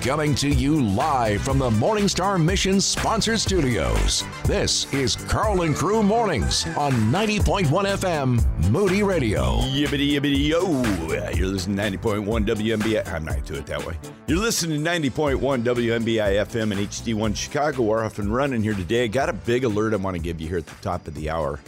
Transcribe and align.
Coming 0.00 0.34
to 0.36 0.48
you 0.48 0.80
live 0.80 1.42
from 1.42 1.58
the 1.58 1.68
Morningstar 1.68 2.42
Mission 2.42 2.80
sponsored 2.80 3.38
studios. 3.38 4.24
This 4.44 4.90
is 4.94 5.14
Karl 5.14 5.60
and 5.60 5.76
Crew 5.76 6.02
Mornings 6.02 6.66
on 6.68 6.92
90.1 7.12 7.66
FM 7.66 8.70
Moody 8.70 9.02
Radio. 9.02 9.58
Yibbity 9.58 10.12
yibbity 10.12 10.48
yo. 10.48 11.32
You're 11.32 11.48
listening 11.48 11.76
to 11.76 11.98
90.1 11.98 12.46
WMBI. 12.46 13.12
I'm 13.12 13.26
not 13.26 13.44
do 13.44 13.52
it 13.52 13.66
that 13.66 13.86
way. 13.86 13.94
You're 14.26 14.38
listening 14.38 14.82
to 14.82 14.90
90.1 14.90 15.36
WMBI 15.38 16.46
FM 16.46 16.72
and 16.72 16.88
HD1 16.88 17.36
Chicago. 17.36 17.82
We're 17.82 18.02
off 18.02 18.18
and 18.18 18.34
running 18.34 18.62
here 18.62 18.72
today. 18.72 19.04
I 19.04 19.06
got 19.08 19.28
a 19.28 19.34
big 19.34 19.64
alert 19.64 19.92
I 19.92 19.96
want 19.96 20.16
to 20.16 20.22
give 20.22 20.40
you 20.40 20.48
here 20.48 20.58
at 20.58 20.66
the 20.66 20.76
top 20.76 21.08
of 21.08 21.14
the 21.14 21.28
hour. 21.28 21.60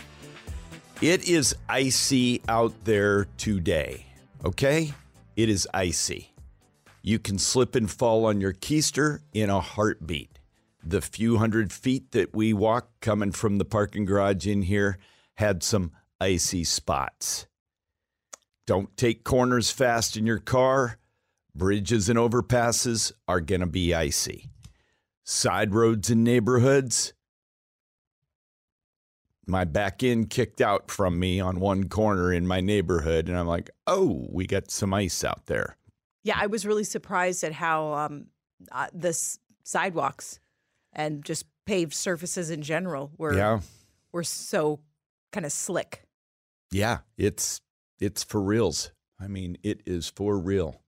It 1.02 1.28
is 1.28 1.54
icy 1.68 2.40
out 2.48 2.72
there 2.84 3.26
today. 3.36 4.06
Okay? 4.42 4.94
It 5.36 5.50
is 5.50 5.68
icy. 5.74 6.31
You 7.02 7.18
can 7.18 7.38
slip 7.38 7.74
and 7.74 7.90
fall 7.90 8.24
on 8.24 8.40
your 8.40 8.52
keister 8.52 9.20
in 9.32 9.50
a 9.50 9.60
heartbeat. 9.60 10.38
The 10.84 11.00
few 11.00 11.38
hundred 11.38 11.72
feet 11.72 12.12
that 12.12 12.34
we 12.34 12.52
walked 12.52 13.00
coming 13.00 13.32
from 13.32 13.58
the 13.58 13.64
parking 13.64 14.04
garage 14.04 14.46
in 14.46 14.62
here 14.62 14.98
had 15.34 15.62
some 15.62 15.92
icy 16.20 16.62
spots. 16.64 17.46
Don't 18.66 18.96
take 18.96 19.24
corners 19.24 19.70
fast 19.70 20.16
in 20.16 20.26
your 20.26 20.38
car. 20.38 20.98
Bridges 21.54 22.08
and 22.08 22.18
overpasses 22.18 23.12
are 23.26 23.40
going 23.40 23.60
to 23.60 23.66
be 23.66 23.92
icy. 23.92 24.48
Side 25.24 25.74
roads 25.74 26.10
and 26.10 26.22
neighborhoods. 26.22 27.12
My 29.46 29.64
back 29.64 30.04
end 30.04 30.30
kicked 30.30 30.60
out 30.60 30.90
from 30.90 31.18
me 31.18 31.40
on 31.40 31.58
one 31.58 31.88
corner 31.88 32.32
in 32.32 32.46
my 32.46 32.60
neighborhood, 32.60 33.28
and 33.28 33.36
I'm 33.36 33.48
like, 33.48 33.70
oh, 33.88 34.26
we 34.30 34.46
got 34.46 34.70
some 34.70 34.94
ice 34.94 35.24
out 35.24 35.46
there. 35.46 35.76
Yeah, 36.24 36.36
I 36.38 36.46
was 36.46 36.64
really 36.66 36.84
surprised 36.84 37.42
at 37.44 37.52
how 37.52 37.92
um, 37.94 38.26
uh, 38.70 38.86
this 38.92 39.38
sidewalks 39.64 40.38
and 40.92 41.24
just 41.24 41.46
paved 41.66 41.94
surfaces 41.94 42.50
in 42.50 42.62
general 42.62 43.10
were 43.18 43.34
Yeah. 43.34 43.60
were 44.12 44.24
so 44.24 44.80
kind 45.32 45.46
of 45.46 45.52
slick. 45.52 46.04
Yeah, 46.70 46.98
it's 47.16 47.60
it's 47.98 48.22
for 48.24 48.40
reals. 48.40 48.90
I 49.20 49.28
mean, 49.28 49.56
it 49.62 49.82
is 49.86 50.08
for 50.08 50.38
real. 50.38 50.82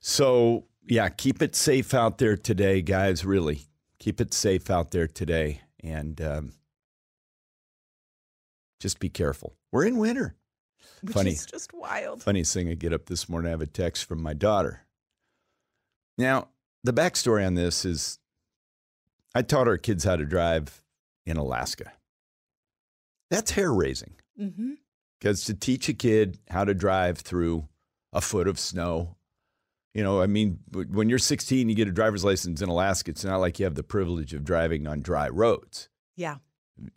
So 0.00 0.66
yeah, 0.86 1.08
keep 1.08 1.42
it 1.42 1.54
safe 1.54 1.92
out 1.94 2.18
there 2.18 2.36
today, 2.36 2.82
guys. 2.82 3.24
Really, 3.24 3.66
keep 3.98 4.20
it 4.20 4.32
safe 4.32 4.70
out 4.70 4.90
there 4.90 5.06
today, 5.06 5.60
and 5.82 6.20
um, 6.20 6.52
just 8.80 8.98
be 9.00 9.08
careful. 9.08 9.54
We're 9.72 9.84
in 9.86 9.98
winter. 9.98 10.36
Which 11.02 11.14
Funny. 11.14 11.30
is 11.30 11.46
just 11.46 11.72
wild. 11.72 12.22
Funniest 12.22 12.52
thing, 12.54 12.68
I 12.68 12.74
get 12.74 12.92
up 12.92 13.06
this 13.06 13.28
morning, 13.28 13.48
I 13.48 13.50
have 13.50 13.62
a 13.62 13.66
text 13.66 14.04
from 14.04 14.22
my 14.22 14.34
daughter. 14.34 14.84
Now, 16.16 16.48
the 16.84 16.92
backstory 16.92 17.46
on 17.46 17.54
this 17.54 17.84
is 17.84 18.18
I 19.34 19.42
taught 19.42 19.68
our 19.68 19.76
kids 19.78 20.04
how 20.04 20.16
to 20.16 20.24
drive 20.24 20.82
in 21.26 21.36
Alaska. 21.36 21.92
That's 23.30 23.50
hair 23.52 23.72
raising. 23.72 24.14
hmm 24.36 24.72
Because 25.18 25.44
to 25.44 25.54
teach 25.54 25.88
a 25.88 25.94
kid 25.94 26.38
how 26.48 26.64
to 26.64 26.74
drive 26.74 27.18
through 27.18 27.68
a 28.12 28.20
foot 28.20 28.48
of 28.48 28.58
snow, 28.58 29.16
you 29.94 30.02
know, 30.02 30.20
I 30.22 30.26
mean, 30.26 30.60
when 30.72 31.08
you're 31.08 31.18
16, 31.18 31.68
you 31.68 31.74
get 31.74 31.88
a 31.88 31.92
driver's 31.92 32.24
license 32.24 32.62
in 32.62 32.68
Alaska. 32.68 33.10
It's 33.10 33.24
not 33.24 33.38
like 33.38 33.58
you 33.58 33.64
have 33.64 33.74
the 33.74 33.82
privilege 33.82 34.32
of 34.34 34.44
driving 34.44 34.86
on 34.86 35.00
dry 35.00 35.28
roads. 35.28 35.88
Yeah. 36.16 36.36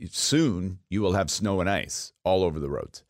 Soon 0.10 0.80
you 0.90 1.02
will 1.02 1.14
have 1.14 1.30
snow 1.32 1.60
and 1.60 1.70
ice 1.70 2.14
all 2.24 2.44
over 2.44 2.60
the 2.60 2.70
roads. 2.70 3.04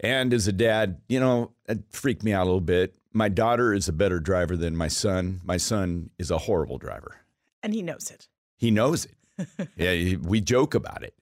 And 0.00 0.32
as 0.32 0.48
a 0.48 0.52
dad, 0.52 1.00
you 1.08 1.20
know, 1.20 1.52
it 1.68 1.80
freaked 1.90 2.22
me 2.22 2.32
out 2.32 2.44
a 2.44 2.46
little 2.46 2.60
bit. 2.60 2.94
My 3.12 3.28
daughter 3.28 3.74
is 3.74 3.88
a 3.88 3.92
better 3.92 4.18
driver 4.18 4.56
than 4.56 4.76
my 4.76 4.88
son. 4.88 5.40
My 5.44 5.58
son 5.58 6.10
is 6.18 6.30
a 6.30 6.38
horrible 6.38 6.78
driver. 6.78 7.16
And 7.62 7.74
he 7.74 7.82
knows 7.82 8.10
it. 8.10 8.28
He 8.56 8.70
knows 8.70 9.06
it. 9.06 9.48
yeah, 9.76 10.16
we 10.22 10.40
joke 10.40 10.74
about 10.74 11.02
it. 11.02 11.14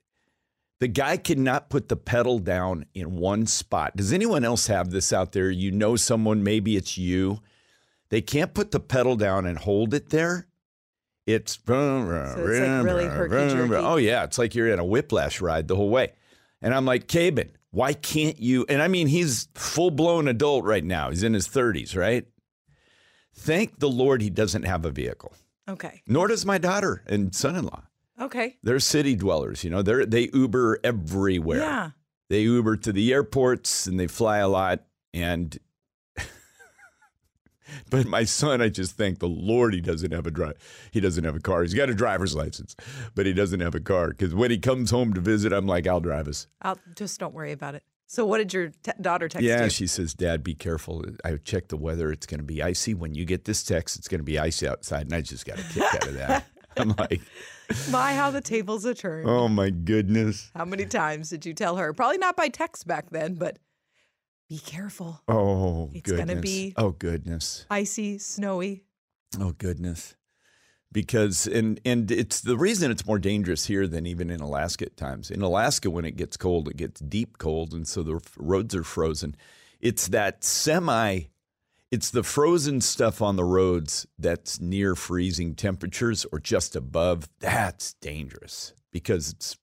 The 0.79 0.87
guy 0.87 1.17
cannot 1.17 1.69
put 1.69 1.89
the 1.89 1.97
pedal 1.97 2.39
down 2.39 2.85
in 2.93 3.17
one 3.17 3.47
spot. 3.47 3.97
Does 3.97 4.13
anyone 4.13 4.45
else 4.45 4.67
have 4.67 4.91
this 4.91 5.11
out 5.11 5.33
there? 5.33 5.49
You 5.49 5.71
know 5.71 5.97
someone, 5.97 6.41
maybe 6.41 6.77
it's 6.77 6.97
you. 6.97 7.39
They 8.09 8.21
can't 8.21 8.53
put 8.53 8.71
the 8.71 8.79
pedal 8.79 9.17
down 9.17 9.45
and 9.45 9.57
hold 9.57 9.93
it 9.93 10.09
there. 10.09 10.47
It's, 11.25 11.55
it's 11.55 11.69
like 11.69 13.67
really. 13.67 13.75
Oh 13.85 13.97
yeah, 13.97 14.23
it's 14.23 14.37
like 14.37 14.55
you're 14.55 14.69
in 14.69 14.79
a 14.79 14.85
whiplash 14.85 15.41
ride 15.41 15.67
the 15.67 15.75
whole 15.75 15.89
way. 15.89 16.13
And 16.61 16.73
I'm 16.73 16.85
like, 16.85 17.07
Cabin, 17.07 17.51
why 17.71 17.93
can't 17.93 18.39
you? 18.39 18.65
And 18.67 18.81
I 18.81 18.87
mean, 18.87 19.07
he's 19.07 19.47
full 19.55 19.91
blown 19.91 20.27
adult 20.27 20.65
right 20.65 20.83
now. 20.83 21.09
He's 21.09 21.23
in 21.23 21.33
his 21.33 21.47
30s, 21.47 21.95
right? 21.95 22.25
Thank 23.35 23.79
the 23.79 23.89
Lord 23.89 24.21
he 24.21 24.29
doesn't 24.29 24.63
have 24.63 24.85
a 24.85 24.91
vehicle. 24.91 25.33
Okay. 25.67 26.01
Nor 26.07 26.27
does 26.27 26.45
my 26.45 26.57
daughter 26.57 27.03
and 27.05 27.33
son-in-law. 27.33 27.83
Okay. 28.19 28.57
They're 28.63 28.79
city 28.79 29.15
dwellers, 29.15 29.63
you 29.63 29.69
know. 29.69 29.81
They're 29.81 30.05
they 30.05 30.29
Uber 30.33 30.79
everywhere. 30.83 31.59
Yeah. 31.59 31.89
They 32.29 32.41
Uber 32.41 32.77
to 32.77 32.91
the 32.91 33.13
airports 33.13 33.87
and 33.87 33.99
they 33.99 34.07
fly 34.07 34.39
a 34.39 34.47
lot. 34.47 34.83
And 35.13 35.57
but 37.89 38.05
my 38.05 38.23
son, 38.23 38.61
I 38.61 38.69
just 38.69 38.95
thank 38.97 39.19
the 39.19 39.27
Lord 39.27 39.73
he 39.73 39.81
doesn't 39.81 40.11
have 40.11 40.27
a 40.27 40.31
drive. 40.31 40.57
He 40.91 40.99
doesn't 40.99 41.23
have 41.23 41.35
a 41.35 41.39
car. 41.39 41.61
He's 41.63 41.73
got 41.73 41.89
a 41.89 41.93
driver's 41.93 42.35
license, 42.35 42.75
but 43.15 43.25
he 43.25 43.33
doesn't 43.33 43.59
have 43.59 43.75
a 43.75 43.79
car. 43.79 44.09
Because 44.09 44.33
when 44.33 44.51
he 44.51 44.57
comes 44.57 44.91
home 44.91 45.13
to 45.13 45.21
visit, 45.21 45.53
I'm 45.53 45.67
like, 45.67 45.87
I'll 45.87 45.99
drive 45.99 46.27
us. 46.27 46.47
I'll 46.61 46.79
just 46.95 47.19
don't 47.19 47.33
worry 47.33 47.51
about 47.51 47.75
it. 47.75 47.83
So 48.07 48.25
what 48.25 48.39
did 48.39 48.53
your 48.53 48.69
te- 48.81 48.91
daughter 48.99 49.29
text 49.29 49.45
yeah, 49.45 49.65
you? 49.65 49.69
she 49.69 49.85
says, 49.85 50.15
Dad, 50.15 50.43
be 50.43 50.55
careful. 50.55 51.05
I 51.23 51.37
checked 51.37 51.69
the 51.69 51.77
weather. 51.77 52.11
It's 52.11 52.25
going 52.25 52.39
to 52.39 52.45
be 52.45 52.63
icy. 52.63 52.95
When 52.95 53.13
you 53.13 53.23
get 53.23 53.45
this 53.45 53.63
text, 53.63 53.97
it's 53.97 54.07
going 54.07 54.19
to 54.19 54.25
be 54.25 54.39
icy 54.39 54.67
outside. 54.67 55.03
And 55.03 55.13
I 55.13 55.21
just 55.21 55.45
got 55.45 55.59
a 55.59 55.63
kick 55.63 55.83
out 55.83 56.07
of 56.07 56.13
that. 56.15 56.45
I'm 56.77 56.95
like, 56.97 57.21
My, 57.91 58.13
how 58.15 58.31
the 58.31 58.41
tables 58.41 58.85
are 58.85 58.95
turned. 58.95 59.29
oh 59.29 59.47
my 59.47 59.69
goodness. 59.69 60.49
How 60.55 60.65
many 60.65 60.85
times 60.85 61.29
did 61.29 61.45
you 61.45 61.53
tell 61.53 61.75
her? 61.75 61.93
Probably 61.93 62.17
not 62.17 62.35
by 62.35 62.47
text 62.47 62.87
back 62.87 63.11
then, 63.11 63.35
but 63.35 63.59
be 64.49 64.57
careful. 64.59 65.21
Oh, 65.27 65.91
It's 65.93 66.09
gonna 66.11 66.25
goodness. 66.25 66.41
be- 66.41 66.73
Oh, 66.75 66.91
goodness. 66.91 67.65
Icy, 67.69 68.17
snowy. 68.17 68.83
Oh 69.39 69.53
goodness. 69.57 70.15
Because 70.91 71.45
and 71.45 71.79
and 71.85 72.09
it's 72.09 72.41
the 72.41 72.57
reason 72.57 72.89
it's 72.89 73.05
more 73.05 73.19
dangerous 73.19 73.67
here 73.67 73.85
than 73.87 74.07
even 74.07 74.31
in 74.31 74.39
Alaska 74.41 74.85
at 74.85 74.97
times. 74.97 75.29
In 75.29 75.43
Alaska 75.43 75.91
when 75.91 76.03
it 76.03 76.17
gets 76.17 76.35
cold, 76.35 76.67
it 76.67 76.77
gets 76.77 76.99
deep 76.99 77.37
cold 77.37 77.73
and 77.73 77.87
so 77.87 78.01
the 78.01 78.19
roads 78.37 78.73
are 78.73 78.83
frozen. 78.83 79.35
It's 79.79 80.07
that 80.07 80.43
semi 80.43 81.25
it's 81.91 82.09
the 82.09 82.23
frozen 82.23 82.81
stuff 82.81 83.21
on 83.21 83.35
the 83.35 83.43
roads 83.43 84.07
that's 84.17 84.59
near 84.59 84.95
freezing 84.95 85.53
temperatures 85.53 86.25
or 86.31 86.39
just 86.39 86.75
above. 86.75 87.29
That's 87.39 87.93
dangerous 87.93 88.73
because 88.91 89.29
it's 89.29 89.57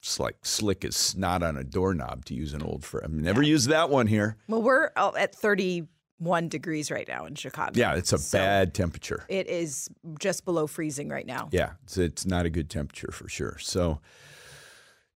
it's 0.00 0.18
like 0.18 0.36
slick 0.42 0.84
as 0.84 0.96
snot 0.96 1.42
on 1.42 1.56
a 1.56 1.64
doorknob 1.64 2.24
to 2.26 2.34
use 2.34 2.54
an 2.54 2.62
old 2.62 2.84
phrase. 2.84 3.02
I've 3.04 3.12
never 3.12 3.42
used 3.42 3.68
that 3.68 3.90
one 3.90 4.06
here. 4.06 4.36
Well, 4.48 4.62
we're 4.62 4.90
at 4.96 5.34
31 5.34 6.48
degrees 6.48 6.90
right 6.90 7.06
now 7.06 7.26
in 7.26 7.34
Chicago. 7.34 7.72
Yeah, 7.74 7.94
it's 7.94 8.12
a 8.12 8.18
So 8.18 8.38
bad 8.38 8.72
temperature. 8.72 9.24
It 9.28 9.46
is 9.46 9.90
just 10.18 10.46
below 10.46 10.66
freezing 10.66 11.10
right 11.10 11.26
now. 11.26 11.48
Yeah, 11.52 11.72
it's, 11.84 11.98
it's 11.98 12.24
not 12.24 12.46
a 12.46 12.50
good 12.50 12.70
temperature 12.70 13.12
for 13.12 13.28
sure. 13.28 13.58
So 13.60 14.00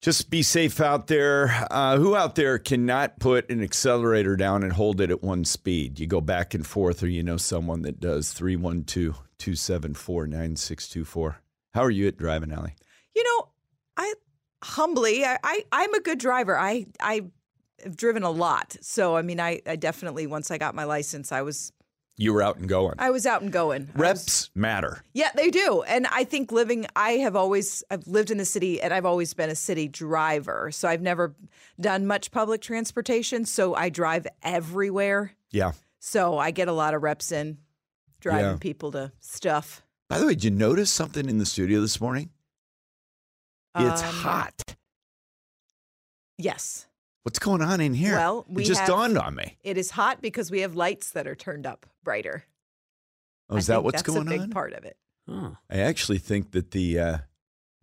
just 0.01 0.31
be 0.31 0.41
safe 0.41 0.81
out 0.81 1.05
there. 1.05 1.67
Uh, 1.69 1.97
who 1.97 2.15
out 2.15 2.33
there 2.33 2.57
cannot 2.57 3.19
put 3.19 3.51
an 3.51 3.61
accelerator 3.61 4.35
down 4.35 4.63
and 4.63 4.73
hold 4.73 4.99
it 4.99 5.11
at 5.11 5.21
one 5.21 5.45
speed? 5.45 5.99
You 5.99 6.07
go 6.07 6.21
back 6.21 6.55
and 6.55 6.65
forth, 6.65 7.03
or 7.03 7.07
you 7.07 7.21
know 7.21 7.37
someone 7.37 7.83
that 7.83 7.99
does 7.99 8.33
312 8.33 9.13
274 9.37 10.25
9624. 10.25 11.37
How 11.75 11.81
are 11.83 11.91
you 11.91 12.07
at 12.07 12.17
driving, 12.17 12.51
Allie? 12.51 12.75
You 13.15 13.23
know, 13.23 13.49
I 13.95 14.13
humbly, 14.63 15.25
I, 15.25 15.37
I 15.43 15.63
I'm 15.71 15.93
a 15.93 15.99
good 16.01 16.19
driver. 16.19 16.57
I 16.57 16.85
I 16.99 17.21
have 17.83 17.95
driven 17.97 18.23
a 18.23 18.31
lot, 18.31 18.77
so 18.81 19.15
I 19.15 19.21
mean, 19.21 19.39
I, 19.39 19.61
I 19.65 19.75
definitely 19.75 20.27
once 20.27 20.51
I 20.51 20.57
got 20.57 20.75
my 20.75 20.83
license, 20.83 21.31
I 21.31 21.41
was 21.41 21.71
You 22.17 22.33
were 22.33 22.43
out 22.43 22.57
and 22.57 22.69
going. 22.69 22.93
I 22.99 23.09
was 23.09 23.25
out 23.25 23.41
and 23.41 23.51
going. 23.51 23.89
I 23.95 23.97
was- 23.97 24.01
Reps 24.01 24.49
matter. 24.53 25.03
yeah, 25.13 25.29
they 25.35 25.49
do, 25.49 25.81
and 25.87 26.05
I 26.11 26.23
think 26.23 26.51
living. 26.51 26.85
I 26.95 27.13
have 27.13 27.35
always 27.35 27.83
I've 27.89 28.05
lived 28.07 28.29
in 28.31 28.37
the 28.37 28.45
city, 28.45 28.79
and 28.81 28.93
I've 28.93 29.05
always 29.05 29.33
been 29.33 29.49
a 29.49 29.55
city 29.55 29.87
driver. 29.87 30.69
So 30.71 30.87
I've 30.87 31.01
never 31.01 31.33
done 31.79 32.05
much 32.05 32.31
public 32.31 32.61
transportation. 32.61 33.45
So 33.45 33.73
I 33.73 33.89
drive 33.89 34.27
everywhere. 34.43 35.33
Yeah. 35.51 35.71
So 35.99 36.37
I 36.37 36.51
get 36.51 36.67
a 36.67 36.73
lot 36.73 36.93
of 36.93 37.01
reps 37.03 37.31
in 37.31 37.57
driving 38.19 38.45
Yeah. 38.51 38.57
people 38.59 38.91
to 38.91 39.11
stuff. 39.19 39.81
By 40.07 40.19
the 40.19 40.25
way, 40.27 40.33
did 40.35 40.43
you 40.43 40.51
notice 40.51 40.91
something 40.91 41.27
in 41.29 41.37
the 41.39 41.45
studio 41.45 41.81
this 41.81 41.99
morning? 42.01 42.29
It's 43.75 44.01
Um, 44.03 44.09
hot. 44.15 44.75
Yes. 46.37 46.87
What's 47.23 47.39
going 47.39 47.61
on 47.61 47.79
in 47.81 47.93
here? 47.93 48.13
Well, 48.15 48.45
we 48.47 48.63
it 48.63 48.65
just 48.65 48.79
have- 48.81 48.89
dawned 48.89 49.17
on 49.17 49.35
me. 49.35 49.57
It 49.63 49.77
is 49.77 49.91
hot 49.91 50.21
because 50.21 50.49
we 50.49 50.61
have 50.61 50.75
lights 50.75 51.11
that 51.11 51.27
are 51.27 51.35
turned 51.35 51.65
up 51.65 51.85
brighter. 52.03 52.45
Oh, 53.49 53.55
I 53.55 53.59
is 53.59 53.67
that 53.67 53.75
think 53.75 53.85
what's 53.85 54.01
that's 54.01 54.07
going 54.15 54.27
a 54.27 54.29
big 54.29 54.41
on? 54.41 54.49
part 54.49 54.73
of 54.73 54.83
it. 54.85 54.97
Oh. 55.27 55.57
I 55.69 55.77
actually 55.79 56.17
think 56.17 56.51
that 56.51 56.71
the 56.71 56.99
uh, 56.99 57.17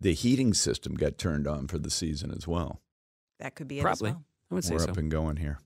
the 0.01 0.13
heating 0.13 0.53
system 0.53 0.95
got 0.95 1.17
turned 1.17 1.47
on 1.47 1.67
for 1.67 1.77
the 1.79 1.89
season 1.89 2.31
as 2.31 2.47
well. 2.47 2.81
That 3.39 3.55
could 3.55 3.67
be 3.67 3.79
it 3.79 3.81
Probably. 3.83 4.09
as 4.09 4.15
well. 4.15 4.25
I 4.51 4.55
would 4.55 4.63
say 4.65 4.73
We're 4.73 4.79
so. 4.79 4.89
up 4.91 4.97
and 4.97 5.09
going 5.09 5.37
here. 5.37 5.59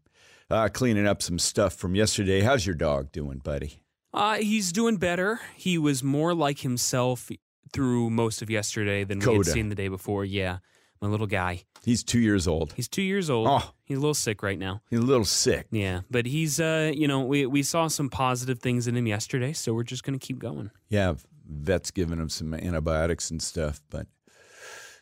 Uh, 0.49 0.69
cleaning 0.71 1.07
up 1.07 1.21
some 1.23 1.39
stuff 1.39 1.73
from 1.73 1.95
yesterday. 1.95 2.41
How's 2.41 2.65
your 2.65 2.75
dog 2.75 3.11
doing, 3.11 3.39
buddy? 3.39 3.81
Uh, 4.13 4.35
he's 4.35 4.71
doing 4.71 4.97
better. 4.97 5.39
He 5.55 5.77
was 5.79 6.03
more 6.03 6.35
like 6.35 6.59
himself 6.59 7.31
through 7.71 8.09
most 8.09 8.41
of 8.41 8.49
yesterday 8.49 9.03
than 9.03 9.19
we 9.19 9.33
had 9.35 9.45
seen 9.45 9.69
the 9.69 9.75
day 9.75 9.87
before. 9.87 10.25
Yeah, 10.25 10.59
my 11.01 11.07
little 11.07 11.27
guy. 11.27 11.63
He's 11.83 12.03
two 12.03 12.19
years 12.19 12.47
old. 12.47 12.73
He's 12.73 12.87
two 12.87 13.01
years 13.01 13.29
old. 13.29 13.47
Oh. 13.49 13.73
He's 13.83 13.97
a 13.97 14.01
little 14.01 14.13
sick 14.13 14.41
right 14.41 14.57
now. 14.57 14.81
He's 14.89 14.99
a 14.99 15.03
little 15.03 15.25
sick. 15.25 15.67
Yeah, 15.69 16.01
but 16.09 16.25
he's 16.25 16.59
uh, 16.59 16.91
you 16.95 17.07
know, 17.07 17.21
we 17.21 17.45
we 17.45 17.61
saw 17.61 17.87
some 17.87 18.09
positive 18.09 18.59
things 18.59 18.87
in 18.87 18.95
him 18.95 19.07
yesterday, 19.07 19.53
so 19.53 19.73
we're 19.73 19.83
just 19.83 20.03
gonna 20.03 20.19
keep 20.19 20.39
going. 20.39 20.71
Yeah, 20.89 21.15
vet's 21.45 21.91
giving 21.91 22.19
him 22.19 22.29
some 22.29 22.53
antibiotics 22.53 23.31
and 23.31 23.41
stuff, 23.41 23.81
but 23.89 24.07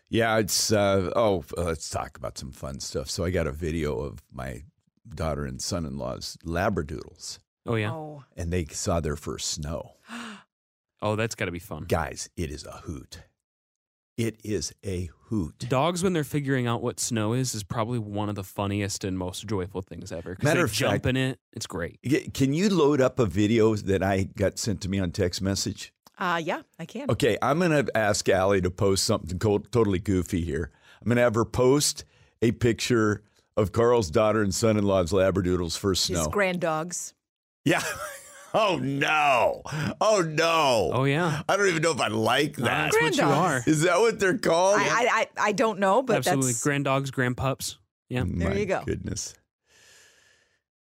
yeah, 0.10 0.38
it's 0.38 0.72
uh, 0.72 1.12
oh, 1.16 1.44
uh, 1.58 1.64
let's 1.64 1.90
talk 1.90 2.18
about 2.18 2.38
some 2.38 2.52
fun 2.52 2.80
stuff. 2.80 3.10
So 3.10 3.24
I 3.24 3.30
got 3.30 3.48
a 3.48 3.52
video 3.52 4.00
of 4.00 4.24
my 4.34 4.64
daughter 5.14 5.46
and 5.46 5.62
son-in-law's 5.62 6.38
labradoodles, 6.46 7.40
Oh 7.66 7.76
yeah. 7.76 7.92
Oh, 7.92 8.24
and 8.36 8.52
they 8.52 8.66
saw 8.66 9.00
their 9.00 9.16
first 9.16 9.50
snow. 9.50 9.94
Oh, 11.02 11.16
that's 11.16 11.36
got 11.36 11.46
to 11.46 11.52
be 11.52 11.60
fun. 11.60 11.86
Guys, 11.88 12.30
it 12.38 12.52
is 12.52 12.66
a 12.66 12.72
hoot. 12.84 13.24
It 14.18 14.40
is 14.44 14.74
a 14.86 15.10
hoot. 15.30 15.66
Dogs, 15.70 16.04
when 16.04 16.14
they're 16.14 16.24
figuring 16.24 16.68
out 16.68 16.84
what 16.84 17.00
snow 17.00 17.34
is, 17.34 17.56
is 17.56 17.64
probably 17.64 17.98
one 17.98 18.30
of 18.30 18.36
the 18.36 18.44
funniest 18.44 19.04
and 19.04 19.18
most 19.18 19.48
joyful 19.48 19.82
things 19.82 20.12
ever. 20.12 20.38
Matter 20.44 20.60
they 20.60 20.64
of 20.66 20.74
jump 20.74 20.92
fact- 20.94 21.06
in 21.08 21.18
it. 21.18 21.40
It's 21.54 21.66
great. 21.66 22.00
Can 22.34 22.54
you 22.54 22.70
load 22.70 23.02
up 23.02 23.18
a 23.20 23.26
video 23.26 23.76
that 23.76 24.04
I 24.04 24.24
got 24.24 24.60
sent 24.60 24.82
to 24.82 24.90
me 24.90 25.00
on 25.00 25.12
text 25.12 25.42
message? 25.42 25.94
uh, 26.20 26.40
yeah, 26.44 26.62
I 26.78 26.86
can. 26.86 27.10
Okay, 27.10 27.36
I'm 27.42 27.58
going 27.58 27.72
to 27.86 27.98
ask 27.98 28.30
Allie 28.30 28.62
to 28.62 28.70
post 28.70 29.06
something 29.06 29.40
co- 29.40 29.58
totally 29.58 29.98
goofy 29.98 30.42
here. 30.42 30.70
I'm 31.02 31.06
going 31.08 31.16
to 31.16 31.24
have 31.24 31.34
her 31.34 31.46
post 31.46 32.06
a 32.44 32.52
picture 32.52 33.24
of 33.58 33.72
Karl's 33.72 34.12
daughter 34.12 34.44
and 34.44 34.54
son-in-law's 34.54 35.12
labradoodles 35.12 35.76
first 35.80 36.08
His 36.10 36.20
snow. 36.20 36.30
grand 36.30 36.60
dogs. 36.60 37.16
yeah. 37.66 37.82
Oh 38.54 38.78
no. 38.82 39.62
Oh 40.02 40.22
no. 40.28 40.92
Oh 40.94 41.04
yeah, 41.06 41.42
I 41.48 41.56
don't 41.58 41.68
even 41.68 41.82
know 41.82 41.92
if 41.92 42.02
I 42.02 42.08
like 42.10 42.56
that. 42.58 42.92
that's 42.92 42.96
what 42.96 43.12
you 43.16 43.18
Grand 43.18 43.32
are. 43.34 43.54
dogs. 43.60 43.68
Is 43.68 43.82
that 43.84 44.00
what 44.00 44.20
they're 44.20 44.38
called? 44.38 44.80
I, 44.80 44.84
I, 44.84 45.08
I, 45.10 45.28
I 45.38 45.52
don't 45.54 45.80
know, 45.80 46.02
but 46.04 46.18
Absolutely, 46.18 46.52
that's 46.52 46.64
grand 46.64 46.86
dogs, 46.86 47.12
grand 47.12 47.38
pups. 47.38 47.78
Yeah. 48.10 48.24
There 48.28 48.50
My 48.50 48.56
you 48.56 48.66
go. 48.66 48.84
Goodness. 48.86 49.34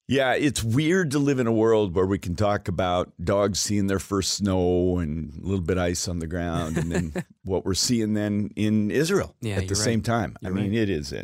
Yeah, 0.08 0.34
it's 0.34 0.62
weird 0.62 1.12
to 1.12 1.20
live 1.20 1.40
in 1.40 1.48
a 1.48 1.52
world 1.54 1.96
where 1.96 2.06
we 2.06 2.20
can 2.20 2.36
talk 2.36 2.68
about 2.68 3.14
dogs 3.24 3.60
seeing 3.60 3.88
their 3.88 4.00
first 4.00 4.34
snow 4.34 4.98
and 4.98 5.34
a 5.42 5.48
little 5.48 5.64
bit 5.64 5.78
of 5.78 5.84
ice 5.86 6.10
on 6.10 6.20
the 6.20 6.28
ground, 6.28 6.76
and 6.78 6.92
then 6.92 7.14
what 7.46 7.64
we're 7.64 7.74
seeing 7.74 8.14
then 8.14 8.50
in 8.58 8.92
Israel 8.92 9.34
Yeah, 9.40 9.54
at 9.54 9.60
the 9.62 9.66
you're 9.68 9.76
same 9.76 10.02
time. 10.02 10.36
I 10.44 10.48
You're 10.48 10.56
mean, 10.56 10.72
right. 10.72 10.80
it 10.80 10.90
is 10.90 11.14
a 11.14 11.24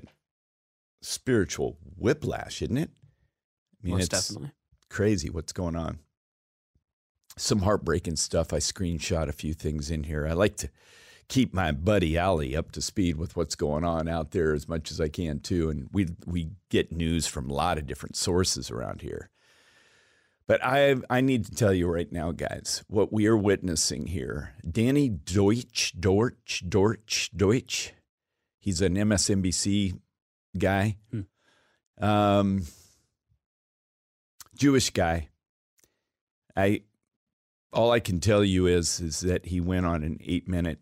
spiritual 1.01 1.77
whiplash, 1.97 2.61
isn't 2.61 2.77
it? 2.77 2.89
I 3.83 3.85
mean, 3.87 3.95
Most 3.95 4.13
it's 4.13 4.27
definitely. 4.29 4.51
crazy 4.89 5.29
what's 5.29 5.51
going 5.51 5.75
on. 5.75 5.99
Some 7.37 7.59
heartbreaking 7.59 8.17
stuff. 8.17 8.51
I 8.51 8.57
screenshot 8.57 9.29
a 9.29 9.33
few 9.33 9.53
things 9.53 9.89
in 9.89 10.03
here. 10.03 10.27
I 10.27 10.33
like 10.33 10.57
to 10.57 10.69
keep 11.27 11.53
my 11.53 11.71
buddy 11.71 12.17
Ali 12.17 12.55
up 12.55 12.71
to 12.71 12.81
speed 12.81 13.17
with 13.17 13.35
what's 13.35 13.55
going 13.55 13.83
on 13.83 14.07
out 14.07 14.31
there 14.31 14.53
as 14.53 14.67
much 14.67 14.91
as 14.91 14.99
I 14.99 15.09
can 15.09 15.39
too. 15.39 15.69
And 15.69 15.89
we 15.91 16.07
we 16.25 16.49
get 16.69 16.91
news 16.91 17.27
from 17.27 17.49
a 17.49 17.53
lot 17.53 17.77
of 17.77 17.85
different 17.85 18.15
sources 18.15 18.71
around 18.71 19.01
here. 19.01 19.29
But 20.47 20.63
I 20.63 20.95
I 21.09 21.21
need 21.21 21.45
to 21.45 21.55
tell 21.55 21.73
you 21.73 21.87
right 21.87 22.11
now, 22.11 22.31
guys, 22.31 22.83
what 22.87 23.11
we 23.11 23.27
are 23.27 23.37
witnessing 23.37 24.07
here. 24.07 24.53
Danny 24.69 25.09
Deutsch, 25.09 25.93
Deutsch, 25.99 26.63
Deutsch, 26.67 27.29
Deutsch. 27.35 27.93
He's 28.59 28.81
an 28.81 28.95
MSNBC 28.95 29.99
guy. 30.57 30.97
Um, 31.99 32.63
Jewish 34.55 34.89
guy. 34.91 35.29
I 36.55 36.81
all 37.73 37.91
I 37.91 37.99
can 37.99 38.19
tell 38.19 38.43
you 38.43 38.65
is 38.65 38.99
is 38.99 39.21
that 39.21 39.47
he 39.47 39.59
went 39.59 39.85
on 39.85 40.03
an 40.03 40.17
eight 40.21 40.47
minute 40.47 40.79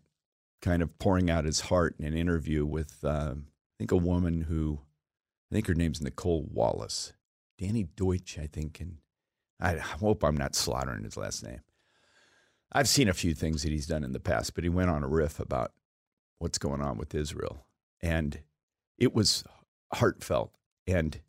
kind 0.62 0.82
of 0.82 0.98
pouring 0.98 1.30
out 1.30 1.44
his 1.44 1.60
heart 1.60 1.96
in 1.98 2.04
an 2.04 2.16
interview 2.16 2.64
with 2.64 3.04
um, 3.04 3.46
I 3.48 3.74
think 3.78 3.92
a 3.92 3.96
woman 3.96 4.42
who 4.42 4.80
I 5.50 5.54
think 5.54 5.66
her 5.66 5.74
name's 5.74 6.00
Nicolle 6.00 6.46
Wallace, 6.50 7.12
Danny 7.58 7.84
Deutsch, 7.84 8.38
I 8.38 8.46
think, 8.46 8.80
and 8.80 8.98
I 9.60 9.76
hope 9.76 10.24
I'm 10.24 10.36
not 10.36 10.54
slaughtering 10.54 11.04
his 11.04 11.16
last 11.16 11.44
name. 11.44 11.60
I've 12.72 12.88
seen 12.88 13.08
a 13.08 13.14
few 13.14 13.32
things 13.32 13.62
that 13.62 13.70
he's 13.70 13.86
done 13.86 14.04
in 14.04 14.12
the 14.12 14.20
past, 14.20 14.54
but 14.54 14.64
he 14.64 14.70
went 14.70 14.90
on 14.90 15.02
a 15.02 15.08
riff 15.08 15.38
about 15.38 15.72
what's 16.38 16.58
going 16.58 16.82
on 16.82 16.98
with 16.98 17.14
Israel, 17.14 17.64
and 18.02 18.40
it 18.98 19.14
was 19.14 19.44
heartfelt. 19.94 20.52
And 20.86 21.20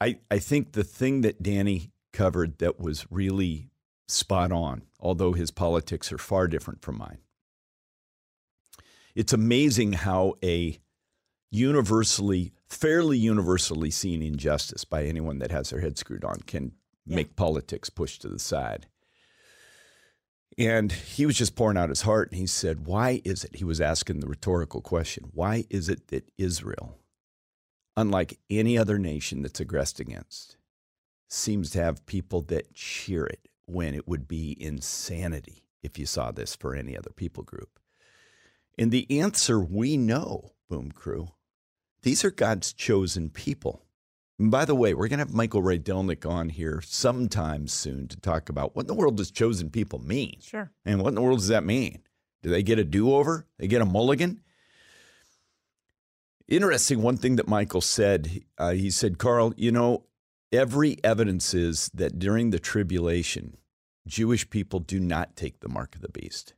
I 0.00 0.18
I 0.30 0.38
think 0.38 0.72
the 0.72 0.84
thing 0.84 1.22
that 1.22 1.42
Danny 1.42 1.92
covered 2.16 2.58
that 2.58 2.80
was 2.80 3.06
really 3.10 3.68
spot 4.08 4.50
on, 4.52 4.82
although 5.00 5.32
his 5.34 5.50
politics 5.50 6.10
are 6.12 6.18
far 6.18 6.48
different 6.48 6.80
from 6.82 6.96
mine. 6.98 7.18
It's 9.14 9.32
amazing 9.32 9.92
how 9.94 10.34
a 10.42 10.78
universally, 11.50 12.52
fairly 12.68 13.18
universally 13.18 13.90
seen 13.90 14.22
injustice 14.22 14.84
by 14.84 15.04
anyone 15.04 15.38
that 15.38 15.50
has 15.50 15.70
their 15.70 15.80
head 15.80 15.98
screwed 15.98 16.24
on 16.24 16.40
can 16.46 16.72
Yeah. 17.04 17.16
make 17.16 17.36
politics 17.36 17.88
push 17.90 18.18
to 18.20 18.28
the 18.28 18.38
side. 18.38 18.86
And 20.58 20.90
he 20.90 21.26
was 21.26 21.36
just 21.36 21.54
pouring 21.54 21.76
out 21.76 21.90
his 21.90 22.02
heart 22.02 22.30
and 22.30 22.38
he 22.40 22.46
said, 22.46 22.86
Why 22.86 23.20
is 23.24 23.44
it? 23.44 23.56
He 23.56 23.64
was 23.64 23.80
asking 23.80 24.20
the 24.20 24.26
rhetorical 24.26 24.80
question 24.80 25.24
Why 25.32 25.64
is 25.70 25.88
it 25.88 26.08
that 26.08 26.30
Israel, 26.38 26.98
unlike 27.96 28.38
any 28.48 28.78
other 28.78 28.98
nation 28.98 29.42
that's 29.42 29.60
aggressed 29.60 30.00
against, 30.00 30.56
seems 31.28 31.70
to 31.70 31.82
have 31.82 32.06
people 32.06 32.42
that 32.42 32.74
cheer 32.74 33.26
it 33.26 33.48
when 33.66 33.94
it 33.94 34.06
would 34.06 34.28
be 34.28 34.56
insanity 34.60 35.64
if 35.82 35.98
you 35.98 36.06
saw 36.06 36.30
this 36.30 36.54
for 36.54 36.74
any 36.74 36.96
other 36.96 37.10
people 37.10 37.42
group? 37.42 37.78
And 38.78 38.90
the 38.90 39.20
answer 39.20 39.58
we 39.60 39.96
know, 39.96 40.52
Boom 40.68 40.92
Crew, 40.92 41.28
these 42.02 42.24
are 42.24 42.30
God's 42.30 42.72
chosen 42.72 43.30
people. 43.30 43.86
And 44.38 44.50
by 44.50 44.64
the 44.66 44.74
way, 44.74 44.92
we're 44.92 45.08
going 45.08 45.18
to 45.18 45.24
have 45.24 45.34
Michael 45.34 45.62
Rydelnik 45.62 46.28
on 46.28 46.50
here 46.50 46.82
sometime 46.84 47.68
soon 47.68 48.06
to 48.08 48.20
talk 48.20 48.48
about 48.48 48.76
what 48.76 48.82
in 48.82 48.88
the 48.88 48.94
world 48.94 49.16
does 49.16 49.30
chosen 49.30 49.70
people 49.70 49.98
mean? 49.98 50.36
Sure. 50.40 50.70
And 50.84 51.00
what 51.00 51.08
in 51.08 51.14
the 51.14 51.22
world 51.22 51.38
does 51.38 51.48
that 51.48 51.64
mean? 51.64 52.02
Do 52.42 52.50
they 52.50 52.62
get 52.62 52.78
a 52.78 52.84
do 52.84 53.14
over? 53.14 53.46
They 53.58 53.66
get 53.66 53.80
a 53.80 53.86
mulligan? 53.86 54.42
Interesting. 56.48 57.02
One 57.02 57.16
thing 57.16 57.36
that 57.36 57.48
Michael 57.48 57.80
said, 57.80 58.42
uh, 58.58 58.72
he 58.72 58.90
said, 58.90 59.18
Karl, 59.18 59.54
you 59.56 59.72
know, 59.72 60.04
every 60.52 60.96
evidence 61.04 61.54
is 61.54 61.90
that 61.94 62.18
during 62.18 62.50
the 62.50 62.58
tribulation, 62.58 63.56
Jewish 64.06 64.48
people 64.48 64.80
do 64.80 65.00
not 65.00 65.36
take 65.36 65.60
the 65.60 65.68
mark 65.68 65.94
of 65.94 66.02
the 66.02 66.08
beast. 66.08 66.54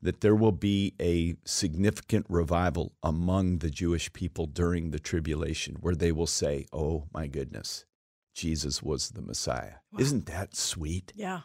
That 0.00 0.20
there 0.20 0.34
will 0.34 0.52
be 0.52 0.94
a 1.00 1.36
significant 1.44 2.26
revival 2.28 2.92
among 3.02 3.58
the 3.58 3.70
Jewish 3.70 4.12
people 4.12 4.46
during 4.46 4.90
the 4.90 5.00
tribulation 5.00 5.76
where 5.80 5.94
they 5.94 6.12
will 6.12 6.26
say, 6.26 6.66
Oh 6.72 7.06
my 7.12 7.26
goodness, 7.26 7.86
Jesus 8.34 8.82
was 8.82 9.10
the 9.10 9.22
Messiah. 9.22 9.76
Isn't 9.98 10.26
that 10.26 10.54
sweet? 10.54 11.12
Yeah. 11.16 11.40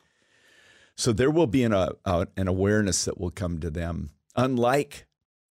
So 0.95 1.13
there 1.13 1.31
will 1.31 1.47
be 1.47 1.63
an, 1.63 1.73
uh, 1.73 1.93
uh, 2.05 2.25
an 2.35 2.47
awareness 2.47 3.05
that 3.05 3.19
will 3.19 3.31
come 3.31 3.59
to 3.59 3.69
them, 3.69 4.11
unlike 4.35 5.07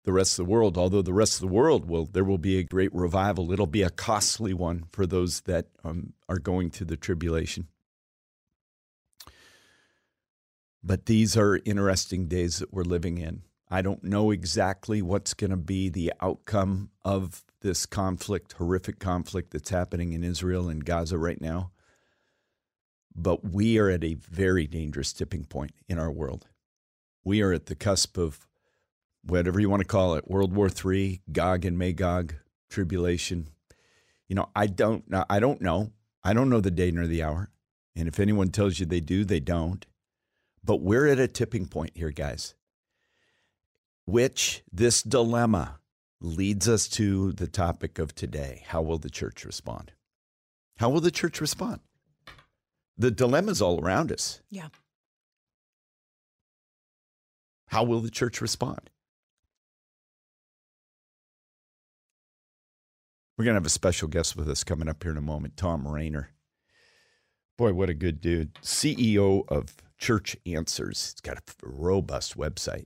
the 0.05 0.13
rest 0.13 0.39
of 0.39 0.45
the 0.45 0.51
world. 0.51 0.77
Although 0.77 1.01
the 1.01 1.13
rest 1.13 1.35
of 1.35 1.41
the 1.41 1.53
world 1.53 1.89
will, 1.89 2.05
there 2.05 2.23
will 2.23 2.37
be 2.37 2.57
a 2.57 2.63
great 2.63 2.93
revival. 2.93 3.51
It'll 3.51 3.67
be 3.67 3.83
a 3.83 3.89
costly 3.89 4.53
one 4.53 4.85
for 4.91 5.05
those 5.05 5.41
that 5.41 5.67
um, 5.83 6.13
are 6.29 6.39
going 6.39 6.69
through 6.69 6.87
the 6.87 6.97
tribulation. 6.97 7.67
But 10.83 11.07
these 11.07 11.35
are 11.35 11.59
interesting 11.65 12.27
days 12.27 12.59
that 12.59 12.73
we're 12.73 12.83
living 12.83 13.17
in. 13.17 13.41
I 13.69 13.81
don't 13.81 14.03
know 14.03 14.31
exactly 14.31 15.01
what's 15.01 15.33
going 15.33 15.49
to 15.49 15.57
be 15.57 15.89
the 15.89 16.13
outcome 16.21 16.91
of 17.03 17.43
this 17.61 17.87
conflict, 17.87 18.53
horrific 18.53 18.99
conflict 18.99 19.51
that's 19.51 19.71
happening 19.71 20.13
in 20.13 20.23
Israel 20.23 20.69
and 20.69 20.85
Gaza 20.85 21.17
right 21.17 21.41
now 21.41 21.71
but 23.15 23.45
we 23.45 23.79
are 23.79 23.89
at 23.89 24.03
a 24.03 24.15
very 24.15 24.67
dangerous 24.67 25.13
tipping 25.13 25.45
point 25.45 25.73
in 25.87 25.97
our 25.97 26.11
world. 26.11 26.47
We 27.23 27.41
are 27.41 27.53
at 27.53 27.67
the 27.67 27.75
cusp 27.75 28.17
of 28.17 28.47
whatever 29.25 29.59
you 29.59 29.69
want 29.69 29.81
to 29.81 29.87
call 29.87 30.15
it 30.15 30.29
World 30.29 30.53
War 30.53 30.69
III, 30.69 31.21
Gog 31.31 31.65
and 31.65 31.77
Magog, 31.77 32.35
tribulation. 32.69 33.49
You 34.27 34.35
know, 34.35 34.49
I 34.55 34.67
don't 34.67 35.09
know. 35.09 35.25
I 35.29 35.39
don't 35.39 35.61
know. 35.61 35.91
I 36.23 36.33
don't 36.33 36.49
know 36.49 36.61
the 36.61 36.71
day 36.71 36.91
nor 36.91 37.07
the 37.07 37.23
hour. 37.23 37.49
And 37.95 38.07
if 38.07 38.19
anyone 38.19 38.49
tells 38.49 38.79
you 38.79 38.85
they 38.85 38.99
do, 38.99 39.23
they 39.23 39.39
don't. 39.39 39.85
But 40.63 40.81
we're 40.81 41.07
at 41.07 41.19
a 41.19 41.27
tipping 41.27 41.67
point 41.67 41.91
here, 41.95 42.11
guys, 42.11 42.55
which 44.05 44.63
this 44.71 45.03
dilemma 45.03 45.79
leads 46.19 46.67
us 46.67 46.87
to 46.87 47.31
the 47.33 47.47
topic 47.47 47.99
of 47.99 48.15
today. 48.15 48.63
How 48.67 48.81
will 48.81 48.97
the 48.97 49.09
church 49.09 49.45
respond? 49.45 49.91
How 50.77 50.89
will 50.89 51.01
the 51.01 51.11
church 51.11 51.39
respond? 51.39 51.81
The 52.97 53.11
dilemma's 53.11 53.61
all 53.61 53.83
around 53.83 54.11
us. 54.11 54.41
Yeah. 54.49 54.69
How 57.67 57.83
will 57.83 57.99
the 57.99 58.09
church 58.09 58.41
respond? 58.41 58.89
We're 63.37 63.43
going 63.43 63.55
to 63.55 63.59
have 63.59 63.65
a 63.65 63.69
special 63.69 64.07
guest 64.07 64.37
with 64.37 64.49
us 64.49 64.63
coming 64.63 64.87
up 64.87 65.03
here 65.03 65.11
in 65.11 65.17
a 65.17 65.21
moment, 65.21 65.57
Thom 65.57 65.85
Rainer. 65.85 66.29
Boy, 67.57 67.73
what 67.73 67.89
a 67.89 67.93
good 67.93 68.21
dude. 68.21 68.53
CEO 68.55 69.43
of 69.49 69.75
Church 69.97 70.37
Answers. 70.45 71.13
He's 71.13 71.21
got 71.21 71.37
a 71.37 71.41
robust 71.61 72.37
website. 72.37 72.85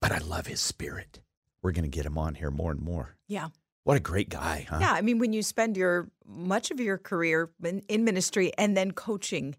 But 0.00 0.12
I 0.12 0.18
love 0.18 0.46
his 0.46 0.60
spirit. 0.60 1.20
We're 1.62 1.72
going 1.72 1.90
to 1.90 1.96
get 1.96 2.04
him 2.04 2.18
on 2.18 2.34
here 2.34 2.50
more 2.50 2.70
and 2.70 2.80
more. 2.80 3.16
Yeah. 3.26 3.48
What 3.84 3.96
a 3.96 4.00
great 4.00 4.28
guy, 4.28 4.66
huh? 4.68 4.78
Yeah. 4.82 4.92
I 4.92 5.00
mean, 5.00 5.18
when 5.18 5.32
you 5.32 5.42
spend 5.42 5.78
your 5.78 6.10
much 6.26 6.70
of 6.70 6.78
your 6.78 6.98
career 6.98 7.50
in, 7.64 7.80
in 7.88 8.04
ministry 8.04 8.52
and 8.58 8.76
then 8.76 8.90
coaching 8.90 9.56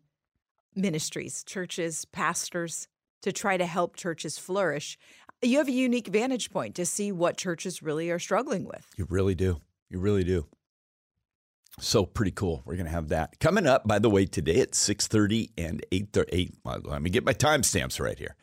ministries, 0.76 1.44
churches, 1.44 2.06
pastors 2.06 2.88
to 3.24 3.32
try 3.32 3.58
to 3.58 3.66
help 3.66 3.96
churches 3.96 4.38
flourish, 4.38 5.00
you 5.42 5.58
have 5.58 5.68
a 5.68 5.72
unique 5.72 6.08
vantage 6.08 6.52
point 6.52 6.76
to 6.76 6.86
see 6.86 7.12
what 7.12 7.38
churches 7.38 7.82
really 7.82 8.12
are 8.12 8.20
struggling 8.20 8.66
with. 8.66 8.86
You 8.96 9.08
really 9.10 9.34
do. 9.34 9.62
You 9.90 10.00
really 10.00 10.24
do. 10.24 10.46
So 11.80 12.06
pretty 12.06 12.32
cool. 12.32 12.62
We're 12.66 12.76
gonna 12.76 12.90
have 12.90 13.10
that 13.10 13.40
coming 13.40 13.66
up. 13.66 13.88
By 13.88 14.00
the 14.00 14.10
way, 14.10 14.26
today 14.26 14.60
at 14.60 14.76
six 14.76 15.08
thirty 15.08 15.52
and 15.58 15.86
eight 15.92 16.10
thirty. 16.12 16.52
Let 16.66 17.02
me 17.02 17.10
get 17.10 17.26
my 17.26 17.34
timestamps 17.34 18.00
right 18.00 18.18
here. 18.18 18.36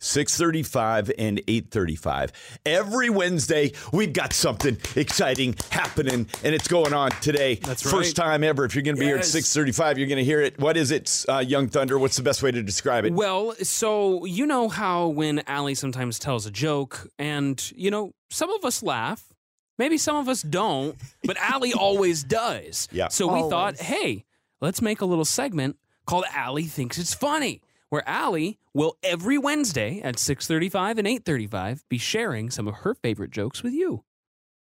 635 0.00 1.12
and 1.16 1.38
835. 1.48 2.32
Every 2.66 3.08
Wednesday, 3.08 3.72
we've 3.90 4.12
got 4.12 4.34
something 4.34 4.76
exciting 4.96 5.54
happening, 5.70 6.26
and 6.42 6.54
it's 6.54 6.68
going 6.68 6.92
on 6.92 7.10
today. 7.22 7.54
That's 7.54 7.86
right. 7.86 7.90
First 7.92 8.14
time 8.14 8.44
ever. 8.44 8.66
If 8.66 8.74
you're 8.74 8.82
going 8.82 8.96
to 8.96 9.00
be 9.00 9.06
here 9.06 9.16
at 9.16 9.20
Yes. 9.20 9.30
635, 9.30 9.96
you're 9.96 10.08
going 10.08 10.18
to 10.18 10.24
hear 10.24 10.42
it. 10.42 10.58
What 10.58 10.76
is 10.76 10.90
it, 10.90 11.24
uh, 11.28 11.38
Young 11.38 11.68
Thunder? 11.68 11.98
What's 11.98 12.16
the 12.16 12.22
best 12.22 12.42
way 12.42 12.50
to 12.50 12.62
describe 12.62 13.06
it? 13.06 13.14
Well, 13.14 13.54
so 13.62 14.26
you 14.26 14.46
know 14.46 14.68
how 14.68 15.06
when 15.06 15.42
Allie 15.46 15.74
sometimes 15.74 16.18
tells 16.18 16.44
a 16.44 16.50
joke, 16.50 17.08
and 17.18 17.72
you 17.74 17.90
know, 17.90 18.12
some 18.28 18.50
of 18.50 18.62
us 18.64 18.82
laugh, 18.82 19.32
maybe 19.78 19.98
some 19.98 20.16
of 20.16 20.28
us 20.28 20.42
don't, 20.42 20.96
but 21.24 21.36
Allie 21.36 21.72
always 21.78 22.24
does. 22.24 22.88
Yeah. 22.92 23.08
So 23.08 23.26
we 23.26 23.48
thought, 23.48 23.78
hey, 23.78 24.24
let's 24.60 24.80
make 24.82 25.00
a 25.00 25.06
little 25.06 25.24
segment 25.24 25.76
called 26.06 26.24
Allie 26.34 26.64
Thinks 26.64 26.98
It's 26.98 27.14
Funny, 27.14 27.62
where 27.88 28.06
Allie 28.08 28.58
will 28.72 28.96
every 29.02 29.38
Wednesday 29.38 30.00
at 30.02 30.18
635 30.18 30.98
and 30.98 31.06
835 31.06 31.84
be 31.88 31.98
sharing 31.98 32.50
some 32.50 32.68
of 32.68 32.74
her 32.76 32.94
favorite 32.94 33.30
jokes 33.30 33.62
with 33.62 33.72
you. 33.72 34.04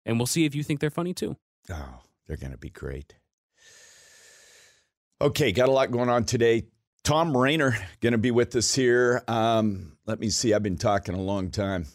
And 0.04 0.18
we'll 0.18 0.26
see 0.26 0.44
if 0.44 0.54
you 0.54 0.62
think 0.62 0.80
they're 0.80 0.90
funny 0.90 1.12
too. 1.12 1.36
Oh, 1.70 2.00
they're 2.26 2.36
going 2.36 2.52
to 2.52 2.58
be 2.58 2.70
great. 2.70 3.16
Okay, 5.20 5.50
got 5.52 5.68
a 5.68 5.72
lot 5.72 5.90
going 5.90 6.08
on 6.08 6.24
today. 6.24 6.64
Thom 7.02 7.36
Rainer 7.36 7.76
going 8.00 8.12
to 8.12 8.18
be 8.18 8.30
with 8.30 8.54
us 8.56 8.74
here. 8.74 9.22
Um, 9.28 9.96
let 10.06 10.20
me 10.20 10.28
see. 10.28 10.52
I've 10.52 10.62
been 10.62 10.76
talking 10.76 11.14
a 11.14 11.20
long 11.20 11.50
time. 11.50 11.86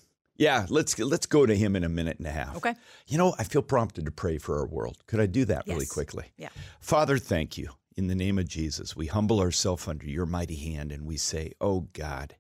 Yeah, 0.42 0.66
let's 0.70 0.98
let's 0.98 1.28
go 1.28 1.46
to 1.46 1.56
him 1.56 1.76
in 1.76 1.84
a 1.84 1.90
minute 1.90 2.18
and 2.18 2.26
a 2.26 2.32
half. 2.32 2.56
Okay. 2.58 2.74
You 3.06 3.20
know, 3.20 3.36
I 3.38 3.44
feel 3.44 3.62
prompted 3.62 4.06
to 4.06 4.12
pray 4.12 4.40
for 4.40 4.58
our 4.58 4.66
world. 4.66 4.98
Could 5.06 5.20
I 5.20 5.28
do 5.28 5.46
that 5.46 5.68
really 5.68 5.82
Yes. 5.82 5.92
quickly? 5.94 6.32
Yeah. 6.36 6.50
Father, 6.80 7.20
thank 7.20 7.60
you. 7.60 7.70
In 7.96 8.08
the 8.08 8.16
name 8.16 8.40
of 8.40 8.48
Jesus, 8.48 8.96
we 8.96 9.06
humble 9.06 9.40
ourselves 9.40 9.88
under 9.88 10.08
your 10.08 10.26
mighty 10.26 10.56
hand 10.56 10.92
and 10.92 11.06
we 11.06 11.16
say, 11.16 11.52
Oh 11.62 11.82
God, 11.94 12.38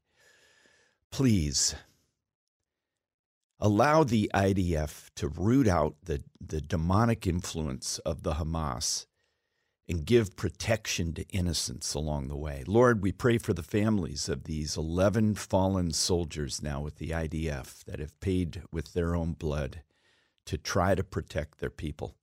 please 1.12 1.76
allow 3.60 4.04
the 4.04 4.32
IDF 4.34 5.12
to 5.18 5.28
root 5.28 5.68
out 5.68 5.96
the, 6.04 6.24
the 6.44 6.60
demonic 6.60 7.28
influence 7.28 8.00
of 8.00 8.24
the 8.24 8.34
Hamas 8.34 9.06
and 9.92 10.06
give 10.06 10.38
protection 10.38 11.14
to 11.14 11.28
innocents 11.32 11.94
along 11.94 12.30
the 12.30 12.38
way. 12.38 12.64
Lord, 12.66 13.02
we 13.02 13.12
pray 13.12 13.38
for 13.38 13.52
the 13.52 13.62
families 13.62 14.30
of 14.30 14.46
these 14.46 14.78
11 14.78 15.36
fallen 15.36 15.92
soldiers 15.92 16.64
now 16.64 16.80
with 16.80 16.96
the 16.96 17.10
IDF 17.10 17.84
that 17.84 18.00
have 18.00 18.18
paid 18.22 18.64
with 18.72 18.94
their 18.94 19.14
own 19.14 19.34
blood 19.34 19.82
to 20.46 20.58
try 20.58 20.96
to 20.96 21.04
protect 21.04 21.60
their 21.60 21.70
people. 21.70 22.16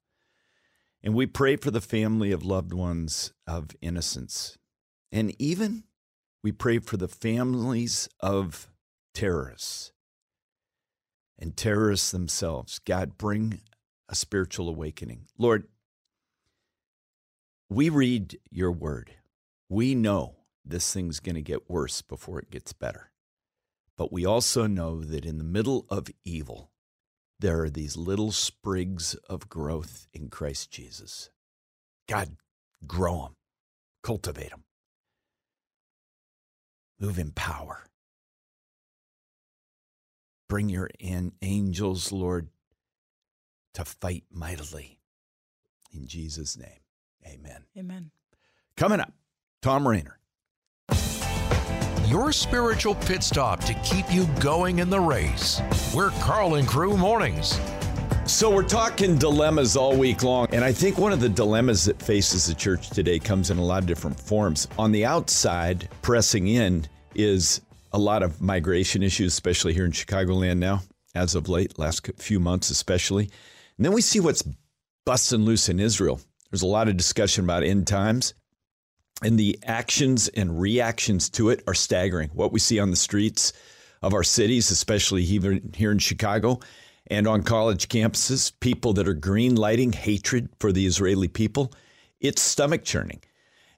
And 1.03 1.13
we 1.13 1.27
pray 1.27 1.57
for 1.57 1.71
the 1.71 1.83
family 1.83 2.33
of 2.33 2.43
loved 2.43 2.73
ones 2.73 3.35
of 3.47 3.77
innocents. 3.83 4.57
And 5.13 5.35
even 5.39 5.85
we 6.43 6.53
pray 6.53 6.79
for 6.79 6.97
the 6.97 7.07
families 7.07 8.09
of 8.21 8.71
terrorists 9.13 9.93
and 11.39 11.55
terrorists 11.55 12.13
themselves. 12.13 12.79
God, 12.79 13.19
bring 13.19 13.61
a 14.09 14.15
spiritual 14.15 14.71
awakening. 14.71 15.27
Lord, 15.37 15.69
we 17.69 17.89
read 17.89 18.39
your 18.51 18.73
word. 18.73 19.13
We 19.69 19.95
know 19.95 20.37
this 20.65 20.93
thing's 20.93 21.21
going 21.21 21.35
to 21.35 21.43
get 21.43 21.71
worse 21.71 22.03
before 22.03 22.39
it 22.39 22.51
gets 22.51 22.73
better. 22.73 23.11
But 23.97 24.13
we 24.13 24.25
also 24.25 24.67
know 24.67 25.01
that 25.03 25.25
in 25.25 25.39
the 25.39 25.45
middle 25.45 25.87
of 25.91 26.09
evil, 26.25 26.71
there 27.41 27.63
are 27.63 27.71
these 27.71 27.97
little 27.97 28.33
sprigs 28.33 29.15
of 29.29 29.49
growth 29.49 30.07
in 30.13 30.29
Christ 30.29 30.71
Jesus. 30.71 31.31
God, 32.09 32.37
grow 32.87 33.23
them, 33.23 33.37
cultivate 34.03 34.51
them, 34.51 34.65
move 36.99 37.19
in 37.19 37.33
power. 37.33 37.85
Bring 40.49 40.69
your 40.69 40.91
an- 41.01 41.33
angels, 41.43 42.11
Lord, 42.11 42.49
to 43.75 43.85
fight 43.85 44.25
mightily. 44.31 44.99
In 45.93 46.07
Jesus' 46.07 46.57
name, 46.57 46.81
amen. 47.29 47.65
Amen. 47.77 48.11
Coming 48.77 49.01
up, 49.01 49.13
Thom 49.63 49.87
Rainer. 49.87 50.19
Your 52.07 52.33
spiritual 52.33 52.95
pit 52.95 53.23
stop 53.23 53.63
to 53.65 53.75
keep 53.75 54.11
you 54.11 54.27
going 54.41 54.79
in 54.79 54.89
the 54.89 55.01
race. 55.01 55.61
We're 55.95 56.11
Karl 56.21 56.55
and 56.55 56.67
Crew 56.67 56.97
Mornings. 56.97 57.61
So 58.25 58.51
we're 58.51 58.63
talking 58.63 59.17
dilemmas 59.17 59.77
all 59.77 59.97
week 59.97 60.23
long, 60.23 60.49
and 60.53 60.63
I 60.65 60.73
think 60.73 60.99
one 60.99 61.13
of 61.13 61.21
the 61.21 61.29
dilemmas 61.29 61.85
that 61.87 62.01
faces 62.01 62.47
the 62.47 62.55
church 62.55 62.91
today 62.91 63.19
comes 63.19 63.51
in 63.51 63.59
a 63.59 63.65
lot 63.65 63.83
of 63.83 63.87
different 63.87 64.19
forms. 64.21 64.69
On 64.79 64.93
the 64.93 65.05
outside, 65.05 65.89
pressing 66.03 66.49
in 66.49 66.87
is 67.15 67.63
a 67.93 67.99
lot 67.99 68.23
of 68.23 68.41
migration 68.41 69.03
issues, 69.03 69.33
especially 69.33 69.73
here 69.73 69.85
in 69.85 69.93
Chicagoland 69.93 70.59
now, 70.59 70.83
as 71.15 71.35
of 71.35 71.49
late, 71.49 71.79
last 71.79 72.07
few 72.19 72.39
months 72.39 72.71
especially. 72.71 73.25
And 73.77 73.85
then 73.85 73.93
we 73.93 74.03
see 74.03 74.21
what's 74.21 74.45
busting 75.05 75.41
loose 75.41 75.69
in 75.69 75.81
Israel. 75.81 76.21
There's 76.51 76.63
a 76.63 76.67
lot 76.67 76.89
of 76.89 76.97
discussion 76.97 77.45
about 77.45 77.63
end 77.63 77.87
times, 77.87 78.35
and 79.23 79.39
the 79.39 79.59
actions 79.65 80.29
and 80.29 80.61
reactions 80.61 81.29
to 81.31 81.51
it 81.51 81.63
are 81.67 81.75
staggering. 81.75 82.31
What 82.33 82.53
we 82.53 82.61
see 82.61 82.79
on 82.79 82.91
the 82.91 82.97
streets 82.97 83.53
of 84.03 84.15
our 84.15 84.23
cities, 84.23 84.71
especially 84.71 85.25
here 85.25 85.93
in 85.93 85.99
Chicago 85.99 86.61
and 87.09 87.27
on 87.27 87.43
college 87.43 87.89
campuses, 87.89 88.53
people 88.61 88.93
that 88.93 89.09
are 89.09 89.15
green 89.15 89.57
lighting 89.57 89.93
hatred 89.93 90.49
for 90.61 90.73
the 90.73 90.87
Israeli 90.87 91.29
people, 91.29 91.73
it's 92.21 92.41
stomach 92.41 92.85
churning. 92.85 93.21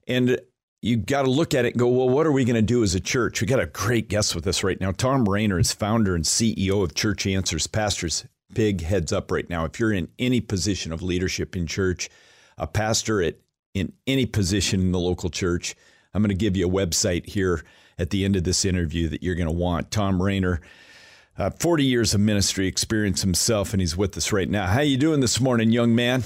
And 0.06 0.38
you 0.82 0.96
got 0.96 1.22
to 1.22 1.30
look 1.30 1.54
at 1.54 1.64
it 1.64 1.74
and 1.74 1.78
go, 1.78 1.88
well, 1.88 2.08
what 2.08 2.26
are 2.26 2.32
we 2.32 2.44
going 2.44 2.56
to 2.56 2.62
do 2.62 2.82
as 2.82 2.94
a 2.94 3.00
church? 3.00 3.40
We 3.40 3.46
got 3.46 3.60
a 3.60 3.66
great 3.66 4.08
guest 4.08 4.34
with 4.34 4.46
us 4.46 4.62
right 4.62 4.80
now. 4.80 4.92
Thom 4.92 5.28
Rainer 5.28 5.58
is 5.58 5.72
founder 5.72 6.14
and 6.14 6.24
CEO 6.24 6.82
of 6.82 6.94
Church 6.94 7.26
Answers 7.26 7.66
Pastors. 7.66 8.26
Big 8.52 8.80
heads 8.80 9.12
up 9.12 9.30
right 9.30 9.48
now. 9.48 9.64
If 9.64 9.78
you're 9.78 9.92
in 9.92 10.08
any 10.18 10.40
position 10.40 10.92
of 10.92 11.02
leadership 11.02 11.54
in 11.54 11.66
church, 11.66 12.08
a 12.60 12.66
pastor 12.66 13.20
at 13.22 13.36
in 13.74 13.92
any 14.06 14.26
position 14.26 14.80
in 14.80 14.92
the 14.92 14.98
local 14.98 15.30
church, 15.30 15.74
I'm 16.12 16.22
going 16.22 16.30
to 16.30 16.34
give 16.34 16.56
you 16.56 16.66
a 16.66 16.70
website 16.70 17.28
here 17.28 17.64
at 17.98 18.10
the 18.10 18.24
end 18.24 18.36
of 18.36 18.44
this 18.44 18.64
interview 18.64 19.08
that 19.08 19.22
you're 19.22 19.34
going 19.34 19.46
to 19.46 19.52
want. 19.52 19.90
Thom 19.90 20.20
Rainer, 20.20 20.60
uh, 21.38 21.50
40 21.50 21.84
years 21.84 22.14
of 22.14 22.20
ministry 22.20 22.66
experience 22.66 23.22
himself, 23.22 23.72
and 23.72 23.80
he's 23.80 23.96
with 23.96 24.16
us 24.16 24.32
right 24.32 24.48
now. 24.48 24.66
How 24.66 24.80
you 24.80 24.96
doing 24.96 25.20
this 25.20 25.40
morning, 25.40 25.70
young 25.70 25.94
man? 25.94 26.24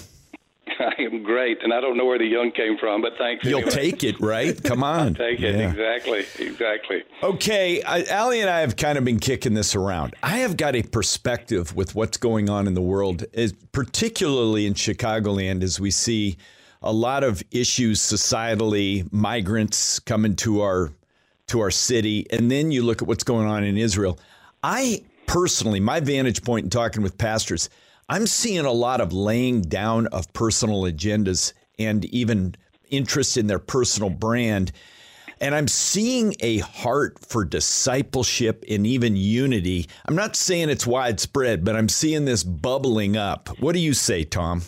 I 0.78 0.94
am 1.02 1.22
great, 1.22 1.62
and 1.62 1.72
I 1.72 1.80
don't 1.80 1.96
know 1.96 2.04
where 2.06 2.18
the 2.18 2.26
young 2.26 2.50
came 2.50 2.76
from, 2.78 3.02
but 3.02 3.12
thanks. 3.18 3.44
You'll 3.44 3.58
anyway. 3.60 3.70
take 3.72 4.04
it, 4.04 4.20
right? 4.20 4.60
Come 4.62 4.82
on. 4.84 5.14
Take 5.14 5.40
it 5.40 5.54
Yeah. 5.54 5.70
exactly, 5.70 6.24
exactly. 6.38 7.02
Okay, 7.22 7.82
I, 7.82 8.04
Allie 8.04 8.40
and 8.40 8.50
I 8.50 8.60
have 8.60 8.76
kind 8.76 8.98
of 8.98 9.04
been 9.04 9.18
kicking 9.20 9.54
this 9.54 9.74
around. 9.74 10.14
I 10.22 10.38
have 10.38 10.56
got 10.56 10.74
a 10.74 10.82
perspective 10.82 11.74
with 11.76 11.94
what's 11.94 12.16
going 12.16 12.48
on 12.48 12.66
in 12.66 12.74
the 12.74 12.82
world, 12.82 13.24
is 13.32 13.52
particularly 13.72 14.66
in 14.66 14.74
Chicagoland, 14.74 15.62
as 15.62 15.78
we 15.78 15.90
see 15.90 16.36
a 16.82 16.92
lot 16.92 17.24
of 17.24 17.42
issues 17.50 18.00
societally, 18.00 19.10
migrants 19.12 19.98
coming 19.98 20.36
to 20.36 20.60
our 20.60 20.90
to 21.46 21.60
our 21.60 21.70
city, 21.70 22.26
and 22.30 22.50
then 22.50 22.70
you 22.70 22.82
look 22.82 23.02
at 23.02 23.08
what's 23.08 23.24
going 23.24 23.46
on 23.46 23.64
in 23.64 23.76
Israel. 23.76 24.18
I 24.62 25.04
personally, 25.26 25.78
my 25.78 26.00
vantage 26.00 26.42
point 26.42 26.64
in 26.64 26.70
talking 26.70 27.02
with 27.02 27.18
pastors, 27.18 27.68
I'm 28.08 28.26
seeing 28.26 28.66
a 28.66 28.72
lot 28.72 29.00
of 29.00 29.12
laying 29.12 29.62
down 29.62 30.08
of 30.08 30.32
personal 30.32 30.82
agendas 30.82 31.54
and 31.78 32.04
even 32.06 32.54
interest 32.90 33.36
in 33.36 33.46
their 33.46 33.58
personal 33.58 34.10
brand. 34.10 34.72
And 35.40 35.54
I'm 35.54 35.68
seeing 35.68 36.34
a 36.40 36.58
heart 36.58 37.18
for 37.18 37.44
discipleship 37.44 38.64
and 38.68 38.86
even 38.86 39.16
unity. 39.16 39.88
I'm 40.06 40.14
not 40.14 40.36
saying 40.36 40.68
it's 40.68 40.86
widespread, 40.86 41.64
but 41.64 41.76
I'm 41.76 41.88
seeing 41.88 42.24
this 42.24 42.44
bubbling 42.44 43.16
up. 43.16 43.48
What 43.58 43.72
do 43.72 43.80
you 43.80 43.94
say, 43.94 44.24
Thom? 44.24 44.62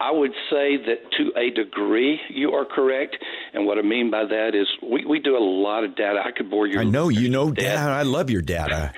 I 0.00 0.10
would 0.10 0.32
say 0.50 0.76
that 0.76 0.98
to 1.16 1.32
a 1.38 1.50
degree 1.50 2.20
you 2.28 2.50
are 2.52 2.64
correct, 2.64 3.16
and 3.54 3.64
what 3.64 3.78
I 3.78 3.82
mean 3.82 4.10
by 4.10 4.24
that 4.24 4.54
is 4.54 4.66
we, 4.82 5.04
we 5.06 5.18
do 5.18 5.36
a 5.36 5.40
lot 5.40 5.84
of 5.84 5.96
data. 5.96 6.20
I 6.22 6.30
could 6.30 6.50
bore 6.50 6.66
you. 6.66 6.78
I 6.78 6.84
know 6.84 7.08
you 7.08 7.30
know 7.30 7.50
data. 7.50 7.78
I 7.78 8.02
love 8.02 8.28
your 8.28 8.42
data. 8.42 8.92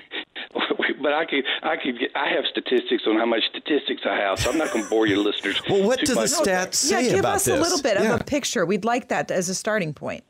but 1.03 1.13
I 1.13 1.25
could, 1.25 1.45
I 1.63 1.77
could, 1.77 1.99
get, 1.99 2.11
I 2.15 2.29
have 2.31 2.45
statistics 2.51 3.05
on 3.07 3.17
how 3.17 3.27
much 3.27 3.43
statistics 3.51 4.03
I 4.05 4.17
have, 4.17 4.39
so 4.41 4.51
I'm 4.51 4.59
not 4.59 4.73
going 4.73 4.85
to 4.85 4.91
bore 4.91 5.07
your 5.07 5.19
listeners. 5.19 5.61
Well, 5.69 5.83
what 5.83 6.01
too 6.01 6.07
do 6.07 6.15
the 6.15 6.21
stats 6.23 6.75
say 6.75 7.07
yeah, 7.07 7.17
give 7.17 7.25
us 7.25 7.45
this? 7.45 7.59
a 7.59 7.61
little 7.61 7.83
bit 7.83 7.95
Yeah. 8.01 8.15
of 8.15 8.21
a 8.21 8.25
picture. 8.25 8.65
We'd 8.67 8.85
like 8.85 9.09
that 9.09 9.31
as 9.31 9.49
a 9.49 9.55
starting 9.55 9.95
point. 9.95 10.25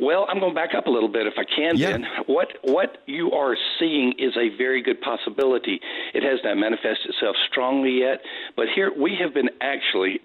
Well, 0.00 0.26
I'm 0.28 0.40
going 0.40 0.52
to 0.52 0.54
back 0.54 0.74
up 0.74 0.86
a 0.86 0.90
little 0.90 1.08
bit 1.08 1.26
if 1.26 1.34
I 1.36 1.44
can. 1.44 1.76
Yeah. 1.76 1.92
Then 1.92 2.06
what 2.26 2.48
what 2.62 3.02
you 3.06 3.32
are 3.32 3.54
seeing 3.78 4.14
is 4.18 4.34
a 4.36 4.56
very 4.56 4.82
good 4.82 5.00
possibility. 5.00 5.80
It 6.14 6.22
has 6.22 6.40
not 6.42 6.56
manifested 6.56 7.10
itself 7.10 7.36
strongly 7.50 8.00
yet, 8.00 8.22
but 8.56 8.66
here 8.74 8.90
we 8.96 9.16
have 9.20 9.34
been 9.34 9.50
actually 9.60 10.20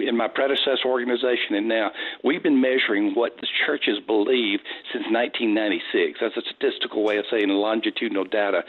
in 0.00 0.16
my 0.16 0.28
predecessor 0.28 0.86
organization 0.86 1.54
and 1.54 1.68
now 1.68 1.90
we've 2.24 2.42
been 2.42 2.60
measuring 2.60 3.14
what 3.14 3.36
the 3.40 3.46
churches 3.66 3.98
believe 4.06 4.60
since 4.92 5.04
1996. 5.10 6.18
That's 6.20 6.36
a 6.36 6.42
statistical 6.48 7.04
way 7.04 7.18
of 7.18 7.26
saying 7.30 7.48
longitudinal 7.48 8.24
data, 8.24 8.64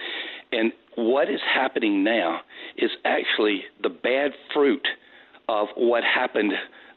and 0.52 0.74
what 0.96 1.30
is 1.30 1.40
happening 1.42 2.04
now 2.04 2.42
is 2.76 2.92
actually 3.06 3.64
the 3.82 3.90
bad 3.90 4.32
fruit 4.54 4.86
of 5.48 5.70
what 5.76 6.04
happened 6.04 6.54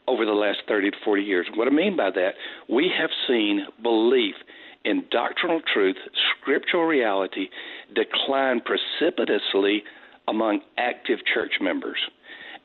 over 0.07 0.25
the 0.25 0.33
last 0.33 0.59
30 0.69 0.91
to 0.91 0.97
40 1.05 1.23
years. 1.23 1.47
What 1.55 1.69
I 1.69 1.71
mean 1.71 1.97
by 1.97 2.11
that, 2.11 2.35
we 2.69 2.91
have 2.99 3.11
seen 3.27 3.67
belief 3.83 4.35
in 4.85 5.05
doctrinal 5.11 5.61
truth, 5.73 5.97
scriptural 6.41 6.85
reality, 6.85 7.49
decline 7.95 8.61
precipitously 8.61 9.83
among 10.29 10.61
active 10.77 11.21
church 11.33 11.55
members. 11.61 11.99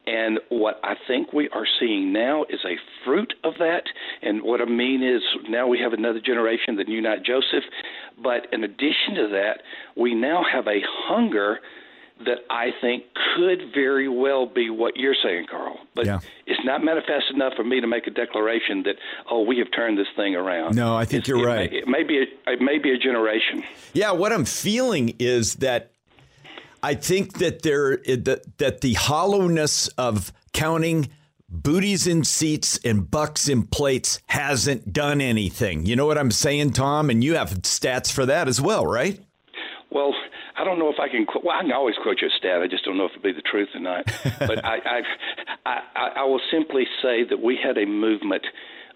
And 0.08 0.39
what 0.50 0.79
I 0.84 0.96
think 1.08 1.34
we 1.34 1.50
are 1.50 1.67
seeing 1.79 2.12
now 2.12 2.43
is 2.50 2.60
a 2.65 2.77
fruit 3.05 3.34
of 3.43 3.53
that. 3.60 3.84
And 4.22 4.41
what 4.41 4.60
I 4.60 4.65
mean 4.65 5.03
is 5.03 5.22
now 5.48 5.67
we 5.67 5.79
have 5.79 5.93
another 5.93 6.19
generation 6.19 6.77
that 6.77 6.88
knew 6.88 7.01
not 7.01 7.24
Joseph. 7.24 7.63
But 8.22 8.48
in 8.51 8.63
addition 8.63 9.15
to 9.15 9.27
that, 9.34 9.62
we 9.96 10.15
now 10.15 10.43
have 10.51 10.67
a 10.67 10.79
hunger 11.08 11.60
that 12.26 12.40
I 12.50 12.72
think 12.82 13.04
could 13.36 13.72
very 13.74 14.10
well 14.10 14.46
be 14.46 14.70
what 14.70 14.98
you're 14.98 15.16
saying, 15.24 15.46
Karl. 15.50 15.80
But 15.96 16.06
Yeah. 16.06 16.20
it's 16.46 16.60
not 16.66 16.84
manifest 16.84 17.26
enough 17.34 17.54
for 17.56 17.64
me 17.64 17.80
to 17.80 17.88
make 17.88 18.08
a 18.08 18.12
declaration 18.12 18.84
that, 18.84 18.96
oh, 19.32 19.42
we 19.44 19.58
have 19.60 19.68
turned 19.72 19.98
this 19.98 20.08
thing 20.16 20.36
around. 20.36 20.76
No, 20.76 20.96
I 20.96 21.06
think 21.06 21.24
It's- 21.24 21.28
you're 21.30 21.48
it 21.48 21.52
right. 21.52 21.72
May, 21.72 21.78
it 21.78 21.88
may 21.88 22.04
be 22.04 22.18
a, 22.20 22.52
it 22.52 22.62
may 22.62 22.78
be 22.78 22.92
a 22.92 22.98
generation. 22.98 23.64
Yeah, 23.94 24.12
what 24.12 24.34
I'm 24.34 24.46
feeling 24.46 25.16
is 25.20 25.56
that 25.56 25.92
I 26.84 26.94
think 26.94 27.40
that 27.40 27.62
there 27.64 27.98
that 28.08 28.58
that 28.58 28.82
the 28.82 28.94
hollowness 28.94 29.88
of 29.98 30.32
counting 30.54 31.10
booties 31.50 32.06
in 32.06 32.24
seats 32.24 32.80
and 32.86 33.10
bucks 33.10 33.50
in 33.50 33.64
plates 33.64 34.22
hasn't 34.28 34.94
done 34.94 35.20
anything. 35.20 35.86
You 35.86 35.96
know 35.96 36.06
what 36.06 36.18
I'm 36.18 36.32
saying, 36.32 36.72
Thom? 36.74 37.10
And 37.10 37.24
you 37.24 37.36
have 37.36 37.50
stats 37.64 38.12
for 38.12 38.26
that 38.28 38.48
as 38.48 38.62
well, 38.62 38.86
right? 38.86 39.20
Well, 39.90 40.14
I 40.60 40.66
don't 40.66 40.78
know 40.78 40.89
if 40.89 41.00
I 41.00 41.08
can. 41.08 41.25
Qu- 41.25 41.39
well, 41.44 41.58
I 41.58 41.62
can 41.62 41.72
always 41.72 41.96
quote 42.04 42.18
you 42.22 42.28
a 42.28 42.32
stat. 42.38 42.62
I 42.62 42.68
just 42.68 42.84
don't 42.84 42.98
know 42.98 43.06
if 43.06 43.12
it'll 43.12 43.24
be 43.24 43.32
the 43.32 43.42
truth 43.42 43.70
or 43.74 43.80
not. 43.80 44.06
but 44.39 44.66
I, 44.66 45.01
I, 45.66 45.80
I, 45.96 46.08
I 46.18 46.24
will 46.25 46.42
simply 46.51 46.86
say 47.01 47.24
that 47.24 47.42
we 47.42 47.58
had 47.62 47.78
a 47.78 47.86
movement 47.86 48.46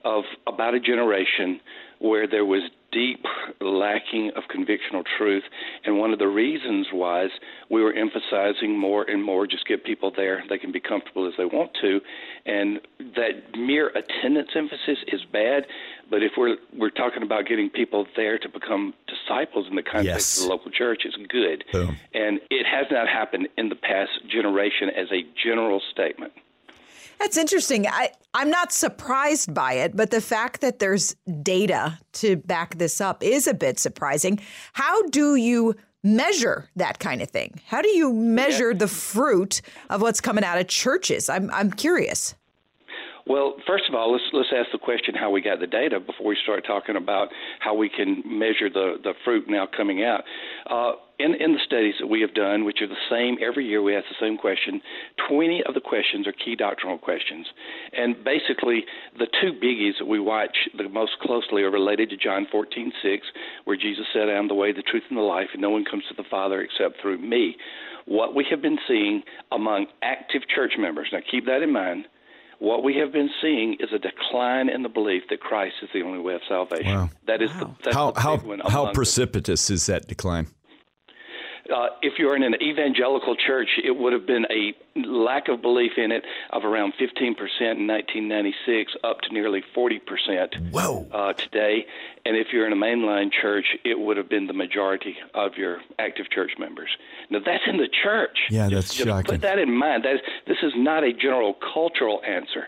of 0.04 0.26
about 0.46 0.74
a 0.74 0.80
generation 0.80 1.62
where 2.00 2.28
there 2.28 2.44
was 2.44 2.64
deep 2.94 3.26
lacking 3.60 4.32
of 4.36 4.44
convictional 4.56 5.04
truth, 5.18 5.44
and 5.84 5.98
one 5.98 6.14
of 6.14 6.20
the 6.20 6.28
reasons 6.28 6.88
was 6.94 7.32
we 7.70 7.82
were 7.82 7.94
emphasizing 7.94 8.78
more 8.78 9.04
and 9.10 9.24
more 9.24 9.48
just 9.48 9.66
get 9.68 9.84
people 9.84 10.12
there; 10.16 10.44
they 10.50 10.58
can 10.58 10.72
be 10.72 10.80
comfortable 10.80 11.28
as 11.28 11.34
they 11.38 11.46
want 11.46 11.72
to, 11.82 12.00
and 12.46 12.80
that 13.16 13.58
mere 13.58 13.88
attendance 13.90 14.50
emphasis 14.56 15.00
is 15.08 15.22
bad. 15.32 15.66
But 16.10 16.22
if 16.24 16.34
we're 16.38 16.58
we're 16.78 16.90
talking 16.92 17.24
about 17.24 17.46
getting 17.48 17.70
people 17.70 18.06
there 18.16 18.38
to 18.38 18.50
become 18.50 18.94
disciples 19.08 19.68
in 19.70 19.76
the 19.76 19.84
context 19.84 20.06
Yes. 20.06 20.38
of 20.38 20.44
the 20.44 20.50
local 20.50 20.72
church, 20.72 21.04
it's 21.06 21.18
good. 21.30 21.64
Boom. 21.72 21.98
And 22.14 22.40
it 22.50 22.66
has 22.66 22.86
not 22.92 23.08
happened 23.08 23.48
in 23.58 23.70
the 23.70 23.76
past 23.76 24.12
generation 24.30 24.90
as 24.96 25.08
a 25.12 25.24
general 25.44 25.82
statement. 25.92 26.34
That's 27.24 27.38
interesting. 27.38 27.88
I, 27.88 28.12
I'm 28.34 28.50
not 28.50 28.74
surprised 28.74 29.54
by 29.54 29.76
it, 29.76 29.96
but 29.96 30.12
the 30.12 30.20
fact 30.20 30.60
that 30.60 30.80
there's 30.80 31.16
data 31.42 31.98
to 32.14 32.36
back 32.36 32.78
this 32.78 33.00
up 33.00 33.24
is 33.24 33.48
a 33.48 33.54
bit 33.54 33.80
surprising. 33.80 34.42
How 34.74 35.04
do 35.04 35.36
you 35.36 35.74
measure 36.04 36.70
that 36.76 37.00
kind 37.00 37.22
of 37.22 37.30
thing? 37.30 37.62
How 37.66 37.82
do 37.82 37.88
you 37.88 38.12
measure 38.12 38.74
the 38.74 38.90
fruit 38.90 39.62
of 39.90 40.02
what's 40.02 40.20
coming 40.20 40.44
out 40.44 40.58
of 40.58 40.68
churches? 40.68 41.30
I'm, 41.30 41.50
I'm 41.52 41.72
curious. 41.72 42.36
Well, 43.26 43.56
first 43.66 43.86
of 43.88 43.96
all, 43.96 44.12
let's 44.12 44.26
let's 44.34 44.50
ask 44.54 44.74
the 44.74 44.78
question 44.78 45.16
how 45.16 45.32
we 45.32 45.42
got 45.42 45.62
the 45.62 45.68
data 45.68 46.02
before 46.02 46.28
we 46.28 46.38
start 46.44 46.66
talking 46.68 46.98
about 46.98 47.30
how 47.62 47.74
we 47.74 47.88
can 47.88 48.22
measure 48.26 48.70
the 48.70 48.96
the 49.02 49.14
fruit 49.24 49.46
now 49.48 49.66
coming 49.66 50.04
out. 50.04 50.26
Uh, 50.70 50.92
in 51.24 51.36
in 51.36 51.54
the 51.54 51.60
studies 51.66 51.96
that 52.00 52.08
we 52.08 52.22
have 52.22 52.34
done, 52.34 52.66
which 52.66 52.82
are 52.82 52.88
the 52.88 53.06
same 53.10 53.38
every 53.42 53.66
year, 53.66 53.82
we 53.82 53.96
ask 53.96 54.06
the 54.10 54.20
same 54.20 54.38
question. 54.38 54.82
Twenty 55.28 55.64
of 55.64 55.74
the 55.74 55.82
questions 55.82 56.28
are 56.28 56.34
key 56.34 56.56
doctrinal 56.56 56.98
questions, 56.98 57.48
and 57.94 58.22
basically 58.24 58.84
the 59.18 59.28
two 59.42 59.54
biggies 59.54 59.98
that 60.00 60.08
we 60.08 60.20
watch 60.20 60.68
the 60.78 60.90
most 60.90 61.14
closely 61.22 61.64
are 61.64 61.72
related 61.72 62.10
to 62.10 62.18
John 62.18 62.46
fourteen 62.52 62.92
six, 63.02 63.26
where 63.64 63.78
Jesus 63.78 64.06
said, 64.14 64.30
"I 64.30 64.34
am 64.34 64.48
the 64.50 64.56
way, 64.56 64.72
the 64.74 64.82
truth, 64.82 65.04
and 65.10 65.18
the 65.18 65.24
life, 65.24 65.50
and 65.54 65.62
no 65.62 65.70
one 65.70 65.86
comes 65.86 66.04
to 66.10 66.14
the 66.14 66.28
Father 66.30 66.62
except 66.62 67.02
through 67.02 67.20
me." 67.20 67.56
What 68.06 68.36
we 68.36 68.46
have 68.50 68.62
been 68.62 68.80
seeing 68.86 69.24
among 69.50 69.88
active 70.02 70.42
church 70.54 70.74
members, 70.78 71.08
now 71.14 71.20
keep 71.32 71.46
that 71.46 71.62
in 71.64 71.72
mind 71.72 72.06
what 72.60 72.82
we 72.82 72.96
have 72.96 73.12
been 73.12 73.30
seeing 73.42 73.76
is 73.82 73.90
a 73.94 74.00
decline 74.00 74.70
in 74.70 74.84
the 74.84 74.90
belief 74.90 75.24
that 75.30 75.42
Christ 75.42 75.76
is 75.82 75.90
the 75.94 76.02
only 76.02 76.20
way 76.20 76.34
of 76.36 76.42
salvation. 76.48 76.96
Wow. 76.96 77.10
That 77.28 77.42
is 77.42 77.52
the 77.60 77.70
that's 77.84 77.96
How 77.96 78.12
the 78.12 78.22
how 78.22 78.38
one 78.38 78.62
how 78.66 78.84
among 78.84 78.94
precipitous 78.94 79.70
is 79.70 79.86
that 79.88 80.08
decline? 80.08 80.48
Uh, 81.74 81.88
if 82.02 82.20
you're 82.20 82.36
in 82.36 82.44
an 82.44 82.56
evangelical 82.62 83.36
church, 83.36 83.70
it 83.84 83.92
would 83.92 84.14
have 84.14 84.28
been 84.28 84.46
a 84.52 84.74
lack 84.96 85.48
of 85.48 85.62
belief 85.62 85.94
in 85.98 86.12
it 86.12 86.24
of 86.52 86.64
around 86.64 86.94
15% 86.94 87.10
in 87.20 87.88
1996, 87.88 88.94
up 89.04 89.22
to 89.22 89.34
nearly 89.34 89.64
40% 89.76 90.72
Whoa. 90.72 91.08
uh, 91.12 91.34
today. 91.34 91.86
And 92.26 92.38
if 92.38 92.48
you're 92.54 92.68
in 92.68 92.74
a 92.74 92.76
mainline 92.78 93.32
church, 93.32 93.66
it 93.84 94.00
would 94.00 94.18
have 94.18 94.30
been 94.30 94.46
the 94.48 94.54
majority 94.54 95.16
of 95.34 95.58
your 95.58 95.80
active 95.98 96.30
church 96.30 96.52
members. 96.60 96.90
Now, 97.30 97.40
that's 97.44 97.64
in 97.68 97.78
the 97.78 97.90
church. 98.04 98.38
Yeah, 98.50 98.70
that's 98.70 98.94
just 98.94 99.08
shocking. 99.08 99.32
Put 99.32 99.42
that 99.42 99.58
in 99.58 99.76
mind. 99.76 100.06
That 100.06 100.16
is, 100.16 100.22
this 100.48 100.58
is 100.62 100.74
not 100.76 101.04
a 101.04 101.12
general 101.12 101.56
cultural 101.74 102.22
answer. 102.26 102.68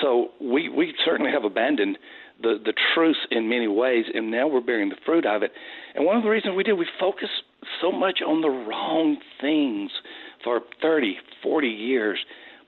So 0.00 0.30
we, 0.40 0.68
we 0.68 0.94
certainly 1.04 1.30
have 1.30 1.44
abandoned 1.44 1.98
the, 2.42 2.56
the 2.64 2.74
truth 2.94 3.16
in 3.30 3.48
many 3.48 3.68
ways, 3.68 4.04
and 4.12 4.30
now 4.30 4.46
we're 4.46 4.60
bearing 4.60 4.88
the 4.88 4.96
fruit 5.04 5.26
of 5.26 5.42
it. 5.42 5.52
And 5.94 6.04
one 6.04 6.16
of 6.16 6.22
the 6.22 6.28
reasons 6.28 6.54
we 6.56 6.62
did, 6.62 6.74
we 6.74 6.86
focus 7.00 7.28
so 7.80 7.90
much 7.90 8.20
on 8.26 8.42
the 8.42 8.48
wrong 8.48 9.16
things 9.40 9.90
for 10.44 10.60
30, 10.82 11.16
40 11.42 11.66
years. 11.68 12.18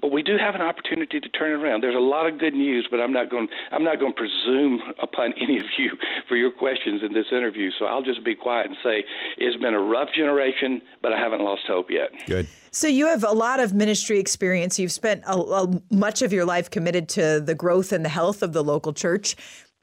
But 0.00 0.12
we 0.12 0.22
do 0.22 0.36
have 0.38 0.54
an 0.54 0.60
opportunity 0.62 1.18
to 1.20 1.28
turn 1.30 1.50
it 1.50 1.62
around. 1.64 1.82
There's 1.82 1.96
a 1.96 1.98
lot 1.98 2.26
of 2.26 2.38
good 2.38 2.54
news, 2.54 2.86
but 2.90 3.00
I'm 3.00 3.12
not 3.12 3.30
going. 3.30 3.48
I'm 3.72 3.82
not 3.84 3.98
going 3.98 4.12
to 4.12 4.16
presume 4.16 4.80
upon 5.02 5.34
any 5.40 5.58
of 5.58 5.64
you 5.76 5.90
for 6.28 6.36
your 6.36 6.50
questions 6.50 7.02
in 7.04 7.12
this 7.12 7.26
interview. 7.32 7.70
So 7.78 7.86
I'll 7.86 8.02
just 8.02 8.24
be 8.24 8.34
quiet 8.34 8.66
and 8.66 8.76
say 8.82 9.04
it's 9.38 9.60
been 9.60 9.74
a 9.74 9.80
rough 9.80 10.08
generation, 10.14 10.80
but 11.02 11.12
I 11.12 11.18
haven't 11.18 11.40
lost 11.40 11.62
hope 11.66 11.90
yet. 11.90 12.10
Good. 12.26 12.46
So 12.70 12.86
you 12.86 13.06
have 13.06 13.24
a 13.24 13.32
lot 13.32 13.60
of 13.60 13.74
ministry 13.74 14.18
experience. 14.18 14.78
You've 14.78 14.92
spent 14.92 15.24
a, 15.26 15.36
a- 15.36 15.82
much 15.90 16.22
of 16.22 16.32
your 16.32 16.44
life 16.44 16.70
committed 16.70 17.08
to 17.10 17.40
the 17.40 17.54
growth 17.54 17.92
and 17.92 18.04
the 18.04 18.10
health 18.10 18.42
of 18.42 18.52
the 18.52 18.62
local 18.62 18.92
church. 18.92 19.36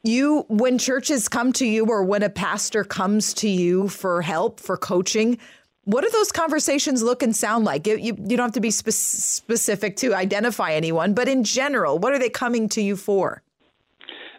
You, 0.04 0.46
when 0.50 0.78
churches 0.78 1.28
come 1.28 1.52
to 1.54 1.66
you, 1.66 1.88
or 1.88 2.04
when 2.04 2.22
a 2.22 2.30
pastor 2.30 2.84
comes 2.84 3.34
to 3.36 3.50
you 3.50 3.88
for 3.90 4.22
help, 4.22 4.60
for 4.60 4.78
coaching, 4.78 5.40
what 5.86 6.04
do 6.04 6.10
those 6.10 6.32
conversations 6.32 7.02
look 7.02 7.24
and 7.24 7.36
sound 7.36 7.64
like? 7.64 7.88
You, 7.88 7.96
you, 7.98 8.18
you 8.18 8.38
don't 8.38 8.46
have 8.46 8.54
to 8.54 8.60
be 8.60 8.72
spe- 8.72 8.90
specific 8.90 9.96
to 9.98 10.14
identify 10.14 10.74
anyone, 10.74 11.14
but 11.14 11.28
in 11.28 11.44
general, 11.44 11.98
what 11.98 12.12
are 12.14 12.20
they 12.20 12.30
coming 12.30 12.68
to 12.70 12.82
you 12.82 12.96
for? 12.96 13.42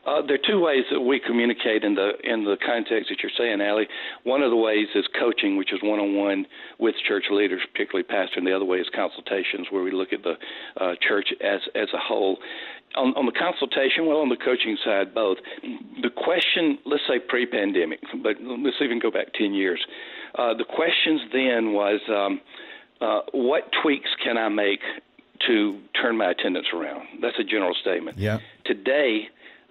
Uh, 0.07 0.23
there 0.25 0.37
are 0.37 0.47
two 0.49 0.61
ways 0.61 0.85
that 0.93 1.01
we 1.01 1.19
communicate 1.19 1.83
in 1.83 1.97
the 1.97 2.13
in 2.23 2.45
the 2.45 2.57
context 2.65 3.11
that 3.11 3.19
you're 3.25 3.33
saying, 3.37 3.61
Allie. 3.61 3.89
One 4.23 4.41
of 4.41 4.51
the 4.51 4.57
ways 4.57 4.87
is 4.95 5.05
coaching, 5.19 5.57
which 5.57 5.73
is 5.73 5.81
one 5.83 5.99
on 5.99 6.15
one 6.15 6.47
with 6.79 6.95
church 7.09 7.25
leaders, 7.29 7.61
particularly 7.73 8.05
pastor, 8.05 8.39
and 8.39 8.47
the 8.47 8.55
other 8.55 8.65
way 8.65 8.79
is 8.79 8.87
consultations, 8.95 9.67
where 9.71 9.83
we 9.83 9.91
look 9.91 10.13
at 10.13 10.23
the 10.23 10.35
uh, 10.81 10.95
church 11.03 11.35
as 11.43 11.59
as 11.75 11.89
a 11.93 11.99
whole. 11.99 12.39
On, 12.95 13.13
on 13.17 13.27
the 13.27 13.33
consultation, 13.33 14.07
well, 14.07 14.19
on 14.19 14.29
the 14.29 14.37
coaching 14.37 14.79
side, 14.85 15.13
both. 15.13 15.39
The 16.01 16.11
question, 16.11 16.79
let's 16.87 17.03
say 17.09 17.19
pre-pandemic, 17.19 17.99
but 18.23 18.37
let's 18.41 18.77
even 18.81 19.01
go 19.01 19.11
back 19.11 19.33
ten 19.35 19.55
years. 19.55 19.85
Uh, 20.37 20.55
the 20.55 20.64
questions 20.64 21.20
then 21.33 21.72
was, 21.72 22.01
um, 22.09 22.40
uh, 23.01 23.20
what 23.33 23.64
tweaks 23.83 24.11
can 24.22 24.37
I 24.37 24.49
make 24.49 24.81
to 25.46 25.79
turn 26.01 26.16
my 26.16 26.31
attendance 26.31 26.66
around? 26.75 27.07
That's 27.20 27.38
a 27.38 27.44
general 27.44 27.75
statement. 27.81 28.18
Yeah. 28.18 28.38
Today, 28.64 29.29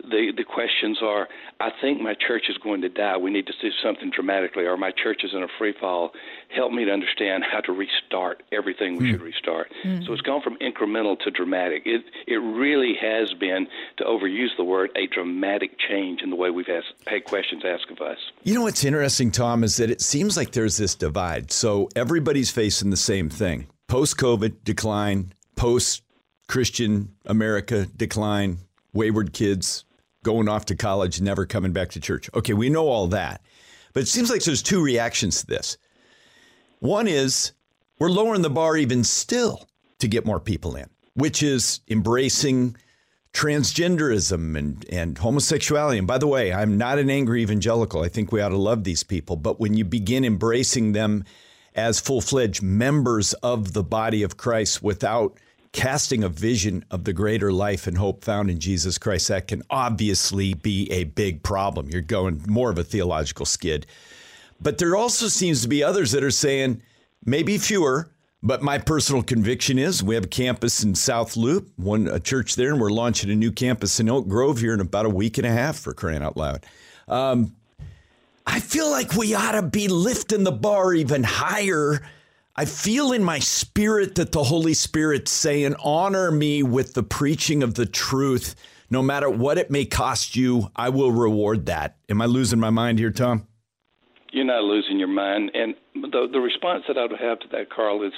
the 0.10 0.32
the 0.36 0.44
questions 0.44 1.00
are 1.02 1.28
I 1.60 1.70
think 1.82 2.02
my 2.02 2.14
church 2.14 2.44
is 2.50 2.58
going 2.58 2.82
to 2.82 2.90
die. 2.90 3.16
We 3.18 3.32
need 3.32 3.48
to 3.48 3.54
do 3.62 3.70
something 3.82 4.12
dramatically, 4.14 4.66
or 4.66 4.76
my 4.76 4.92
church 4.92 5.24
is 5.24 5.32
in 5.34 5.42
a 5.42 5.48
free 5.58 5.74
fall. 5.80 6.12
Help 6.54 6.72
me 6.74 6.84
to 6.86 6.92
understand 6.92 7.44
how 7.50 7.62
to 7.62 7.72
restart 7.72 8.44
everything 8.52 8.98
we 8.98 9.06
mm. 9.06 9.12
should 9.12 9.22
restart. 9.22 9.72
Mm. 9.86 10.06
So 10.06 10.14
it's 10.14 10.22
gone 10.22 10.42
from 10.42 10.58
incremental 10.58 11.18
to 11.20 11.32
dramatic. 11.32 11.84
It 11.86 12.04
it 12.28 12.38
really 12.38 12.94
has 13.00 13.34
been 13.40 13.68
to 13.98 14.04
overuse 14.04 14.56
the 14.58 14.66
word 14.66 14.92
a 14.96 15.08
dramatic 15.08 15.78
change 15.80 16.22
in 16.22 16.30
the 16.30 16.36
way 16.36 16.50
we've 16.50 16.70
asked, 16.70 16.94
had 17.08 17.24
questions 17.24 17.64
asked 17.66 17.90
of 17.90 18.02
us. 18.02 18.18
You 18.44 18.54
know 18.54 18.64
what's 18.64 18.84
interesting, 18.84 19.32
Thom, 19.32 19.64
is 19.64 19.78
that 19.78 19.90
it 19.90 20.02
seems 20.02 20.36
like 20.36 20.52
there's 20.52 20.78
this 20.78 20.96
divide. 20.96 21.52
So 21.52 21.90
everybody's 21.96 22.52
facing 22.52 22.90
the 22.90 22.98
same 22.98 23.30
thing: 23.30 23.68
post 23.88 24.18
COVID 24.18 24.64
decline, 24.66 25.34
post 25.56 26.04
Christian 26.48 27.16
America 27.26 27.88
decline, 27.96 28.58
wayward 28.94 29.32
kids 29.32 29.85
going 30.26 30.50
off 30.50 30.66
to 30.66 30.76
college, 30.76 31.22
never 31.22 31.46
coming 31.46 31.72
back 31.72 31.92
to 31.92 32.02
church. 32.02 32.30
Okay, 32.34 32.54
we 32.54 32.70
know 32.70 32.90
all 32.90 33.08
that. 33.08 33.42
But 33.94 34.04
it 34.04 34.08
seems 34.08 34.30
like 34.30 34.44
there's 34.44 34.64
two 34.64 34.84
reactions 34.84 35.42
to 35.42 35.48
this. 35.48 35.78
One 36.80 37.08
is 37.08 37.54
we're 38.00 38.10
lowering 38.10 38.42
the 38.42 38.50
bar 38.50 38.76
even 38.76 39.06
still 39.06 39.70
to 40.00 40.08
get 40.10 40.26
more 40.26 40.42
people 40.42 40.76
in, 40.76 40.90
which 41.14 41.42
is 41.42 41.80
embracing 41.88 42.76
transgenderism 43.32 44.58
and, 44.58 44.86
and 44.90 45.18
homosexuality. 45.18 46.00
And 46.00 46.08
by 46.08 46.18
the 46.18 46.28
way, 46.28 46.52
I'm 46.52 46.78
not 46.78 47.00
an 47.00 47.10
angry 47.10 47.42
evangelical. 47.44 48.04
I 48.04 48.10
think 48.10 48.32
we 48.32 48.42
ought 48.42 48.50
to 48.50 48.58
love 48.58 48.84
these 48.84 49.04
people. 49.04 49.36
But 49.36 49.60
when 49.60 49.76
you 49.76 49.86
begin 49.86 50.26
embracing 50.26 50.94
them 50.94 51.24
as 51.76 52.00
full 52.00 52.22
fledged 52.22 52.64
members 52.64 53.34
of 53.36 53.74
the 53.74 53.84
body 53.84 54.24
of 54.24 54.38
Christ 54.38 54.82
without 54.82 55.38
casting 55.76 56.24
a 56.24 56.30
vision 56.30 56.86
of 56.90 57.04
the 57.04 57.12
greater 57.12 57.52
life 57.52 57.86
and 57.86 57.98
hope 57.98 58.24
found 58.24 58.50
in 58.50 58.60
Jesus 58.60 58.98
Christ, 58.98 59.28
that 59.28 59.50
can 59.50 59.62
obviously 59.70 60.54
be 60.54 60.90
a 60.90 61.04
big 61.04 61.44
problem. 61.44 61.90
You're 61.90 62.02
going 62.02 62.42
more 62.48 62.72
of 62.72 62.78
a 62.78 62.84
theological 62.84 63.46
skid. 63.46 63.86
But 64.62 64.78
there 64.78 64.96
also 64.96 65.28
seems 65.28 65.62
to 65.64 65.68
be 65.68 65.84
others 65.84 66.14
that 66.14 66.24
are 66.24 66.32
saying, 66.32 66.82
maybe 67.26 67.58
fewer, 67.58 68.10
but 68.42 68.64
my 68.64 68.78
personal 68.78 69.22
conviction 69.22 69.78
is 69.78 70.02
we 70.02 70.16
have 70.16 70.24
a 70.24 70.30
campus 70.30 70.82
in 70.82 70.96
South 70.96 71.36
Loop, 71.36 71.70
one 71.76 72.08
a 72.08 72.22
church 72.22 72.56
there, 72.56 72.72
and 72.72 72.80
we're 72.80 72.90
launching 72.90 73.30
a 73.30 73.36
new 73.36 73.52
campus 73.52 74.00
in 74.00 74.08
Oak 74.08 74.30
Grove 74.30 74.60
here 74.60 74.74
in 74.74 74.80
about 74.80 75.06
a 75.06 75.10
week 75.10 75.38
and 75.38 75.46
a 75.46 75.52
half 75.52 75.76
for 75.76 75.94
crying 75.94 76.24
out 76.24 76.38
loud. 76.38 76.66
Um, 77.10 77.54
I 78.48 78.62
feel 78.62 78.90
like 78.90 79.14
we 79.16 79.34
ought 79.34 79.54
to 79.54 79.62
be 79.62 79.90
lifting 79.90 80.46
the 80.46 80.54
bar 80.54 80.94
even 80.94 81.24
higher 81.24 82.02
I 82.58 82.64
feel 82.64 83.12
in 83.12 83.22
my 83.22 83.40
spirit 83.40 84.16
that 84.16 84.32
the 84.32 84.46
Holy 84.46 84.74
Spirit's 84.74 85.32
saying, 85.32 85.76
honor 85.84 86.32
me 86.32 86.64
with 86.64 86.94
the 86.94 87.04
preaching 87.04 87.62
of 87.64 87.74
the 87.74 87.86
truth. 87.86 88.56
No 88.90 89.02
matter 89.02 89.30
what 89.30 89.58
it 89.58 89.70
may 89.70 89.84
cost 89.84 90.38
you, 90.38 90.70
I 90.74 90.88
will 90.88 91.12
reward 91.12 91.66
that. 91.66 91.98
Am 92.08 92.22
I 92.22 92.28
losing 92.28 92.60
my 92.60 92.70
mind 92.70 92.98
here, 92.98 93.12
Thom? 93.12 93.46
You're 94.32 94.46
not 94.46 94.64
losing 94.64 95.00
your 95.00 95.10
mind. 95.10 95.52
And 95.54 95.76
the, 95.96 96.30
the 96.32 96.40
response 96.40 96.86
that 96.88 96.98
I 96.98 97.02
would 97.02 97.20
have 97.20 97.40
to 97.40 97.48
that, 97.52 97.70
Karl, 97.70 98.04
is 98.08 98.14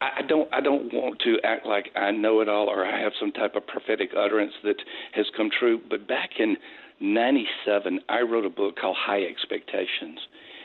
I 0.00 0.22
don't 0.26 0.52
I 0.52 0.60
don't 0.60 0.92
want 0.92 1.20
to 1.20 1.38
act 1.44 1.66
like 1.66 1.90
I 1.94 2.10
know 2.10 2.40
it 2.40 2.48
all 2.48 2.68
or 2.68 2.84
I 2.84 3.00
have 3.00 3.12
some 3.18 3.32
type 3.32 3.54
of 3.54 3.66
prophetic 3.66 4.10
utterance 4.16 4.52
that 4.62 4.76
has 5.12 5.26
come 5.36 5.50
true. 5.50 5.80
But 5.88 6.06
back 6.08 6.30
in 6.38 6.56
'97, 7.00 8.00
I 8.08 8.20
wrote 8.20 8.44
a 8.44 8.50
book 8.50 8.76
called 8.76 8.96
High 8.98 9.22
Expectations 9.22 10.18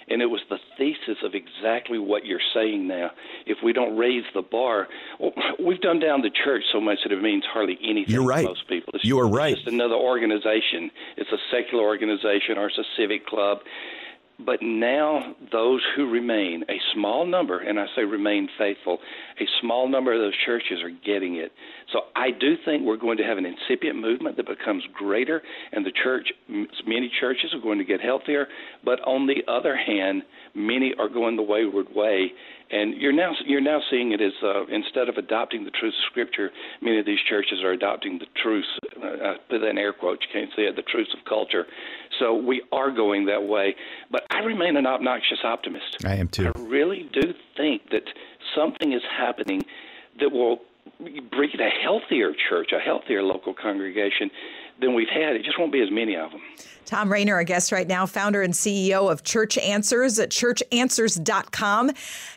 and 0.10 0.22
it 0.22 0.26
was 0.26 0.42
the 0.50 0.58
thesis 0.78 1.18
of 1.24 1.34
exactly 1.36 2.00
what 2.00 2.26
you're 2.26 2.42
saying 2.54 2.88
now. 2.88 3.12
If 3.46 3.60
we 3.64 3.74
don't 3.74 3.98
raise 3.98 4.24
the 4.34 4.42
bar, 4.42 4.88
well, 5.20 5.34
we've 5.64 5.82
done 5.82 6.00
down 6.00 6.22
the 6.22 6.32
church 6.32 6.64
so 6.72 6.82
much 6.82 7.00
that 7.04 7.12
it 7.12 7.22
means 7.22 7.44
hardly 7.52 7.78
anything 7.84 8.14
you're 8.14 8.24
right. 8.24 8.42
to 8.42 8.50
most 8.50 8.68
people. 8.68 8.94
It's 8.96 9.06
you 9.06 9.20
are 9.20 9.28
right. 9.28 9.58
It's 9.58 9.68
another 9.68 9.96
organization. 9.96 10.92
It's 11.18 11.32
a 11.32 11.38
secular 11.52 11.84
organization 11.84 12.58
or 12.58 12.68
it's 12.68 12.78
a 12.78 12.88
civic 12.98 13.26
club. 13.26 13.60
But 14.46 14.62
now, 14.62 15.36
those 15.52 15.82
who 15.96 16.10
remain, 16.10 16.64
a 16.70 16.78
small 16.94 17.26
number, 17.26 17.60
and 17.60 17.78
I 17.78 17.88
say 17.94 18.04
remain 18.04 18.48
faithful, 18.58 19.00
a 19.40 19.46
small 19.62 19.90
number 19.90 20.14
of 20.14 20.20
those 20.20 20.34
churches 20.46 20.82
are 20.82 20.92
getting 21.06 21.36
it. 21.36 21.52
So 21.92 22.02
I 22.16 22.32
do 22.32 22.56
think 22.64 22.84
we're 22.84 22.96
going 22.96 23.18
to 23.18 23.24
have 23.24 23.38
an 23.38 23.46
incipient 23.46 24.00
movement 24.00 24.38
that 24.38 24.48
becomes 24.48 24.84
greater, 24.94 25.42
and 25.74 25.86
the 25.86 25.92
church, 25.92 26.30
many 26.48 27.12
churches 27.20 27.54
are 27.54 27.60
going 27.62 27.80
to 27.80 27.84
get 27.84 28.00
healthier. 28.00 28.48
But 28.86 29.02
on 29.02 29.28
the 29.28 29.44
other 29.52 29.76
hand, 29.76 30.24
many 30.56 30.94
are 30.98 31.10
going 31.10 31.36
the 31.36 31.44
wayward 31.44 31.88
way, 31.94 32.32
and 32.72 32.96
you're 33.02 33.14
now 33.14 33.34
you're 33.46 33.62
now 33.62 33.82
seeing 33.90 34.12
it 34.12 34.22
as 34.22 34.34
uh, 34.44 34.66
instead 34.68 35.10
of 35.10 35.18
adopting 35.18 35.66
the 35.66 35.72
truth 35.72 35.94
of 35.94 36.12
Scripture, 36.12 36.52
many 36.82 37.00
of 37.00 37.06
these 37.06 37.20
churches 37.28 37.64
are 37.64 37.72
adopting 37.72 38.20
the 38.20 38.26
truths. 38.42 38.68
Uh, 38.98 39.34
put 39.50 39.60
that 39.60 39.70
in 39.70 39.78
air 39.78 39.94
quotes. 39.94 40.22
You 40.28 40.42
can't 40.42 40.52
see 40.56 40.64
it. 40.64 40.76
The 40.76 40.84
truths 40.84 41.12
of 41.18 41.26
culture. 41.26 41.66
So 42.20 42.36
we 42.36 42.62
are 42.72 42.92
going 42.92 43.26
that 43.26 43.44
way. 43.44 43.76
But 44.12 44.26
I 44.30 44.40
remain 44.40 44.78
an 44.78 44.86
obnoxious 44.86 45.40
optimist. 45.44 46.06
I 46.06 46.16
am 46.16 46.28
too. 46.28 46.52
I 46.56 46.60
really 46.60 47.10
do 47.12 47.34
think 47.58 47.90
that 47.92 48.04
something 48.56 48.94
is 48.94 49.02
happening 49.18 49.64
that 50.20 50.32
will 50.32 50.60
breed 51.00 51.60
a 51.60 51.70
healthier 51.70 52.34
church, 52.50 52.72
a 52.72 52.80
healthier 52.80 53.24
local 53.24 53.54
congregation 53.54 54.30
than 54.80 54.94
we've 54.94 55.10
had. 55.10 55.36
It 55.36 55.44
just 55.44 55.60
won't 55.60 55.72
be 55.72 55.82
as 55.82 55.92
many 55.92 56.16
of 56.16 56.32
them. 56.32 56.42
Thom 56.90 57.12
Rainer, 57.12 57.36
our 57.36 57.44
guest 57.44 57.72
right 57.72 57.88
now, 57.88 58.08
founder 58.08 58.42
and 58.42 58.52
CEO 58.52 59.12
of 59.12 59.24
Church 59.24 59.60
Answers 59.60 60.18
at 60.18 60.32
churchanswers.com. 60.32 61.92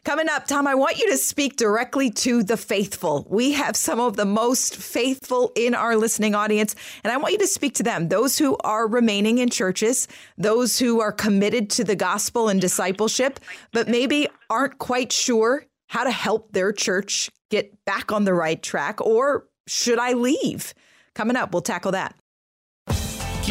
Coming 0.04 0.28
up, 0.28 0.46
Thom, 0.46 0.66
I 0.66 0.74
want 0.74 0.98
you 0.98 1.10
to 1.10 1.16
speak 1.16 1.56
directly 1.56 2.10
to 2.10 2.42
the 2.42 2.58
faithful. 2.58 3.26
We 3.30 3.52
have 3.52 3.76
some 3.76 3.98
of 3.98 4.16
the 4.16 4.26
most 4.26 4.76
faithful 4.76 5.52
in 5.56 5.74
our 5.74 5.96
listening 5.96 6.34
audience, 6.34 6.76
and 7.02 7.10
I 7.10 7.16
want 7.16 7.32
you 7.32 7.38
to 7.38 7.46
speak 7.46 7.74
to 7.76 7.82
them 7.82 8.08
those 8.08 8.36
who 8.36 8.58
are 8.62 8.86
remaining 8.86 9.38
in 9.38 9.48
churches, 9.48 10.06
those 10.36 10.78
who 10.78 11.00
are 11.00 11.12
committed 11.12 11.70
to 11.70 11.84
the 11.84 11.96
gospel 11.96 12.48
and 12.48 12.60
discipleship, 12.60 13.40
but 13.72 13.88
maybe 13.88 14.28
aren't 14.50 14.76
quite 14.76 15.12
sure 15.12 15.64
how 15.88 16.04
to 16.04 16.10
help 16.10 16.52
their 16.52 16.72
church 16.72 17.30
get 17.50 17.82
back 17.86 18.12
on 18.12 18.24
the 18.24 18.34
right 18.34 18.62
track, 18.62 19.00
or 19.00 19.46
should 19.66 19.98
I 19.98 20.12
leave? 20.12 20.74
Coming 21.14 21.36
up, 21.36 21.52
we'll 21.52 21.62
tackle 21.62 21.92
that. 21.92 22.14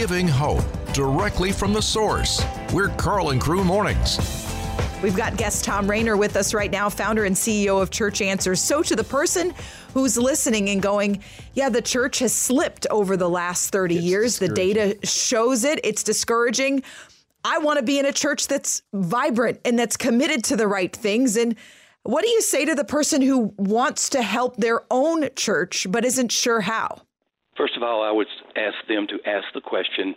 Giving 0.01 0.27
hope 0.27 0.65
directly 0.93 1.51
from 1.51 1.73
the 1.73 1.81
source. 1.81 2.43
We're 2.73 2.87
Karl 2.87 3.29
and 3.29 3.39
Crew 3.39 3.63
Mornings. 3.63 4.17
We've 5.03 5.15
got 5.15 5.37
guest 5.37 5.63
Thom 5.63 5.87
Rainer 5.87 6.17
with 6.17 6.35
us 6.35 6.55
right 6.55 6.71
now, 6.71 6.89
founder 6.89 7.25
and 7.25 7.35
CEO 7.35 7.79
of 7.79 7.91
Church 7.91 8.19
Answers. 8.19 8.59
So, 8.59 8.81
to 8.81 8.95
the 8.95 9.03
person 9.03 9.53
who's 9.93 10.17
listening 10.17 10.71
and 10.71 10.81
going, 10.81 11.21
yeah, 11.53 11.69
the 11.69 11.83
church 11.83 12.17
has 12.17 12.33
slipped 12.33 12.87
over 12.89 13.15
the 13.15 13.29
last 13.29 13.71
30 13.71 13.97
it's 13.97 14.03
years. 14.03 14.39
The 14.39 14.47
data 14.47 14.97
shows 15.03 15.63
it. 15.63 15.79
It's 15.83 16.01
discouraging. 16.01 16.81
I 17.45 17.59
want 17.59 17.77
to 17.77 17.85
be 17.85 17.99
in 17.99 18.07
a 18.07 18.11
church 18.11 18.47
that's 18.47 18.81
vibrant 18.93 19.59
and 19.65 19.77
that's 19.77 19.97
committed 19.97 20.43
to 20.45 20.55
the 20.55 20.67
right 20.67 20.95
things. 20.95 21.37
And 21.37 21.55
what 22.01 22.23
do 22.23 22.29
you 22.31 22.41
say 22.41 22.65
to 22.65 22.73
the 22.73 22.85
person 22.85 23.21
who 23.21 23.53
wants 23.55 24.09
to 24.09 24.23
help 24.23 24.57
their 24.57 24.81
own 24.89 25.29
church 25.35 25.85
but 25.87 26.03
isn't 26.05 26.31
sure 26.31 26.61
how? 26.61 27.03
First 27.61 27.77
of 27.77 27.83
all, 27.83 28.01
I 28.01 28.11
would 28.11 28.25
ask 28.55 28.73
them 28.87 29.05
to 29.05 29.29
ask 29.29 29.45
the 29.53 29.61
question 29.61 30.15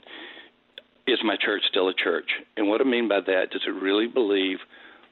Is 1.06 1.18
my 1.22 1.36
church 1.36 1.60
still 1.68 1.90
a 1.90 1.92
church? 1.94 2.30
And 2.56 2.70
what 2.70 2.80
I 2.80 2.84
mean 2.84 3.06
by 3.06 3.20
that, 3.20 3.50
does 3.50 3.60
it 3.66 3.82
really 3.82 4.06
believe 4.06 4.56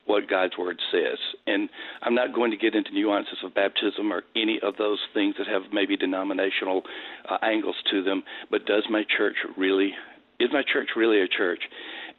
what 0.07 0.31
God's 0.31 0.57
Word 0.57 0.79
says? 0.91 1.19
And 1.47 1.69
I'm 2.01 2.15
not 2.15 2.35
going 2.35 2.51
to 2.51 2.57
get 2.57 2.75
into 2.75 2.91
nuances 2.95 3.37
of 3.45 3.55
baptism 3.55 4.11
or 4.11 4.23
any 4.35 4.59
of 4.63 4.79
those 4.79 4.99
things 5.13 5.35
that 5.37 5.47
have 5.47 5.75
maybe 5.75 5.95
denominational 5.95 6.85
uh, 7.29 7.37
angles 7.43 7.77
to 7.91 8.03
them, 8.03 8.23
but 8.51 8.65
does 8.65 8.85
my 8.89 9.05
church 9.15 9.37
really 9.59 9.93
is 10.41 10.49
my 10.55 10.63
church 10.63 10.89
really 10.97 11.21
a 11.21 11.29
church? 11.29 11.61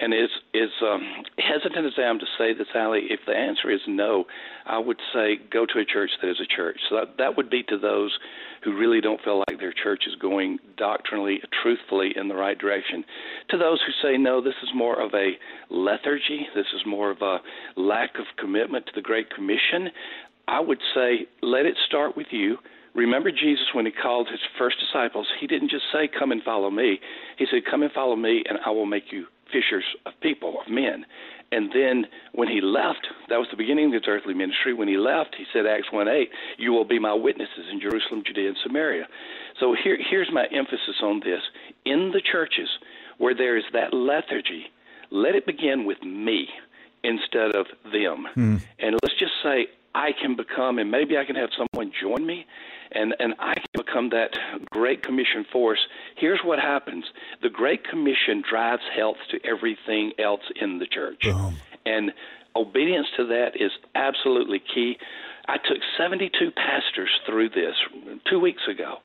And 0.03 0.13
is 0.13 0.29
is 0.53 0.69
um, 0.81 1.01
hesitant 1.37 1.85
as 1.85 1.93
I 1.97 2.01
am 2.01 2.19
to 2.19 2.25
say 2.37 2.53
this, 2.53 2.67
Allie, 2.75 3.07
if 3.09 3.21
the 3.25 3.31
answer 3.31 3.71
is 3.71 3.79
no, 3.87 4.25
I 4.65 4.77
would 4.77 4.99
say 5.13 5.37
go 5.49 5.65
to 5.65 5.79
a 5.79 5.85
church 5.85 6.11
that 6.21 6.29
is 6.29 6.41
a 6.41 6.55
church. 6.55 6.77
So 6.89 6.95
that, 6.97 7.17
that 7.19 7.37
would 7.37 7.49
be 7.49 7.63
to 7.63 7.77
those 7.77 8.11
who 8.65 8.77
really 8.77 8.99
don't 8.99 9.21
feel 9.23 9.39
like 9.47 9.59
their 9.59 9.71
church 9.71 10.03
is 10.05 10.15
going 10.15 10.59
doctrinally, 10.75 11.39
truthfully 11.61 12.11
in 12.17 12.27
the 12.27 12.35
right 12.35 12.57
direction. 12.57 13.05
To 13.51 13.57
those 13.57 13.79
who 13.85 13.93
say 14.05 14.17
no, 14.17 14.41
this 14.41 14.59
is 14.61 14.71
more 14.75 15.01
of 15.01 15.13
a 15.13 15.37
lethargy. 15.69 16.47
This 16.53 16.67
is 16.75 16.81
more 16.85 17.09
of 17.09 17.21
a 17.21 17.37
lack 17.77 18.15
of 18.19 18.25
commitment 18.37 18.85
to 18.87 18.91
the 18.95 19.01
Great 19.01 19.33
Commission. 19.33 19.89
I 20.49 20.59
would 20.59 20.79
say 20.93 21.27
let 21.41 21.65
it 21.65 21.77
start 21.87 22.17
with 22.17 22.27
you 22.31 22.57
Remember 22.95 23.31
Jesus 23.31 23.65
when 23.73 23.85
he 23.87 23.91
called 23.91 24.27
his 24.29 24.39
first 24.57 24.77
disciples, 24.79 25.27
he 25.39 25.47
didn't 25.47 25.71
just 25.71 25.85
say, 25.91 26.07
Come 26.07 26.31
and 26.31 26.43
follow 26.43 26.69
me. 26.69 26.99
He 27.37 27.45
said, 27.49 27.61
Come 27.69 27.81
and 27.81 27.91
follow 27.91 28.15
me, 28.15 28.43
and 28.47 28.59
I 28.63 28.69
will 28.69 28.85
make 28.85 29.05
you 29.11 29.25
fishers 29.53 29.85
of 30.05 30.13
people, 30.21 30.59
of 30.59 30.71
men. 30.71 31.05
And 31.51 31.69
then 31.71 32.07
when 32.33 32.47
he 32.47 32.61
left, 32.61 33.05
that 33.29 33.37
was 33.37 33.47
the 33.51 33.57
beginning 33.57 33.87
of 33.87 33.93
his 33.93 34.07
earthly 34.07 34.33
ministry. 34.33 34.73
When 34.73 34.87
he 34.87 34.97
left, 34.97 35.35
he 35.37 35.45
said, 35.53 35.67
Acts 35.67 35.91
1 35.91 36.07
8, 36.07 36.29
you 36.57 36.71
will 36.71 36.85
be 36.85 36.97
my 36.97 37.13
witnesses 37.13 37.69
in 37.71 37.79
Jerusalem, 37.79 38.23
Judea, 38.25 38.49
and 38.49 38.57
Samaria. 38.63 39.07
So 39.59 39.75
here, 39.81 39.97
here's 40.09 40.31
my 40.33 40.45
emphasis 40.45 40.97
on 41.03 41.19
this. 41.19 41.41
In 41.85 42.11
the 42.11 42.21
churches 42.21 42.69
where 43.19 43.35
there 43.35 43.55
is 43.55 43.65
that 43.73 43.93
lethargy, 43.93 44.65
let 45.11 45.35
it 45.35 45.45
begin 45.45 45.85
with 45.85 46.01
me 46.01 46.47
instead 47.03 47.55
of 47.55 47.67
them. 47.91 48.25
Hmm. 48.33 48.57
And 48.79 48.97
let's 49.03 49.19
just 49.19 49.33
say, 49.43 49.67
I 49.93 50.09
can 50.19 50.35
become, 50.35 50.79
and 50.79 50.89
maybe 50.89 51.17
I 51.17 51.25
can 51.25 51.35
have 51.35 51.49
someone 51.55 51.91
join 52.01 52.25
me 52.25 52.47
and 52.91 53.15
and 53.19 53.33
I 53.39 53.55
can 53.55 53.65
become 53.73 54.09
that 54.09 54.37
great 54.69 55.03
commission 55.03 55.45
force. 55.51 55.79
Here's 56.17 56.41
what 56.43 56.59
happens: 56.59 57.05
the 57.41 57.49
Great 57.49 57.87
Commission 57.87 58.43
drives 58.47 58.83
health 58.95 59.17
to 59.31 59.39
everything 59.45 60.13
else 60.19 60.43
in 60.59 60.79
the 60.79 60.87
church. 60.87 61.25
And 61.85 62.11
obedience 62.55 63.07
to 63.17 63.25
that 63.27 63.51
is 63.55 63.71
absolutely 63.95 64.59
key. 64.59 64.97
I 65.47 65.57
took 65.57 65.79
72 65.97 66.51
pastors 66.51 67.09
through 67.25 67.49
this 67.49 67.75
two 68.29 68.39
weeks 68.39 68.61
ago, 68.69 68.99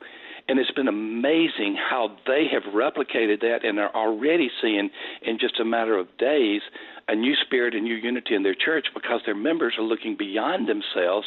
and 0.48 0.58
it's 0.58 0.70
been 0.70 0.86
amazing 0.86 1.76
how 1.76 2.16
they 2.26 2.46
have 2.52 2.62
replicated 2.72 3.40
that 3.40 3.64
and 3.64 3.78
are 3.80 3.94
already 3.94 4.50
seeing 4.62 4.90
in 5.22 5.38
just 5.38 5.58
a 5.58 5.64
matter 5.64 5.98
of 5.98 6.06
days 6.18 6.62
a 7.08 7.14
new 7.14 7.34
spirit 7.44 7.74
and 7.74 7.84
new 7.84 7.94
unity 7.94 8.34
in 8.34 8.42
their 8.42 8.54
church 8.54 8.86
because 8.94 9.20
their 9.24 9.34
members 9.34 9.74
are 9.78 9.84
looking 9.84 10.16
beyond 10.16 10.68
themselves 10.68 11.26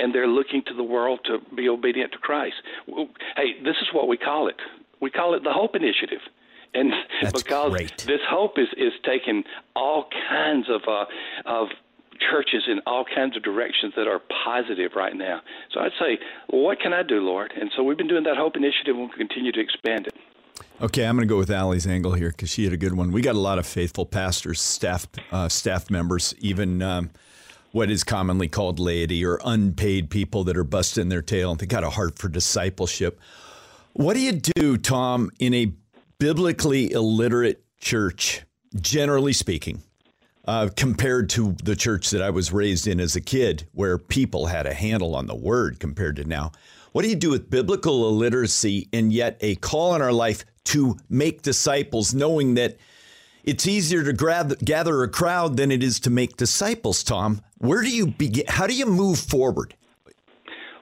and 0.00 0.14
they're 0.14 0.26
looking 0.26 0.62
to 0.66 0.74
the 0.74 0.82
world 0.82 1.20
to 1.24 1.38
be 1.54 1.68
obedient 1.68 2.12
to 2.12 2.18
Christ. 2.18 2.56
Hey, 3.36 3.60
this 3.62 3.76
is 3.82 3.88
what 3.92 4.08
we 4.08 4.16
call 4.16 4.48
it. 4.48 4.56
We 5.00 5.10
call 5.10 5.34
it 5.34 5.44
the 5.44 5.52
Hope 5.52 5.76
Initiative. 5.76 6.20
And 6.72 6.92
That's 7.22 7.42
because 7.42 7.70
great. 7.72 8.04
this 8.06 8.20
hope 8.28 8.58
is, 8.58 8.68
is 8.76 8.92
taking 9.04 9.44
all 9.74 10.06
kinds 10.28 10.68
of 10.68 10.82
uh, 10.88 11.04
of 11.46 11.68
churches 12.30 12.64
in 12.68 12.80
all 12.86 13.04
kinds 13.04 13.36
of 13.36 13.42
directions 13.42 13.94
that 13.96 14.06
are 14.06 14.20
positive 14.44 14.92
right 14.94 15.16
now. 15.16 15.40
So 15.72 15.80
I'd 15.80 15.92
say, 15.98 16.18
well, 16.50 16.62
what 16.62 16.78
can 16.78 16.92
I 16.92 17.02
do, 17.02 17.20
Lord? 17.20 17.52
And 17.58 17.70
so 17.74 17.82
we've 17.82 17.96
been 17.96 18.08
doing 18.08 18.24
that 18.24 18.36
Hope 18.36 18.56
Initiative 18.56 18.94
and 18.94 18.98
we'll 19.00 19.16
continue 19.16 19.52
to 19.52 19.60
expand 19.60 20.06
it. 20.06 20.14
Okay, 20.82 21.04
I'm 21.04 21.16
going 21.16 21.26
to 21.26 21.32
go 21.32 21.38
with 21.38 21.50
Allie's 21.50 21.86
angle 21.86 22.12
here 22.12 22.28
because 22.28 22.50
she 22.50 22.64
had 22.64 22.72
a 22.72 22.76
good 22.76 22.94
one. 22.94 23.12
We 23.12 23.22
got 23.22 23.34
a 23.34 23.40
lot 23.40 23.58
of 23.58 23.66
faithful 23.66 24.06
pastors, 24.06 24.60
staff, 24.60 25.06
uh, 25.32 25.48
staff 25.48 25.90
members, 25.90 26.34
even 26.38 26.82
um, 26.82 27.10
what 27.72 27.90
is 27.90 28.04
commonly 28.04 28.48
called 28.48 28.78
laity 28.78 29.24
or 29.24 29.40
unpaid 29.44 30.10
people 30.10 30.44
that 30.44 30.56
are 30.56 30.64
busting 30.64 31.08
their 31.08 31.22
tail 31.22 31.50
and 31.50 31.60
they 31.60 31.66
got 31.66 31.84
a 31.84 31.90
heart 31.90 32.18
for 32.18 32.28
discipleship. 32.28 33.20
What 33.92 34.14
do 34.14 34.20
you 34.20 34.32
do, 34.32 34.76
Thom, 34.76 35.30
in 35.38 35.54
a 35.54 35.72
biblically 36.18 36.92
illiterate 36.92 37.64
church, 37.78 38.42
generally 38.80 39.32
speaking, 39.32 39.82
uh, 40.46 40.68
compared 40.76 41.30
to 41.30 41.54
the 41.62 41.76
church 41.76 42.10
that 42.10 42.22
I 42.22 42.30
was 42.30 42.52
raised 42.52 42.86
in 42.86 43.00
as 43.00 43.16
a 43.16 43.20
kid, 43.20 43.66
where 43.72 43.98
people 43.98 44.46
had 44.46 44.66
a 44.66 44.74
handle 44.74 45.14
on 45.14 45.26
the 45.26 45.34
word 45.34 45.80
compared 45.80 46.16
to 46.16 46.24
now? 46.24 46.52
What 46.92 47.02
do 47.02 47.08
you 47.08 47.16
do 47.16 47.30
with 47.30 47.50
biblical 47.50 48.08
illiteracy 48.08 48.88
and 48.92 49.12
yet 49.12 49.36
a 49.40 49.54
call 49.56 49.94
in 49.94 50.02
our 50.02 50.12
life 50.12 50.44
to 50.64 50.96
make 51.08 51.42
disciples, 51.42 52.14
knowing 52.14 52.54
that 52.54 52.76
it's 53.44 53.66
easier 53.66 54.04
to 54.04 54.12
grab, 54.12 54.58
gather 54.64 55.02
a 55.02 55.08
crowd 55.08 55.56
than 55.56 55.70
it 55.70 55.82
is 55.82 56.00
to 56.00 56.10
make 56.10 56.36
disciples, 56.36 57.02
Thom? 57.02 57.42
Where 57.58 57.82
do 57.82 57.90
you 57.90 58.06
begin? 58.06 58.44
How 58.48 58.66
do 58.66 58.74
you 58.74 58.86
move 58.86 59.18
forward? 59.18 59.74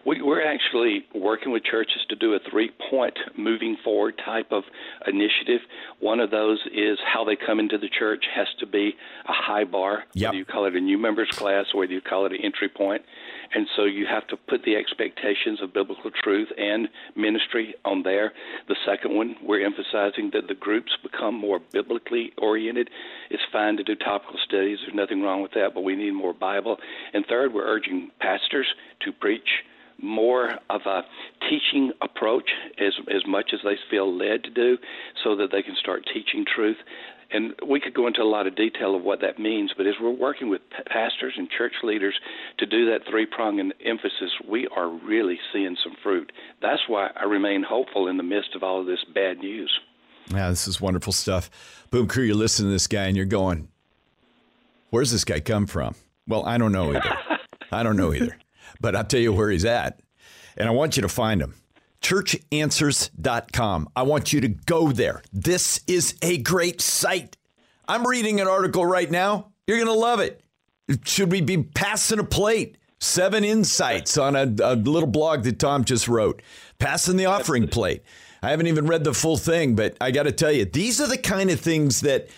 We, 0.06 0.22
we're 0.22 0.46
actually 0.46 1.04
working 1.14 1.52
with 1.52 1.64
churches 1.64 1.98
to 2.08 2.16
do 2.16 2.32
a 2.32 2.38
three 2.50 2.70
point 2.90 3.18
moving 3.36 3.76
forward 3.84 4.14
type 4.24 4.52
of 4.52 4.62
initiative. 5.06 5.60
One 6.00 6.18
of 6.18 6.30
those 6.30 6.58
is 6.72 6.98
how 7.04 7.24
they 7.24 7.36
come 7.36 7.60
into 7.60 7.76
the 7.76 7.90
church 7.90 8.24
has 8.34 8.46
to 8.60 8.66
be 8.66 8.94
a 9.26 9.32
high 9.32 9.64
bar, 9.64 10.04
Yep. 10.14 10.28
whether 10.28 10.38
you 10.38 10.44
call 10.46 10.64
it 10.66 10.74
a 10.76 10.80
new 10.80 10.96
members 10.96 11.28
class 11.32 11.66
or 11.74 11.80
whether 11.80 11.92
you 11.92 12.00
call 12.00 12.24
it 12.24 12.32
an 12.32 12.38
entry 12.42 12.68
point. 12.70 13.02
And 13.54 13.66
so 13.76 13.84
you 13.84 14.06
have 14.06 14.26
to 14.28 14.36
put 14.36 14.64
the 14.64 14.76
expectations 14.76 15.60
of 15.62 15.72
biblical 15.72 16.10
truth 16.10 16.48
and 16.56 16.88
ministry 17.16 17.74
on 17.84 18.02
there. 18.02 18.32
The 18.68 18.76
second 18.86 19.16
one, 19.16 19.36
we're 19.42 19.64
emphasizing 19.64 20.30
that 20.34 20.48
the 20.48 20.54
groups 20.54 20.92
become 21.02 21.34
more 21.34 21.60
biblically 21.72 22.32
oriented. 22.38 22.90
It's 23.30 23.42
fine 23.52 23.76
to 23.78 23.84
do 23.84 23.94
topical 23.94 24.38
studies, 24.44 24.78
there's 24.82 24.94
nothing 24.94 25.22
wrong 25.22 25.42
with 25.42 25.52
that, 25.52 25.74
but 25.74 25.82
we 25.82 25.96
need 25.96 26.12
more 26.12 26.34
Bible. 26.34 26.78
And 27.12 27.24
third, 27.26 27.54
we're 27.54 27.66
urging 27.66 28.10
pastors 28.20 28.66
to 29.00 29.12
preach 29.12 29.64
more 30.00 30.50
of 30.70 30.82
a 30.86 31.02
teaching 31.48 31.92
approach 32.00 32.50
as 32.78 32.94
as 33.08 33.22
much 33.26 33.50
as 33.52 33.60
they 33.64 33.76
feel 33.90 34.16
led 34.16 34.44
to 34.44 34.50
do 34.50 34.78
so 35.24 35.36
that 35.36 35.50
they 35.50 35.62
can 35.62 35.74
start 35.76 36.04
teaching 36.12 36.44
truth 36.44 36.76
and 37.30 37.52
we 37.66 37.78
could 37.78 37.92
go 37.92 38.06
into 38.06 38.22
a 38.22 38.24
lot 38.24 38.46
of 38.46 38.56
detail 38.56 38.94
of 38.94 39.02
what 39.02 39.20
that 39.20 39.38
means 39.38 39.72
but 39.76 39.86
as 39.86 39.94
we're 40.00 40.10
working 40.10 40.48
with 40.48 40.62
pastors 40.86 41.34
and 41.36 41.48
church 41.50 41.72
leaders 41.82 42.14
to 42.58 42.66
do 42.66 42.86
that 42.90 43.00
three 43.10 43.26
prong 43.26 43.72
emphasis 43.84 44.30
we 44.48 44.68
are 44.68 44.88
really 44.88 45.38
seeing 45.52 45.76
some 45.82 45.94
fruit 46.02 46.30
that's 46.62 46.82
why 46.86 47.10
I 47.16 47.24
remain 47.24 47.62
hopeful 47.62 48.08
in 48.08 48.16
the 48.16 48.22
midst 48.22 48.54
of 48.54 48.62
all 48.62 48.80
of 48.80 48.86
this 48.86 49.04
bad 49.14 49.38
news 49.38 49.80
Yeah, 50.30 50.50
this 50.50 50.68
is 50.68 50.80
wonderful 50.80 51.12
stuff. 51.12 51.50
Boom 51.90 52.06
Crew, 52.06 52.24
you're 52.24 52.36
listening 52.36 52.68
to 52.68 52.72
this 52.72 52.86
guy 52.86 53.04
and 53.04 53.16
you're 53.16 53.26
going, 53.26 53.68
where's 54.90 55.10
this 55.10 55.24
guy 55.24 55.40
come 55.40 55.66
from? 55.66 55.94
Well, 56.26 56.44
I 56.44 56.58
don't 56.58 56.72
know 56.72 56.90
either. 56.94 57.16
I 57.72 57.82
don't 57.82 57.96
know 57.96 58.12
either. 58.12 58.36
But 58.80 58.96
I'll 58.96 59.04
tell 59.04 59.20
you 59.20 59.32
where 59.32 59.50
he's 59.50 59.64
at. 59.64 60.00
And 60.56 60.68
I 60.68 60.72
want 60.72 60.96
you 60.96 61.02
to 61.02 61.08
find 61.08 61.40
him. 61.40 61.54
Churchanswers.com. 62.02 63.88
I 63.96 64.02
want 64.02 64.32
you 64.32 64.40
to 64.40 64.48
go 64.48 64.92
there. 64.92 65.22
This 65.32 65.80
is 65.86 66.16
a 66.22 66.38
great 66.38 66.80
site. 66.80 67.36
I'm 67.86 68.06
reading 68.06 68.40
an 68.40 68.48
article 68.48 68.84
right 68.86 69.10
now. 69.10 69.52
You're 69.66 69.78
going 69.78 69.88
to 69.88 69.92
love 69.92 70.20
it. 70.20 70.42
Should 71.04 71.30
we 71.32 71.40
be 71.40 71.62
passing 71.62 72.18
a 72.18 72.24
plate? 72.24 72.76
Seven 73.00 73.44
insights 73.44 74.18
on 74.18 74.34
a, 74.34 74.52
a 74.62 74.74
little 74.74 75.08
blog 75.08 75.44
that 75.44 75.58
Thom 75.58 75.84
just 75.84 76.08
wrote. 76.08 76.42
Passing 76.78 77.16
the 77.16 77.26
offering 77.26 77.68
plate. 77.68 78.02
I 78.42 78.50
haven't 78.50 78.66
even 78.66 78.86
read 78.86 79.04
the 79.04 79.14
full 79.14 79.36
thing, 79.36 79.74
but 79.74 79.96
I 80.00 80.10
got 80.10 80.24
to 80.24 80.32
tell 80.32 80.52
you, 80.52 80.64
these 80.64 81.00
are 81.00 81.06
the 81.06 81.18
kind 81.18 81.50
of 81.50 81.60
things 81.60 82.00
that 82.00 82.28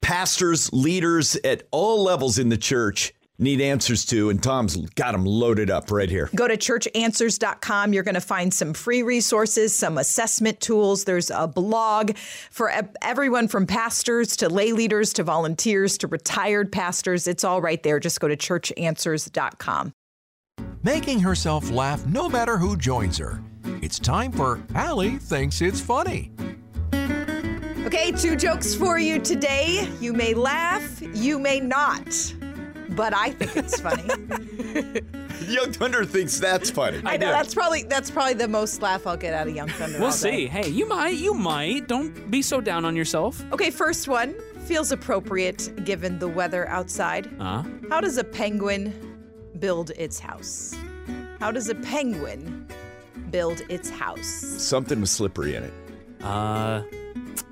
pastors, 0.00 0.72
leaders 0.72 1.36
at 1.44 1.64
all 1.70 2.02
levels 2.02 2.38
in 2.38 2.48
the 2.48 2.56
church 2.56 3.12
need 3.40 3.60
answers 3.60 4.04
to, 4.06 4.30
and 4.30 4.42
Thom's 4.42 4.76
got 4.90 5.12
them 5.12 5.24
loaded 5.24 5.70
up 5.70 5.90
right 5.90 6.08
here. 6.10 6.30
Go 6.34 6.46
to 6.46 6.56
churchanswers.com. 6.56 7.92
You're 7.92 8.02
going 8.02 8.14
to 8.14 8.20
find 8.20 8.52
some 8.52 8.74
free 8.74 9.02
resources, 9.02 9.74
some 9.76 9.98
assessment 9.98 10.60
tools. 10.60 11.04
There's 11.04 11.30
a 11.30 11.48
blog 11.48 12.16
for 12.50 12.72
everyone 13.02 13.48
from 13.48 13.66
pastors 13.66 14.36
to 14.36 14.48
lay 14.48 14.72
leaders 14.72 15.12
to 15.14 15.22
volunteers 15.24 15.96
to 15.98 16.06
retired 16.06 16.70
pastors. 16.70 17.26
It's 17.26 17.44
all 17.44 17.60
right 17.60 17.82
there. 17.82 17.98
Just 17.98 18.20
go 18.20 18.28
to 18.28 18.36
churchanswers.com. 18.36 19.92
making 20.82 21.20
herself 21.20 21.70
laugh 21.70 22.06
no 22.06 22.28
matter 22.28 22.56
who 22.58 22.76
joins 22.76 23.18
her. 23.18 23.42
It's 23.82 23.98
time 23.98 24.32
for 24.32 24.62
Allie 24.74 25.16
Thinks 25.18 25.60
It's 25.60 25.80
Funny. 25.80 26.30
Okay, 27.86 28.12
two 28.12 28.36
jokes 28.36 28.74
for 28.74 28.98
you 28.98 29.18
today. 29.18 29.88
You 30.00 30.12
may 30.12 30.32
laugh, 30.34 31.02
you 31.14 31.38
may 31.38 31.60
not, 31.60 32.06
but 33.00 33.14
I 33.16 33.30
think 33.30 33.56
it's 33.56 33.80
funny. 33.80 34.02
Young 35.48 35.72
Thunder 35.72 36.04
thinks 36.04 36.38
that's 36.38 36.68
funny. 36.70 37.00
I 37.06 37.16
know 37.16 37.30
that's 37.30 37.54
probably 37.54 37.84
that's 37.84 38.10
probably 38.10 38.34
the 38.34 38.46
most 38.46 38.82
laugh 38.82 39.06
I'll 39.06 39.16
get 39.16 39.32
out 39.32 39.48
of 39.48 39.56
Young 39.56 39.70
Thunder. 39.70 39.96
We'll 39.96 40.08
all 40.08 40.12
day. 40.12 40.42
see. 40.42 40.46
Hey, 40.48 40.68
you 40.68 40.86
might, 40.86 41.14
you 41.14 41.32
might. 41.32 41.88
Don't 41.88 42.30
be 42.30 42.42
so 42.42 42.60
down 42.60 42.84
on 42.84 42.94
yourself. 42.94 43.42
Okay, 43.52 43.70
first 43.70 44.06
one 44.06 44.34
feels 44.66 44.92
appropriate 44.92 45.72
given 45.82 46.18
the 46.18 46.28
weather 46.28 46.68
outside. 46.68 47.30
Uh, 47.40 47.64
How 47.88 48.02
does 48.02 48.18
a 48.18 48.24
penguin 48.24 48.92
build 49.58 49.92
its 49.96 50.20
house? 50.20 50.76
How 51.38 51.50
does 51.50 51.70
a 51.70 51.74
penguin 51.76 52.68
build 53.30 53.62
its 53.70 53.88
house? 53.88 54.28
Something 54.28 55.00
was 55.00 55.10
slippery 55.10 55.54
in 55.54 55.62
it. 55.62 55.72
uh, 56.22 56.82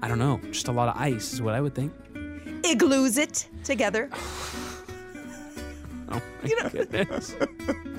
I 0.03 0.09
don't 0.09 0.19
know. 0.19 0.43
Just 0.51 0.69
a 0.69 0.73
lot 0.73 0.95
of 0.95 1.01
ice 1.01 1.33
is 1.33 1.41
what 1.41 1.55
I 1.55 1.63
would 1.63 1.75
think. 1.75 1.91
Igloos 2.65 3.17
it 3.17 3.49
together. 3.65 4.11
Oh 6.13 6.21
my 6.63 6.69
goodness. 6.71 7.35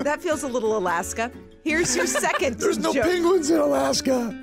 That 0.00 0.22
feels 0.22 0.42
a 0.44 0.48
little 0.48 0.78
Alaska. 0.78 1.30
Here's 1.62 1.94
your 1.94 2.06
second 2.06 2.54
There's 2.58 2.78
no 2.78 2.94
joke. 2.94 3.04
penguins 3.04 3.50
in 3.50 3.58
Alaska. 3.58 4.34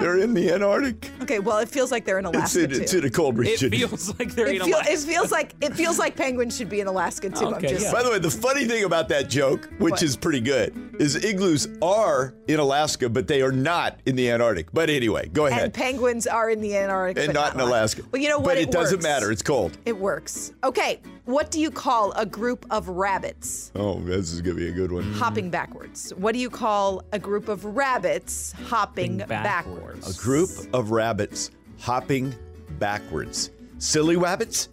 They're 0.00 0.18
in 0.18 0.32
the 0.34 0.50
Antarctic. 0.52 1.10
Okay, 1.22 1.38
well, 1.38 1.58
it 1.58 1.68
feels 1.68 1.90
like 1.90 2.04
they're 2.06 2.18
in 2.18 2.24
It's 2.26 2.34
Alaska 2.36 2.64
in, 2.64 2.70
too. 2.70 2.80
it's 2.80 2.94
in 2.94 3.04
a 3.04 3.10
cold 3.10 3.36
region. 3.38 3.72
It 3.72 3.78
feels 3.78 4.18
like 4.18 4.32
they're 4.34 4.46
it, 4.46 4.56
in 4.56 4.62
feel, 4.64 4.76
Alaska. 4.78 4.92
it 4.92 4.98
feels 5.00 5.30
like 5.30 5.54
it 5.60 5.74
feels 5.74 5.98
like 5.98 6.16
penguins 6.16 6.56
should 6.56 6.70
be 6.70 6.80
in 6.80 6.86
Alaska 6.86 7.28
too. 7.30 7.46
I'm 7.48 7.54
Okay, 7.54 7.68
just 7.68 7.84
yeah. 7.86 7.92
By 7.92 8.02
the 8.02 8.10
way, 8.10 8.18
the 8.18 8.30
funny 8.30 8.64
thing 8.64 8.84
about 8.84 9.08
that 9.10 9.28
joke, 9.28 9.68
which 9.78 9.92
What? 9.92 10.02
is 10.02 10.16
pretty 10.16 10.40
good, 10.40 10.96
is 10.98 11.22
igloos 11.22 11.68
are 11.82 12.34
in 12.48 12.58
Alaska, 12.58 13.08
but 13.10 13.28
they 13.28 13.42
are 13.42 13.52
not 13.52 14.00
in 14.06 14.16
the 14.16 14.30
Antarctic. 14.30 14.72
But 14.72 14.88
anyway, 14.88 15.28
go 15.28 15.46
ahead. 15.46 15.64
and 15.64 15.74
penguins 15.74 16.26
are 16.26 16.48
in 16.50 16.60
the 16.62 16.74
Antarctic, 16.76 17.22
And 17.24 17.34
but 17.34 17.40
not 17.40 17.54
in 17.54 17.60
Alaska. 17.60 18.02
Well, 18.10 18.20
you 18.22 18.28
know 18.30 18.38
what? 18.38 18.46
But 18.46 18.58
it, 18.58 18.70
doesn't 18.70 19.02
matter. 19.02 19.30
It's 19.30 19.42
cold. 19.42 19.76
It 19.84 19.96
works. 19.96 20.52
Okay, 20.64 21.00
what 21.24 21.50
do 21.50 21.60
you 21.60 21.70
call 21.70 22.12
a 22.12 22.26
group 22.26 22.66
of 22.70 22.88
rabbits 22.88 23.70
Oh, 23.74 24.00
this 24.00 24.32
is 24.32 24.40
gonna 24.40 24.56
be 24.56 24.68
a 24.68 24.72
good 24.72 24.90
one. 24.92 25.12
hopping 25.14 25.50
backwards? 25.50 26.12
What 26.16 26.32
do 26.32 26.38
you 26.38 26.50
call 26.50 27.02
a 27.12 27.18
group 27.18 27.48
of 27.48 27.64
rabbits 27.64 28.52
hopping 28.66 29.20
Hopping 29.20 29.28
backwards? 29.28 29.44
backwards. 29.44 30.18
A 30.18 30.22
group 30.22 30.50
of 30.74 30.90
rabbits 30.90 31.50
hopping 31.78 32.34
backwards. 32.78 33.50
Silly 33.78 34.16
rabbits? 34.16 34.68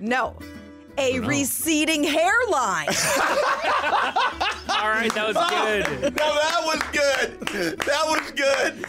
No, 0.00 0.36
a 0.98 1.20
receding 1.20 2.04
hairline. 2.04 2.88
All 4.68 4.92
right, 4.92 5.12
that 5.14 5.34
was 5.34 5.36
good. 5.36 6.14
Now 6.16 6.34
that 6.34 6.60
was 6.64 6.82
good. 6.92 7.40
That 7.80 8.04
was 8.06 8.30
good. 8.32 8.84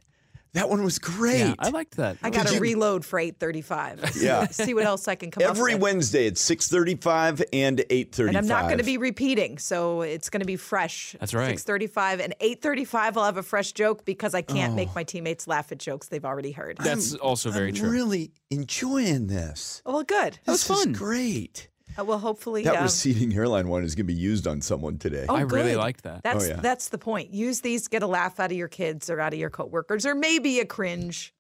That 0.55 0.69
one 0.71 0.83
was 0.83 0.99
great. 0.99 1.41
Yeah, 1.41 1.55
I 1.59 1.69
liked 1.69 1.97
that. 1.99 2.17
I 2.23 2.31
got 2.31 2.47
to 2.49 2.59
reload 2.59 3.05
for 3.05 3.19
835. 3.19 4.17
Yeah. 4.23 4.47
See 4.51 4.75
what 4.75 4.85
else 4.85 5.07
I 5.07 5.15
can 5.15 5.31
come 5.31 5.43
Every 5.43 5.51
up 5.51 5.57
with. 5.57 5.73
Every 5.75 5.75
Wednesday 5.83 6.27
at 6.27 6.35
6:35 6.35 7.45
and 7.53 7.79
8:35. 7.91 8.29
And 8.29 8.37
I'm 8.39 8.47
not 8.47 8.65
going 8.65 8.79
to 8.79 8.85
be 8.85 8.99
repeating, 8.99 9.59
so 9.59 10.03
it's 10.03 10.31
going 10.31 10.41
to 10.41 10.47
be 10.47 10.57
fresh. 10.57 11.15
That's 11.21 11.35
right. 11.35 11.57
6:35 11.57 12.21
and 12.25 12.35
8:35 12.41 13.17
I'll 13.17 13.25
have 13.25 13.37
a 13.37 13.43
fresh 13.43 13.73
joke 13.73 14.05
because 14.05 14.35
I 14.35 14.43
can't 14.43 14.73
Oh. 14.73 14.77
make 14.77 14.95
my 14.95 15.05
teammates 15.05 15.47
laugh 15.47 15.71
at 15.73 15.79
jokes 15.79 16.09
they've 16.09 16.25
already 16.25 16.53
heard. 16.53 16.79
That's 16.79 17.15
also 17.15 17.51
very 17.51 17.69
I'm 17.69 17.75
true. 17.75 17.91
really 17.91 18.33
enjoying 18.51 19.27
this. 19.29 19.83
well, 19.87 20.03
good. 20.03 20.39
That 20.45 20.53
was 20.53 20.65
fun. 20.65 20.91
is 20.93 20.99
great. 20.99 21.69
Uh, 21.99 22.05
well, 22.05 22.19
hopefully. 22.19 22.65
That 22.65 22.77
um, 22.77 22.83
receding 22.85 23.31
hairline 23.31 23.69
one 23.69 23.85
is 23.85 23.95
going 23.95 24.07
to 24.07 24.13
be 24.13 24.19
used 24.19 24.47
on 24.47 24.61
someone 24.61 24.99
today. 24.99 25.27
oh, 25.29 25.37
I 25.37 25.43
really 25.43 25.73
good. 25.73 25.79
liked 25.79 26.03
that. 26.05 26.23
That's 26.23 26.49
yeah. 26.49 26.57
that's 26.57 26.89
the 26.89 26.99
point. 26.99 27.33
Use 27.33 27.61
these, 27.61 27.89
get 27.89 28.03
a 28.03 28.07
laugh 28.07 28.41
out 28.41 28.51
of 28.51 28.57
your 28.57 28.69
kids 28.69 29.11
or 29.11 29.21
out 29.21 29.33
of 29.33 29.39
your 29.39 29.51
coworkers, 29.51 30.07
or 30.07 30.15
maybe 30.15 30.61
a 30.61 30.67
cringe. 30.67 31.35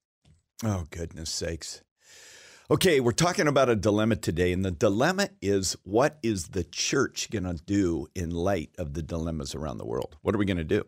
Oh, 0.65 0.85
goodness 0.91 1.31
sakes. 1.31 1.83
Okay, 2.71 3.01
we're 3.01 3.13
talking 3.13 3.49
about 3.49 3.71
a 3.71 3.77
dilemma 3.77 4.17
today, 4.17 4.53
and 4.53 4.63
the 4.63 4.71
dilemma 4.71 5.31
is 5.41 5.75
what 5.85 6.19
is 6.23 6.49
the 6.49 6.65
church 6.65 7.31
going 7.31 7.45
to 7.45 7.55
do 7.55 8.09
in 8.15 8.31
light 8.31 8.71
of 8.77 8.93
the 8.93 9.03
dilemmas 9.03 9.55
around 9.55 9.79
the 9.79 9.87
world? 9.87 10.17
What 10.21 10.35
are 10.35 10.39
we 10.39 10.45
going 10.45 10.59
to 10.59 10.65
do? 10.65 10.85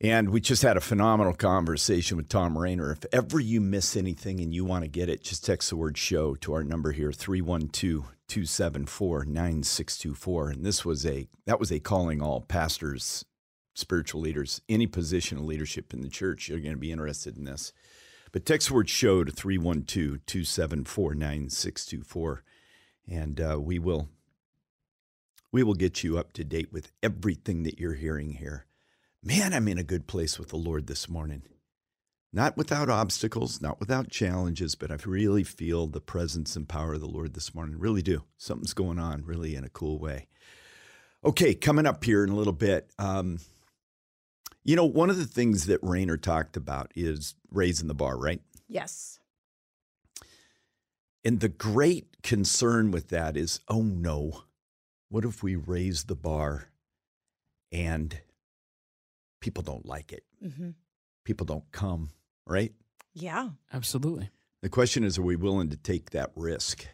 And 0.00 0.30
we 0.30 0.40
just 0.40 0.62
had 0.62 0.76
a 0.76 0.80
phenomenal 0.80 1.34
conversation 1.34 2.16
with 2.16 2.28
Thom 2.28 2.56
Rainer. 2.56 2.92
If 2.92 3.04
ever 3.12 3.40
you 3.40 3.60
miss 3.60 3.96
anything 3.96 4.38
and 4.38 4.54
you 4.54 4.64
want 4.64 4.84
to 4.84 4.88
get 4.88 5.08
it, 5.08 5.24
just 5.24 5.44
text 5.44 5.70
the 5.70 5.76
word 5.76 5.98
show 5.98 6.36
to 6.36 6.52
our 6.52 6.62
number 6.62 6.92
here, 6.92 7.10
312 7.10 8.04
274 8.28 9.24
9624. 9.24 10.50
And 10.50 10.64
this 10.64 10.84
was 10.84 11.04
a, 11.04 11.26
that 11.46 11.58
was 11.58 11.72
a 11.72 11.80
calling 11.80 12.22
all 12.22 12.42
pastors, 12.42 13.24
spiritual 13.74 14.20
leaders, 14.20 14.60
any 14.68 14.86
position 14.86 15.36
of 15.38 15.44
leadership 15.44 15.92
in 15.92 16.02
the 16.02 16.08
church. 16.08 16.48
You're 16.48 16.60
going 16.60 16.72
to 16.72 16.78
be 16.78 16.92
interested 16.92 17.36
in 17.36 17.42
this. 17.42 17.72
But 18.30 18.46
text 18.46 18.68
the 18.68 18.74
word 18.74 18.88
show 18.88 19.24
to 19.24 19.32
312 19.32 20.24
274 20.26 21.14
9624. 21.14 22.44
And 23.10 23.40
uh, 23.40 23.58
we 23.60 23.80
will 23.80 24.08
we 25.50 25.64
will 25.64 25.74
get 25.74 26.04
you 26.04 26.18
up 26.18 26.34
to 26.34 26.44
date 26.44 26.72
with 26.72 26.92
everything 27.02 27.64
that 27.64 27.80
you're 27.80 27.94
hearing 27.94 28.34
here. 28.34 28.67
Man, 29.28 29.52
I'm 29.52 29.68
in 29.68 29.76
a 29.76 29.84
good 29.84 30.06
place 30.06 30.38
with 30.38 30.48
the 30.48 30.56
Lord 30.56 30.86
this 30.86 31.06
morning. 31.06 31.42
Not 32.32 32.56
without 32.56 32.88
obstacles, 32.88 33.60
not 33.60 33.78
without 33.78 34.08
challenges, 34.08 34.74
but 34.74 34.90
I 34.90 34.96
really 35.04 35.44
feel 35.44 35.86
the 35.86 36.00
presence 36.00 36.56
and 36.56 36.66
power 36.66 36.94
of 36.94 37.02
the 37.02 37.06
Lord 37.06 37.34
this 37.34 37.54
morning. 37.54 37.78
Really 37.78 38.00
do. 38.00 38.24
Something's 38.38 38.72
going 38.72 38.98
on, 38.98 39.26
really, 39.26 39.54
in 39.54 39.64
a 39.64 39.68
cool 39.68 39.98
way. 39.98 40.28
Okay, 41.22 41.54
coming 41.54 41.84
up 41.84 42.04
here 42.04 42.24
in 42.24 42.30
a 42.30 42.34
little 42.34 42.54
bit. 42.54 42.90
Um, 42.98 43.40
you 44.64 44.74
know, 44.74 44.86
one 44.86 45.10
of 45.10 45.18
the 45.18 45.26
things 45.26 45.66
that 45.66 45.80
Rainer 45.82 46.16
talked 46.16 46.56
about 46.56 46.90
is 46.94 47.34
raising 47.50 47.88
the 47.88 47.94
bar, 47.94 48.16
right? 48.16 48.40
Yes. 48.66 49.20
And 51.22 51.40
the 51.40 51.50
great 51.50 52.22
concern 52.22 52.90
with 52.92 53.08
that 53.08 53.36
is 53.36 53.60
oh 53.68 53.82
no, 53.82 54.44
what 55.10 55.26
if 55.26 55.42
we 55.42 55.54
raise 55.54 56.04
the 56.04 56.16
bar 56.16 56.70
and 57.70 58.22
people 59.40 59.62
don't 59.62 59.86
like 59.86 60.12
it? 60.12 60.24
hmm 60.42 60.70
People 61.24 61.44
don't 61.44 61.70
come, 61.72 62.08
right? 62.46 62.72
Yeah. 63.12 63.50
Absolutely. 63.72 64.30
The 64.62 64.68
question 64.70 65.04
is, 65.04 65.18
are 65.18 65.22
we 65.22 65.36
willing 65.36 65.68
to 65.70 65.76
take 65.76 66.10
that 66.10 66.30
risk? 66.34 66.86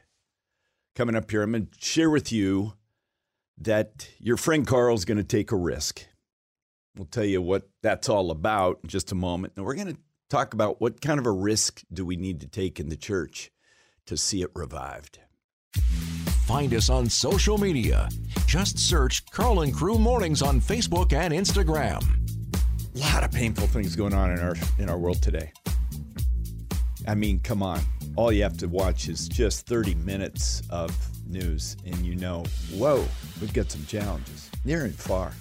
Coming 0.96 1.14
up 1.14 1.30
here, 1.30 1.42
I'm 1.42 1.52
going 1.52 1.66
to 1.66 1.78
share 1.78 2.11
with 2.11 2.33
you 2.33 2.72
that 3.59 4.09
your 4.18 4.37
friend 4.37 4.66
Karl's 4.66 5.04
going 5.04 5.18
to 5.18 5.24
take 5.24 5.52
a 5.52 5.57
risk. 5.57 6.04
We'll 6.96 7.07
tell 7.07 7.24
you 7.24 7.40
what 7.42 7.68
that's 7.83 8.09
all 8.09 8.30
about 8.30 8.80
in 8.83 8.88
just 8.88 9.12
a 9.12 9.14
moment. 9.14 9.52
And 9.57 9.64
we're 9.64 9.74
going 9.74 9.94
to 9.94 10.00
talk 10.30 10.52
about 10.52 10.80
what 10.80 11.00
kind 11.00 11.20
of 11.20 11.26
a 11.26 11.33
risk 11.33 11.83
do 11.92 12.04
we 12.04 12.16
need 12.16 12.40
to 12.40 12.48
take 12.48 12.80
in 12.80 12.88
the 12.88 12.96
church 12.96 13.50
to 14.07 14.16
see 14.16 14.42
it 14.42 14.50
revived. 14.54 15.20
Find 16.46 16.74
us 16.74 16.90
on 16.90 17.09
social 17.09 17.57
media. 17.59 18.09
Just 18.46 18.78
search 18.78 19.24
Karl 19.30 19.61
and 19.62 19.72
Crew 19.72 19.98
Mornings 19.98 20.42
on 20.42 20.61
Facebook 20.61 21.12
and 21.12 21.33
Instagram. 21.33 22.02
A 22.94 22.98
lot 22.98 23.24
of 23.24 23.33
painful 23.33 23.66
things 23.66 23.96
going 23.96 24.14
on 24.14 24.30
in 24.33 24.38
our 24.38 24.54
in 24.78 24.88
our 24.88 24.98
world 24.98 25.20
today. 25.22 25.52
I 27.07 27.14
mean, 27.14 27.40
come 27.40 27.62
on. 27.62 27.80
All 28.16 28.30
you 28.33 28.42
have 28.44 28.57
to 28.59 28.68
watch 28.68 29.09
is 29.09 29.28
just 29.28 29.66
30 29.66 29.96
minutes 29.96 30.62
of 30.70 30.96
news 31.26 31.76
and 31.85 31.96
you 32.07 32.14
know, 32.14 32.44
whoa, 32.72 33.04
we've 33.40 33.52
got 33.52 33.70
some 33.70 33.85
challenges 33.87 34.48
near 34.64 34.85
and 34.85 34.94
far. 34.94 35.33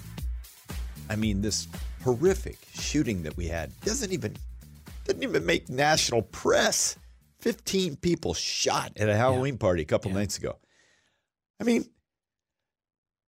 I 1.08 1.16
mean, 1.16 1.40
this 1.40 1.68
horrific 2.02 2.58
shooting 2.74 3.22
that 3.22 3.36
we 3.36 3.46
had 3.46 3.70
doesn't 3.82 4.12
even 4.12 4.36
didn't 5.04 5.22
even 5.22 5.46
make 5.46 5.68
national 5.68 6.22
press. 6.22 6.96
15 7.40 7.96
people 7.96 8.34
shot 8.34 8.92
at 8.96 9.08
a 9.08 9.14
Halloween 9.16 9.58
party 9.58 9.82
a 9.82 9.84
couple 9.84 10.10
Yeah. 10.10 10.16
nights 10.18 10.38
ago. 10.38 10.58
I 11.60 11.64
mean, 11.64 11.84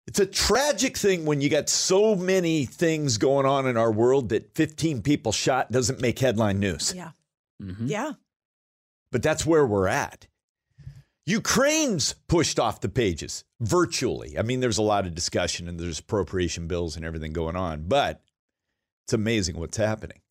it's 0.08 0.20
a 0.20 0.26
tragic 0.26 0.98
thing 0.98 1.26
when 1.26 1.41
you 1.41 1.50
got 1.50 1.70
so 1.70 2.15
many 2.15 2.65
things 2.65 3.18
going 3.18 3.46
on 3.46 3.68
in 3.68 3.78
our 3.78 3.91
world 3.91 4.30
that 4.30 4.54
15 4.56 5.02
people 5.02 5.32
shot 5.32 5.72
doesn't 5.72 6.02
make 6.02 6.20
headline 6.20 6.60
news. 6.60 6.94
Yeah. 6.96 7.12
Mhm. 7.62 7.89
Yeah. 7.89 8.13
But 9.12 9.24
that's 9.24 9.46
where 9.46 9.65
we're 9.65 9.88
at. 9.88 10.28
Ukraine's 11.26 12.13
pushed 12.28 12.60
off 12.60 12.82
the 12.82 12.89
pages 12.89 13.46
virtually. 13.60 14.38
I 14.38 14.44
mean, 14.44 14.60
there's 14.60 14.78
a 14.78 14.84
lot 14.84 15.08
of 15.08 15.15
discussion 15.15 15.68
and 15.68 15.80
there's 15.80 16.00
appropriation 16.00 16.68
bills 16.68 16.96
and 16.96 17.04
everything 17.04 17.34
going 17.34 17.56
on, 17.56 17.86
but 17.88 18.22
it's 19.06 19.13
amazing 19.13 19.58
what's 19.58 19.78
happening. 19.78 20.22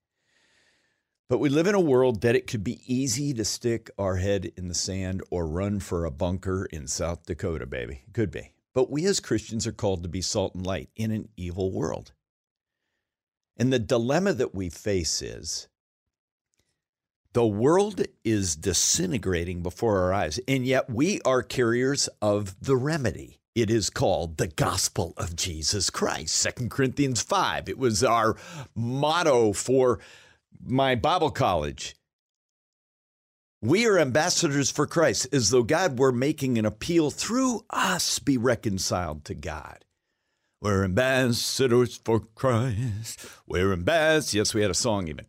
But 1.28 1.38
we 1.38 1.48
live 1.48 1.66
in 1.66 1.74
a 1.74 1.80
world 1.80 2.20
that 2.20 2.36
it 2.36 2.46
could 2.46 2.62
be 2.62 2.80
easy 2.86 3.32
to 3.34 3.44
stick 3.44 3.90
our 3.98 4.16
head 4.16 4.52
in 4.56 4.68
the 4.68 4.74
sand 4.74 5.22
or 5.30 5.48
run 5.48 5.80
for 5.80 6.04
a 6.04 6.10
bunker 6.12 6.66
in 6.66 6.86
South 6.86 7.24
Dakota, 7.26 7.66
baby. 7.66 8.02
It 8.06 8.12
could 8.14 8.30
be. 8.30 8.52
But 8.74 8.90
we 8.90 9.06
as 9.06 9.20
Christians 9.20 9.66
are 9.66 9.72
called 9.72 10.02
to 10.02 10.08
be 10.08 10.20
salt 10.20 10.54
and 10.54 10.66
light 10.66 10.90
in 10.96 11.10
an 11.10 11.28
evil 11.36 11.70
world. 11.70 12.12
And 13.56 13.72
the 13.72 13.78
dilemma 13.78 14.32
that 14.32 14.54
we 14.54 14.68
face 14.68 15.22
is 15.22 15.68
the 17.34 17.46
world 17.46 18.00
is 18.24 18.56
disintegrating 18.56 19.62
before 19.62 19.98
our 19.98 20.12
eyes, 20.12 20.38
and 20.46 20.64
yet 20.64 20.88
we 20.88 21.20
are 21.24 21.42
carriers 21.42 22.08
of 22.22 22.54
the 22.60 22.76
remedy. 22.76 23.40
It 23.54 23.70
is 23.70 23.90
called 23.90 24.36
the 24.36 24.48
gospel 24.48 25.14
of 25.16 25.36
Jesus 25.36 25.90
Christ. 25.90 26.46
2 26.58 26.68
Corinthians 26.68 27.22
5. 27.22 27.68
It 27.68 27.78
was 27.78 28.02
our 28.02 28.36
motto 28.74 29.52
for 29.52 30.00
my 30.64 30.94
Bible 30.96 31.30
college. 31.30 31.94
We 33.64 33.86
are 33.86 33.98
ambassadors 33.98 34.70
for 34.70 34.86
Christ, 34.86 35.26
as 35.32 35.48
though 35.48 35.62
God 35.62 35.98
were 35.98 36.12
making 36.12 36.58
an 36.58 36.66
appeal 36.66 37.10
through 37.10 37.64
us 37.70 38.18
be 38.18 38.36
reconciled 38.36 39.24
to 39.24 39.34
God. 39.34 39.86
We're 40.60 40.84
ambassadors 40.84 41.96
for 41.96 42.20
Christ. 42.34 43.26
We're 43.46 43.72
ambassadors. 43.72 44.34
Yes, 44.34 44.52
we 44.52 44.60
had 44.60 44.70
a 44.70 44.74
song 44.74 45.08
even 45.08 45.24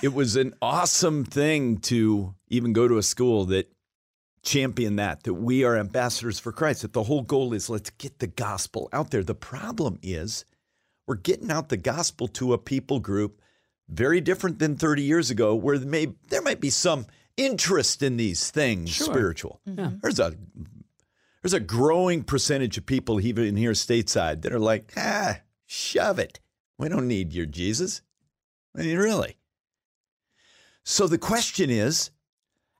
it 0.00 0.14
was 0.14 0.34
an 0.36 0.54
awesome 0.62 1.26
thing 1.26 1.76
to 1.76 2.34
even 2.48 2.72
go 2.72 2.88
to 2.88 2.96
a 2.96 3.02
school 3.02 3.44
that 3.44 3.70
championed 4.42 4.98
that 4.98 5.24
that 5.24 5.34
we 5.34 5.62
are 5.62 5.76
ambassadors 5.76 6.38
for 6.38 6.52
Christ 6.52 6.80
that 6.80 6.94
the 6.94 7.02
whole 7.02 7.20
goal 7.20 7.52
is 7.52 7.68
let's 7.68 7.90
get 7.90 8.18
the 8.18 8.26
gospel 8.26 8.88
out 8.94 9.10
there 9.10 9.22
the 9.22 9.34
problem 9.34 9.98
is 10.02 10.46
we're 11.06 11.16
getting 11.16 11.50
out 11.50 11.68
the 11.68 11.76
gospel 11.76 12.26
to 12.28 12.54
a 12.54 12.58
people 12.58 12.98
group 12.98 13.42
very 13.90 14.22
different 14.22 14.58
than 14.58 14.74
30 14.74 15.02
years 15.02 15.30
ago 15.30 15.54
where 15.54 15.78
may 15.80 16.14
there 16.30 16.40
might 16.40 16.60
be 16.60 16.70
some 16.70 17.04
interest 17.36 18.02
in 18.02 18.16
these 18.16 18.50
things 18.50 18.90
Sure. 18.90 19.06
spiritual 19.06 19.60
Yeah. 19.64 19.92
there's 20.02 20.18
a 20.20 20.34
there's 21.42 21.54
a 21.54 21.60
growing 21.60 22.22
percentage 22.24 22.76
of 22.78 22.86
people 22.86 23.20
even 23.20 23.56
here 23.56 23.72
stateside 23.72 24.42
that 24.42 24.52
are 24.52 24.58
like 24.60 24.92
ah 24.96 25.40
shove 25.66 26.18
it 26.18 26.40
we 26.78 26.88
don't 26.88 27.08
need 27.08 27.32
your 27.32 27.46
jesus 27.46 28.02
I 28.76 28.82
mean, 28.82 28.98
really 28.98 29.36
so 30.84 31.06
the 31.06 31.18
question 31.18 31.70
is, 31.70 32.10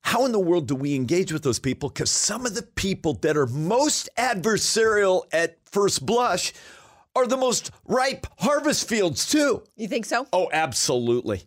how 0.01 0.24
in 0.24 0.33
the 0.33 0.39
world 0.41 0.66
do 0.66 0.74
we 0.74 0.97
engage 0.97 1.33
with 1.33 1.45
those 1.45 1.61
people? 1.61 1.89
Because 1.89 2.11
some 2.11 2.45
of 2.47 2.57
the 2.57 2.62
people 2.62 3.14
that 3.22 3.37
are 3.37 3.47
most 3.47 4.09
adversarial 4.18 5.22
at 5.33 5.59
first 5.64 6.05
blush 6.05 6.53
are 7.14 7.29
the 7.29 7.37
most 7.37 7.70
ripe 7.87 8.26
harvest 8.39 8.89
fields, 8.89 9.24
too. 9.31 9.62
You 9.76 9.87
think 9.87 10.05
so? 10.07 10.26
Oh, 10.33 10.49
absolutely. 10.53 11.45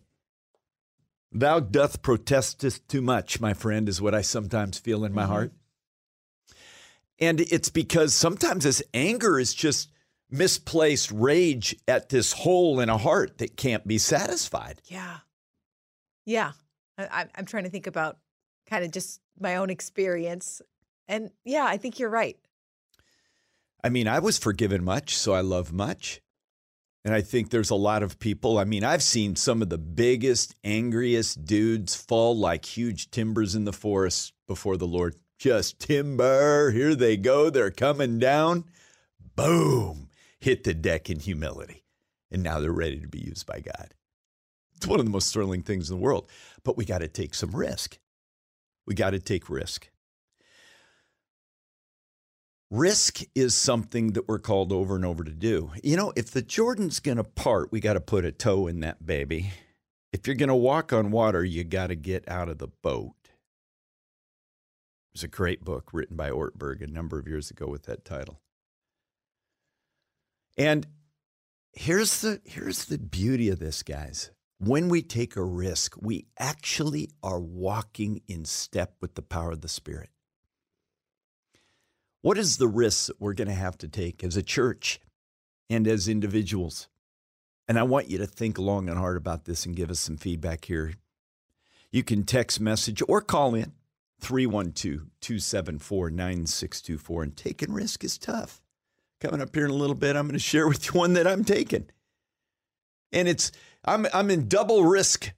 Thou 1.36 1.60
doth 1.60 2.00
protestest 2.00 2.88
too 2.88 3.02
much, 3.02 3.40
my 3.40 3.52
friend, 3.52 3.90
is 3.90 4.00
what 4.00 4.14
I 4.14 4.22
sometimes 4.22 4.78
feel 4.78 5.04
in 5.04 5.12
my 5.12 5.22
mm-hmm. 5.22 5.32
heart. 5.32 5.52
And 7.18 7.40
it's 7.40 7.68
because 7.68 8.14
sometimes 8.14 8.64
this 8.64 8.82
anger 8.94 9.38
is 9.38 9.52
just 9.52 9.90
misplaced 10.30 11.10
rage 11.12 11.76
at 11.86 12.08
this 12.08 12.32
hole 12.32 12.80
in 12.80 12.88
a 12.88 12.96
heart 12.96 13.38
that 13.38 13.56
can't 13.56 13.86
be 13.86 13.98
satisfied. 13.98 14.80
Yeah. 14.86 15.18
Yeah. 16.24 16.52
I, 16.98 17.26
am 17.34 17.44
trying 17.44 17.64
to 17.64 17.70
think 17.70 17.86
about 17.86 18.16
kind 18.66 18.84
of 18.84 18.90
just 18.90 19.20
my 19.38 19.56
own 19.56 19.68
experience. 19.68 20.62
And 21.06 21.30
yeah, 21.44 21.64
I 21.64 21.76
think 21.76 21.98
you're 21.98 22.08
right. 22.08 22.38
I 23.84 23.90
mean, 23.90 24.08
I 24.08 24.20
was 24.20 24.38
forgiven 24.38 24.82
much, 24.82 25.16
so 25.16 25.34
I 25.34 25.42
love 25.42 25.70
much. 25.70 26.22
And 27.06 27.14
I 27.14 27.20
think 27.20 27.50
there's 27.50 27.70
a 27.70 27.76
lot 27.76 28.02
of 28.02 28.18
people. 28.18 28.58
I 28.58 28.64
mean, 28.64 28.82
I've 28.82 29.00
seen 29.02 29.36
some 29.36 29.62
of 29.62 29.68
the 29.68 29.78
biggest, 29.78 30.56
angriest 30.64 31.44
dudes 31.44 31.94
fall 31.94 32.36
like 32.36 32.64
huge 32.64 33.12
timbers 33.12 33.54
in 33.54 33.64
the 33.64 33.72
forest 33.72 34.32
before 34.48 34.76
the 34.76 34.88
Lord. 34.88 35.14
Just 35.38 35.78
timber, 35.78 36.72
here 36.72 36.96
they 36.96 37.16
go, 37.16 37.48
they're 37.48 37.70
coming 37.70 38.18
down. 38.18 38.64
Boom, 39.36 40.08
hit 40.40 40.64
the 40.64 40.74
deck 40.74 41.08
in 41.08 41.20
humility. 41.20 41.84
And 42.32 42.42
now 42.42 42.58
they're 42.58 42.72
ready 42.72 42.98
to 42.98 43.08
be 43.08 43.20
used 43.20 43.46
by 43.46 43.60
God. 43.60 43.94
It's 44.74 44.88
one 44.88 44.98
of 44.98 45.06
the 45.06 45.12
most 45.12 45.32
thrilling 45.32 45.62
things 45.62 45.88
in 45.88 45.98
the 45.98 46.02
world. 46.02 46.28
But 46.64 46.76
we 46.76 46.84
got 46.84 47.02
to 47.02 47.08
take 47.08 47.34
some 47.34 47.52
risk. 47.54 48.00
We 48.84 48.96
got 48.96 49.10
to 49.10 49.20
take 49.20 49.48
risk. 49.48 49.90
Risk 52.70 53.20
is 53.34 53.54
something 53.54 54.12
that 54.12 54.26
we're 54.26 54.40
called 54.40 54.72
over 54.72 54.96
and 54.96 55.04
over 55.04 55.22
to 55.22 55.30
do. 55.30 55.70
You 55.84 55.96
know, 55.96 56.12
if 56.16 56.30
the 56.32 56.42
Jordan's 56.42 56.98
going 56.98 57.18
to 57.18 57.24
part, 57.24 57.70
we 57.70 57.78
got 57.78 57.92
to 57.92 58.00
put 58.00 58.24
a 58.24 58.32
toe 58.32 58.66
in 58.66 58.80
that 58.80 59.06
baby. 59.06 59.52
If 60.12 60.26
you're 60.26 60.36
going 60.36 60.48
to 60.48 60.54
walk 60.54 60.92
on 60.92 61.12
water, 61.12 61.44
you 61.44 61.62
got 61.62 61.88
to 61.88 61.94
get 61.94 62.28
out 62.28 62.48
of 62.48 62.58
the 62.58 62.68
boat. 62.68 63.14
There's 65.14 65.24
a 65.24 65.28
great 65.28 65.64
book 65.64 65.90
written 65.92 66.16
by 66.16 66.30
Ortberg 66.30 66.82
a 66.82 66.86
number 66.88 67.18
of 67.18 67.28
years 67.28 67.50
ago 67.50 67.66
with 67.66 67.84
that 67.84 68.04
title. 68.04 68.40
And 70.58 70.86
here's 71.72 72.20
the 72.20 72.40
here's 72.44 72.86
the 72.86 72.98
beauty 72.98 73.48
of 73.48 73.58
this, 73.58 73.82
guys. 73.82 74.30
When 74.58 74.88
we 74.88 75.02
take 75.02 75.36
a 75.36 75.44
risk, 75.44 75.94
we 76.00 76.26
actually 76.38 77.10
are 77.22 77.40
walking 77.40 78.22
in 78.26 78.44
step 78.44 78.94
with 79.00 79.14
the 79.14 79.22
power 79.22 79.52
of 79.52 79.60
the 79.60 79.68
Spirit. 79.68 80.10
What 82.26 82.38
is 82.38 82.56
the 82.56 82.66
risk 82.66 83.06
that 83.06 83.20
we're 83.20 83.34
going 83.34 83.46
to 83.46 83.54
have 83.54 83.78
to 83.78 83.86
take 83.86 84.24
as 84.24 84.36
a 84.36 84.42
church 84.42 84.98
and 85.70 85.86
as 85.86 86.08
individuals? 86.08 86.88
And 87.68 87.78
I 87.78 87.84
want 87.84 88.10
you 88.10 88.18
to 88.18 88.26
think 88.26 88.58
long 88.58 88.88
and 88.88 88.98
hard 88.98 89.16
about 89.16 89.44
this 89.44 89.64
and 89.64 89.76
give 89.76 89.92
us 89.92 90.00
some 90.00 90.16
feedback 90.16 90.64
here. 90.64 90.94
You 91.92 92.02
can 92.02 92.24
text 92.24 92.60
message 92.60 93.00
or 93.06 93.20
call 93.20 93.54
in 93.54 93.74
312 94.18 95.06
274 95.20 96.10
9624. 96.10 97.22
And 97.22 97.36
taking 97.36 97.72
risk 97.72 98.02
is 98.02 98.18
tough. 98.18 98.60
Coming 99.20 99.40
up 99.40 99.54
here 99.54 99.66
in 99.66 99.70
a 99.70 99.74
little 99.74 99.94
bit, 99.94 100.16
I'm 100.16 100.26
going 100.26 100.32
to 100.32 100.40
share 100.40 100.66
with 100.66 100.86
you 100.86 100.98
one 100.98 101.12
that 101.12 101.28
I'm 101.28 101.44
taking. 101.44 101.86
And 103.12 103.28
it's 103.28 103.52
I'm 103.84 104.04
I'm 104.12 104.32
in 104.32 104.48
double 104.48 104.82
risk 104.82 105.32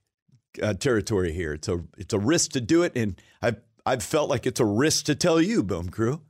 uh, 0.59 0.73
territory 0.73 1.33
here. 1.33 1.53
It's 1.53 1.67
a 1.67 1.83
it's 1.99 2.15
a 2.15 2.19
risk 2.19 2.53
to 2.53 2.61
do 2.61 2.81
it, 2.81 2.93
and 2.95 3.21
I've 3.43 3.61
I've 3.85 4.01
felt 4.01 4.31
like 4.31 4.47
it's 4.47 4.59
a 4.59 4.65
risk 4.65 5.05
to 5.05 5.13
tell 5.13 5.39
you, 5.39 5.61
Boom 5.61 5.89
Crew 5.89 6.23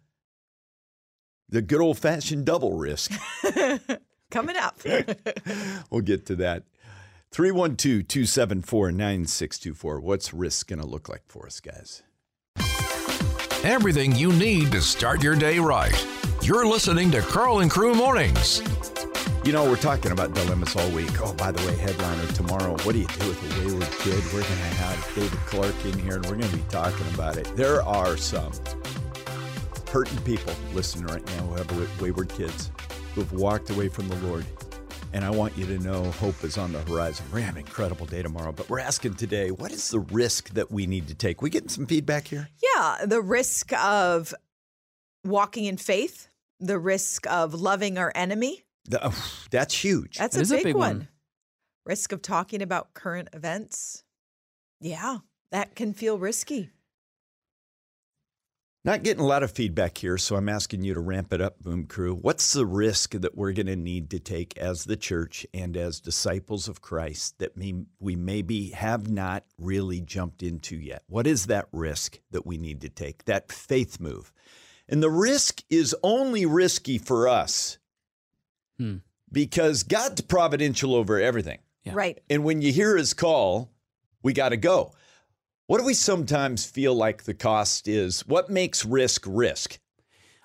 the 1.50 1.62
good 1.62 1.82
old 1.82 1.98
fashioned 1.98 2.46
double 2.46 2.74
risk. 2.74 3.12
Coming 4.32 4.58
up. 4.58 4.80
we'll 5.90 6.02
get 6.02 6.26
to 6.28 6.36
that. 6.38 6.64
312 7.32 8.08
274 8.08 8.92
9624. 8.92 10.00
What's 10.02 10.34
risk 10.34 10.68
going 10.68 10.80
to 10.80 10.88
look 10.88 11.10
like 11.10 11.24
for 11.28 11.46
us, 11.46 11.60
guys? 11.60 12.04
Everything 13.64 14.16
you 14.16 14.32
need 14.32 14.72
to 14.72 14.82
start 14.82 15.22
your 15.22 15.36
day 15.36 15.60
right. 15.60 16.08
You're 16.42 16.66
listening 16.66 17.12
to 17.12 17.22
Karl 17.22 17.60
and 17.60 17.70
Crew 17.70 17.94
Mornings. 17.94 18.62
You 19.44 19.54
know, 19.54 19.64
we're 19.64 19.78
talking 19.78 20.12
about 20.12 20.34
dilemmas 20.34 20.76
all 20.76 20.90
week. 20.92 21.12
Oh, 21.22 21.34
by 21.34 21.52
the 21.52 21.66
way, 21.66 21.76
headliner 21.78 22.28
tomorrow. 22.34 22.72
What 22.84 22.94
do 22.94 23.00
you 23.00 23.08
do 23.08 23.28
with 23.28 23.58
a 23.58 23.68
wayward 23.68 23.92
kid? 24.00 24.24
We're 24.34 24.42
going 24.42 24.44
to 24.44 24.76
have 24.76 25.16
David 25.16 25.40
Clark 25.40 25.86
in 25.86 26.00
here 26.00 26.16
and 26.16 26.26
we're 26.26 26.38
going 26.38 26.50
to 26.50 26.58
be 26.58 26.64
talking 26.70 27.08
about 27.14 27.38
it. 27.38 27.46
There 27.56 27.82
are 27.84 28.16
some 28.16 28.52
hurting 29.90 30.22
people 30.22 30.54
listening 30.74 31.08
right 31.08 31.26
now 31.26 31.44
who 31.44 31.56
have 31.56 32.02
wayward 32.02 32.30
kids 32.30 32.72
who 33.16 33.22
have 33.22 33.32
walked 33.34 33.70
away 33.70 33.90
from 33.90 34.08
the 34.08 34.16
Lord. 34.28 34.46
And 35.14 35.26
I 35.26 35.32
want 35.32 35.58
you 35.58 35.66
to 35.66 35.80
know 35.80 36.04
hope 36.12 36.44
is 36.44 36.58
on 36.58 36.72
the 36.72 36.82
horizon. 36.82 37.26
We're 37.28 37.40
going 37.40 37.42
to 37.42 37.46
have 37.48 37.56
an 37.56 37.62
incredible 37.62 38.06
day 38.06 38.22
tomorrow, 38.22 38.52
but 38.52 38.70
we're 38.70 38.80
asking 38.80 39.16
today 39.16 39.50
what 39.50 39.72
is 39.72 39.90
the 39.90 40.00
risk 40.00 40.50
that 40.52 40.72
we 40.72 40.86
need 40.86 41.08
to 41.08 41.16
take? 41.16 41.42
We 41.42 41.50
getting 41.50 41.70
some 41.70 41.88
feedback 41.88 42.28
here? 42.28 42.50
Yeah, 42.62 43.06
the 43.06 43.22
risk 43.22 43.74
of 43.74 44.34
walking 45.26 45.66
in 45.66 45.78
faith, 45.78 46.28
the 46.60 46.78
risk 46.78 47.26
of 47.28 47.56
loving 47.56 47.98
our 47.98 48.12
enemy. 48.14 48.64
The, 48.86 49.08
oh, 49.08 49.42
that's 49.50 49.84
huge. 49.84 50.18
That's 50.18 50.36
a 50.36 50.42
big, 50.42 50.62
a 50.62 50.64
big, 50.66 50.76
one. 50.76 50.98
one. 50.98 51.08
Risk 51.86 52.12
of 52.12 52.22
talking 52.22 52.62
about 52.62 52.94
current 52.94 53.30
events. 53.34 54.04
Yeah, 54.80 55.18
that 55.52 55.76
can 55.76 55.94
feel 55.94 56.20
risky. 56.20 56.70
Not 58.86 59.04
getting 59.04 59.22
a 59.22 59.28
lot 59.28 59.44
of 59.44 59.52
feedback 59.52 59.98
here, 59.98 60.18
so 60.18 60.38
I'm 60.38 60.48
asking 60.48 60.84
you 60.84 60.94
to 60.94 61.02
ramp 61.02 61.34
it 61.34 61.42
up, 61.42 61.60
Boom 61.60 61.86
Crew. 61.86 62.16
What's 62.16 62.54
the 62.54 62.66
risk 62.66 63.12
that 63.12 63.36
we're 63.36 63.52
going 63.52 63.66
to 63.66 63.76
need 63.76 64.10
to 64.12 64.20
take 64.20 64.58
as 64.58 64.86
the 64.86 64.96
church 64.96 65.46
and 65.54 65.76
as 65.76 66.00
disciples 66.00 66.70
of 66.70 66.82
Christ 66.82 67.40
that 67.40 67.58
we 67.58 68.16
maybe 68.16 68.70
have 68.70 69.10
not 69.10 69.44
really 69.58 70.00
jumped 70.00 70.44
into 70.44 70.78
yet? 70.78 71.04
What 71.08 71.28
is 71.28 71.48
that 71.48 71.68
risk 71.74 72.20
that 72.32 72.46
we 72.46 72.58
need 72.58 72.80
to 72.82 72.90
take, 72.90 73.26
that 73.26 73.52
faith 73.52 74.00
move? 74.00 74.32
And 74.88 75.04
the 75.04 75.12
risk 75.12 75.62
is 75.70 75.94
only 76.02 76.46
risky 76.46 76.98
for 76.98 77.28
us 77.28 77.80
hmm. 78.78 78.98
because 79.30 79.84
God's 79.84 80.22
providential 80.22 80.96
over 80.96 81.20
everything. 81.20 81.60
Yeah. 81.84 81.94
Right. 81.96 82.20
And 82.30 82.46
when 82.46 82.62
you 82.62 82.72
hear 82.72 82.96
his 82.96 83.14
call, 83.14 83.72
we 84.24 84.32
got 84.32 84.50
to 84.50 84.58
go. 84.58 84.94
What 85.70 85.78
do 85.78 85.86
we 85.86 85.94
sometimes 85.94 86.66
feel 86.66 86.96
like 86.96 87.26
the 87.26 87.36
cost 87.36 87.88
is? 87.88 88.22
What 88.22 88.50
makes 88.50 88.84
risk 88.84 89.24
risk? 89.28 89.78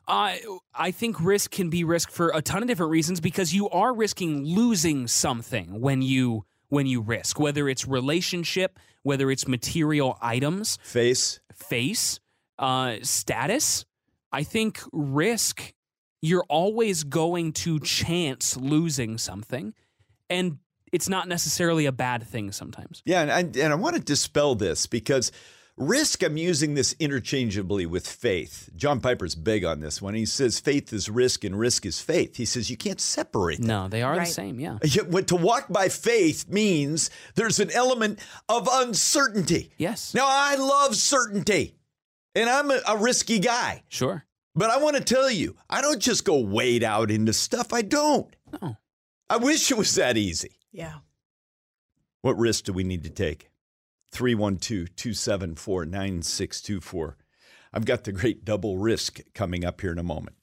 Uh, 0.07 0.35
I 0.75 0.91
think 0.91 1.19
risk 1.19 1.51
can 1.51 1.71
be 1.71 1.83
risk 1.83 2.11
for 2.11 2.31
a 2.35 2.43
ton 2.43 2.61
of 2.61 2.69
different 2.69 2.93
reasons 2.93 3.23
because 3.23 3.55
you 3.55 3.71
are 3.71 3.95
risking 3.95 4.45
losing 4.45 5.09
something 5.09 5.81
when 5.81 6.03
you 6.03 6.45
when 6.69 6.85
you 6.87 7.01
risk, 7.01 7.41
whether 7.41 7.71
it's 7.71 7.89
relationship, 7.89 8.79
whether 9.03 9.31
it's 9.31 9.49
material 9.49 10.19
items, 10.21 10.77
face, 10.83 11.41
face, 11.55 12.21
uh, 12.59 12.97
status. 13.01 13.87
I 14.31 14.43
think 14.43 14.83
risk. 14.93 15.73
You're 16.21 16.45
always 16.51 17.03
going 17.03 17.55
to 17.65 17.81
chance 17.81 18.59
losing 18.59 19.17
something, 19.17 19.73
and 20.29 20.59
it's 20.95 21.09
not 21.09 21.27
necessarily 21.27 21.87
a 21.87 21.93
bad 21.93 22.23
thing 22.23 22.53
sometimes. 22.53 23.03
Yeah, 23.05 23.23
and 23.23 23.33
I, 23.33 23.41
and 23.41 23.73
I 23.73 23.75
want 23.75 23.97
to 23.97 24.01
dispel 24.01 24.55
this 24.55 24.87
because 24.87 25.33
risk, 25.77 26.23
I'm 26.23 26.37
using 26.37 26.75
this 26.75 26.95
interchangeably 27.01 27.85
with 27.85 28.07
faith. 28.07 28.71
John 28.77 29.01
Piper's 29.01 29.35
big 29.35 29.65
on 29.65 29.81
this 29.81 30.01
one. 30.01 30.15
He 30.15 30.25
says 30.25 30.61
faith 30.61 30.93
is 30.93 31.11
risk 31.11 31.43
and 31.43 31.59
risk 31.59 31.85
is 31.85 32.01
faith. 32.01 32.37
He 32.37 32.45
says 32.45 32.71
you 32.71 32.77
can't 32.77 33.01
separate 33.01 33.59
them. 33.59 33.67
No, 33.67 33.89
they 33.89 34.03
are 34.03 34.17
right. 34.17 34.29
the 34.29 34.33
same, 34.33 34.61
yeah. 34.61 34.79
To 35.25 35.35
walk 35.35 35.67
by 35.69 35.89
faith 35.89 36.49
means 36.49 37.11
there's 37.35 37.59
an 37.59 37.73
element 37.73 38.21
of 38.49 38.69
uncertainty. 38.71 39.73
Yes. 39.77 40.15
Now, 40.15 40.27
I 40.29 40.55
love 40.55 40.95
certainty, 40.95 41.75
and 42.37 42.49
I'm 42.49 42.71
a, 42.71 42.81
a 42.87 42.97
risky 42.97 43.41
guy. 43.41 43.83
Sure. 43.89 44.25
But 44.55 44.71
I 44.71 44.79
want 44.79 44.97
to 44.97 45.03
tell 45.03 45.29
you, 45.29 45.57
I 45.69 45.81
don't 45.81 46.01
just 46.01 46.25
go 46.25 46.39
wade 46.39 46.85
out 46.85 47.11
into 47.11 47.33
stuff. 47.33 47.73
I 47.73 47.83
don't. 47.83 48.33
No. 48.63 48.77
I 49.29 49.39
wish 49.39 49.73
it 49.73 49.77
was 49.77 49.93
that 49.97 50.17
easy. 50.17 50.61
Yeah. 50.75 50.95
What 52.23 52.37
risk 52.37 52.65
do 52.65 52.73
we 52.73 52.83
need 52.83 53.05
to 53.05 53.11
take? 53.11 53.49
312 54.11 54.95
274 54.97 55.87
9624. 55.87 57.17
I've 57.73 57.85
got 57.85 58.03
the 58.03 58.13
great 58.13 58.45
double 58.45 58.79
risk 58.79 59.21
coming 59.35 59.65
up 59.65 59.81
here 59.81 59.93
in 59.93 59.99
a 59.99 60.03
moment. 60.03 60.37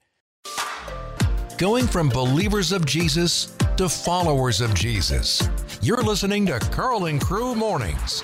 Going 1.58 1.86
from 1.86 2.08
believers 2.10 2.72
of 2.72 2.86
Jesus 2.86 3.56
to 3.76 3.90
followers 3.90 4.62
of 4.62 4.74
Jesus. 4.74 5.48
You're 5.82 6.02
listening 6.02 6.46
to 6.46 6.60
Karl 6.60 7.06
and 7.06 7.20
Crew 7.20 7.54
Mornings. 7.54 8.24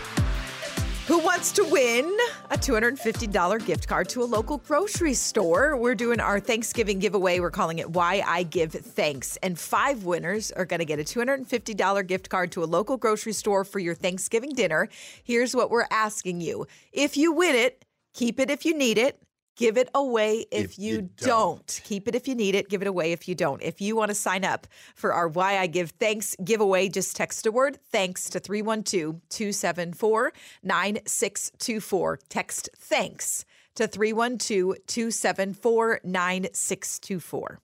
Who 1.07 1.19
wants 1.19 1.51
to 1.53 1.65
win 1.65 2.17
a 2.49 2.57
$250 2.57 3.65
gift 3.65 3.87
card 3.89 4.07
to 4.07 4.23
a 4.23 4.25
local 4.25 4.59
grocery 4.59 5.13
store. 5.13 5.75
We're 5.75 5.95
doing 5.95 6.21
our 6.21 6.39
Thanksgiving 6.39 6.99
giveaway. 6.99 7.41
We're 7.41 7.51
calling 7.51 7.79
it 7.79 7.89
Why 7.89 8.23
I 8.25 8.43
Give 8.43 8.71
Thanks. 8.71 9.37
And 9.43 9.59
five 9.59 10.05
winners 10.05 10.53
are 10.53 10.63
going 10.63 10.79
to 10.79 10.85
get 10.85 10.97
a 10.97 11.03
$250 11.03 12.07
gift 12.07 12.29
card 12.29 12.53
to 12.53 12.63
a 12.63 12.65
local 12.65 12.95
grocery 12.95 13.33
store 13.33 13.65
for 13.65 13.79
your 13.79 13.95
Thanksgiving 13.95 14.51
dinner. 14.51 14.87
Here's 15.25 15.53
what 15.53 15.69
we're 15.69 15.87
asking 15.91 16.39
you 16.39 16.67
if 16.93 17.17
you 17.17 17.33
win 17.33 17.55
it, 17.55 17.83
keep 18.13 18.39
it 18.39 18.49
if 18.49 18.65
you 18.65 18.77
need 18.77 18.97
it. 18.97 19.21
Give 19.57 19.75
it 19.77 19.89
away 19.95 20.45
if, 20.51 20.65
If 20.65 20.79
you, 20.79 20.93
you 20.93 21.01
don't. 21.17 21.27
don't. 21.27 21.81
Keep 21.83 22.07
it 22.07 22.13
if 22.15 22.27
you 22.27 22.35
need 22.35 22.53
it. 22.53 22.69
Give 22.69 22.81
it 22.83 22.87
away 22.87 23.11
if 23.11 23.27
you 23.27 23.33
don't. 23.33 23.61
If 23.63 23.81
you 23.81 23.95
want 23.95 24.09
to 24.09 24.15
sign 24.15 24.45
up 24.45 24.67
for 24.95 25.11
our 25.13 25.27
Why 25.27 25.57
I 25.57 25.65
Give 25.65 25.89
Thanks 25.89 26.35
giveaway, 26.43 26.89
just 26.89 27.15
text 27.15 27.45
a 27.47 27.51
word 27.51 27.79
thanks 27.91 28.29
to 28.29 28.39
312 28.39 29.19
274 29.29 30.31
9624. 30.63 32.19
Text 32.29 32.69
thanks 32.77 33.45
to 33.75 33.87
312 33.87 34.75
274 34.85 36.01
9624. 36.03 37.59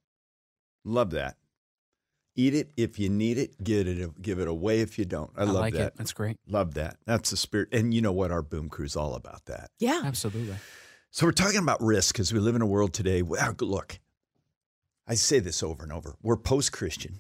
Love 0.86 1.12
that. 1.12 1.36
Eat 2.36 2.56
it 2.56 2.72
if 2.76 2.98
you 2.98 3.10
need 3.10 3.38
it. 3.38 3.64
Get 3.64 3.88
it. 3.88 4.20
Give 4.20 4.40
it 4.40 4.48
away 4.48 4.82
if 4.82 4.98
you 4.98 5.06
don't. 5.06 5.30
I, 5.38 5.42
I 5.42 5.46
love 5.46 5.56
like 5.56 5.74
that. 5.76 5.88
it. 5.90 5.94
That's 5.98 6.14
great. 6.14 6.38
Love 6.50 6.74
that. 6.74 6.98
That's 7.06 7.30
the 7.30 7.38
spirit. 7.38 7.70
And 7.72 7.94
you 7.94 8.02
know 8.02 8.12
what? 8.12 8.32
Our 8.32 8.42
boom 8.42 8.70
crew's 8.70 8.96
all 8.96 9.14
about 9.14 9.46
that. 9.46 9.70
Yeah. 9.78 10.02
Absolutely. 10.04 10.56
So 11.14 11.28
we're 11.28 11.32
talking 11.32 11.60
about 11.60 11.80
risk 11.80 12.16
because 12.16 12.34
we 12.34 12.40
live 12.40 12.56
in 12.56 12.64
a 12.64 12.66
world 12.66 12.92
today. 12.92 13.22
Well, 13.22 13.54
look, 13.60 14.00
I 15.08 15.14
say 15.14 15.38
this 15.38 15.62
over 15.62 15.84
and 15.84 15.94
over. 15.94 16.16
We're 16.24 16.38
post-Christian, 16.38 17.20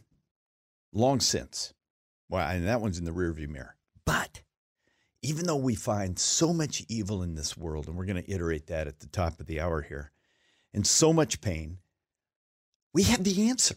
long 0.91 1.19
since. 1.19 1.75
Well, 2.27 2.49
and 2.49 2.67
that 2.67 2.81
one's 2.81 2.97
in 2.97 3.05
the 3.05 3.11
rearview 3.11 3.47
mirror. 3.47 3.75
But 4.03 4.41
even 5.21 5.45
though 5.45 5.57
we 5.57 5.75
find 5.75 6.17
so 6.17 6.53
much 6.53 6.83
evil 6.89 7.21
in 7.21 7.35
this 7.35 7.55
world, 7.55 7.87
and 7.87 7.95
we're 7.95 8.07
going 8.07 8.23
to 8.23 8.31
iterate 8.31 8.65
that 8.65 8.87
at 8.87 8.99
the 8.99 9.05
top 9.05 9.39
of 9.39 9.45
the 9.45 9.61
hour 9.61 9.83
here, 9.83 10.09
and 10.73 10.87
so 10.87 11.13
much 11.13 11.39
pain, 11.39 11.77
we 12.95 13.03
have 13.03 13.23
the 13.23 13.47
answer. 13.47 13.75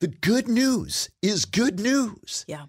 The 0.00 0.08
good 0.08 0.48
news 0.48 1.10
is 1.20 1.44
good 1.44 1.78
news. 1.78 2.46
Yeah. 2.48 2.64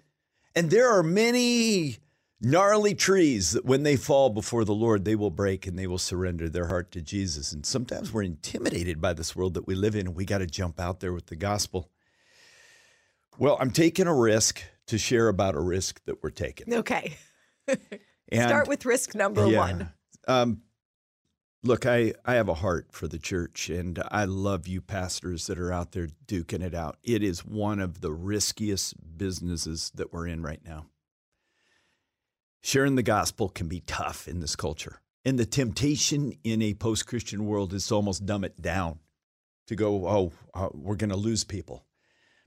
And 0.54 0.70
there 0.70 0.90
are 0.90 1.02
many 1.02 1.96
gnarly 2.42 2.94
trees 2.94 3.52
that 3.52 3.64
when 3.64 3.84
they 3.84 3.96
fall 3.96 4.28
before 4.28 4.64
the 4.64 4.74
Lord, 4.74 5.04
they 5.04 5.14
will 5.14 5.30
break 5.30 5.66
and 5.66 5.78
they 5.78 5.86
will 5.86 5.98
surrender 5.98 6.48
their 6.48 6.66
heart 6.66 6.90
to 6.92 7.00
Jesus. 7.00 7.52
And 7.52 7.64
sometimes 7.64 8.12
we're 8.12 8.24
intimidated 8.24 9.00
by 9.00 9.12
this 9.12 9.34
world 9.36 9.54
that 9.54 9.66
we 9.66 9.74
live 9.74 9.94
in, 9.94 10.08
and 10.08 10.16
we 10.16 10.24
got 10.24 10.38
to 10.38 10.46
jump 10.46 10.80
out 10.80 11.00
there 11.00 11.12
with 11.12 11.26
the 11.26 11.36
gospel. 11.36 11.90
Well, 13.38 13.56
I'm 13.60 13.70
taking 13.70 14.06
a 14.06 14.14
risk 14.14 14.62
to 14.86 14.98
share 14.98 15.28
about 15.28 15.54
a 15.54 15.60
risk 15.60 16.04
that 16.04 16.22
we're 16.22 16.30
taking. 16.30 16.74
Okay. 16.74 17.16
Start 18.32 18.68
with 18.68 18.84
risk 18.84 19.14
number 19.14 19.46
yeah. 19.46 19.58
one. 19.58 19.92
Um, 20.28 20.62
look, 21.62 21.86
I, 21.86 22.12
I 22.24 22.34
have 22.34 22.48
a 22.48 22.54
heart 22.54 22.88
for 22.90 23.08
the 23.08 23.18
church, 23.18 23.70
and 23.70 24.02
I 24.10 24.24
love 24.24 24.66
you 24.66 24.80
pastors 24.80 25.46
that 25.46 25.58
are 25.58 25.72
out 25.72 25.92
there 25.92 26.08
duking 26.26 26.62
it 26.62 26.74
out. 26.74 26.98
It 27.02 27.22
is 27.22 27.44
one 27.44 27.80
of 27.80 28.00
the 28.00 28.12
riskiest 28.12 28.94
businesses 29.16 29.92
that 29.94 30.12
we're 30.12 30.26
in 30.26 30.42
right 30.42 30.60
now. 30.64 30.86
Sharing 32.62 32.94
the 32.94 33.02
gospel 33.02 33.48
can 33.48 33.68
be 33.68 33.80
tough 33.80 34.28
in 34.28 34.40
this 34.40 34.56
culture. 34.56 35.00
And 35.24 35.38
the 35.38 35.46
temptation 35.46 36.32
in 36.44 36.62
a 36.62 36.74
post 36.74 37.06
Christian 37.06 37.46
world 37.46 37.72
is 37.72 37.86
to 37.88 37.94
almost 37.94 38.26
dumb 38.26 38.44
it 38.44 38.60
down 38.60 38.98
to 39.66 39.76
go, 39.76 40.06
oh, 40.06 40.32
uh, 40.54 40.68
we're 40.72 40.96
going 40.96 41.10
to 41.10 41.16
lose 41.16 41.44
people. 41.44 41.84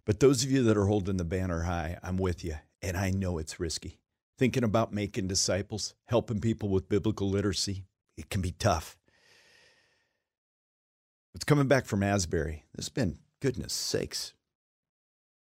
But 0.06 0.20
those 0.20 0.44
of 0.44 0.52
you 0.52 0.64
that 0.64 0.78
are 0.78 0.86
holding 0.86 1.18
the 1.18 1.24
banner 1.24 1.64
high, 1.64 1.98
I'm 2.04 2.18
with 2.18 2.44
you. 2.44 2.56
And 2.82 2.96
I 2.96 3.12
know 3.12 3.38
it's 3.38 3.60
risky. 3.60 4.00
Thinking 4.38 4.64
about 4.64 4.94
making 4.94 5.28
disciples, 5.28 5.96
helping 6.06 6.40
people 6.40 6.70
with 6.70 6.90
biblical 6.90 7.30
literacy, 7.30 7.86
it 8.18 8.30
can 8.30 8.42
be 8.42 8.52
tough. 8.52 8.98
It's 11.34 11.46
coming 11.46 11.68
back 11.68 11.86
from 11.86 12.04
Asbury. 12.04 12.64
This 12.76 12.86
has 12.86 12.90
been, 12.90 13.20
goodness 13.42 13.74
sakes, 13.74 14.34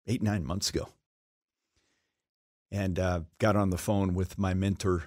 eight, 0.08 0.22
nine 0.22 0.46
months 0.46 0.70
ago. 0.70 0.90
And 2.74 2.98
uh, 2.98 3.22
got 3.38 3.56
on 3.56 3.70
the 3.70 3.78
phone 3.78 4.16
with 4.16 4.38
my 4.40 4.54
mentor, 4.56 5.04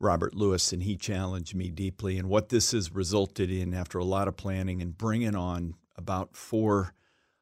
Robert 0.00 0.34
Lewis, 0.34 0.72
and 0.72 0.82
he 0.82 0.96
challenged 0.96 1.54
me 1.54 1.70
deeply. 1.70 2.18
And 2.18 2.28
what 2.28 2.48
this 2.48 2.72
has 2.72 2.92
resulted 2.94 3.50
in 3.50 3.74
after 3.74 3.98
a 3.98 4.04
lot 4.04 4.26
of 4.26 4.36
planning 4.38 4.80
and 4.80 4.96
bringing 4.96 5.36
on 5.36 5.74
about 5.96 6.34
four 6.34 6.94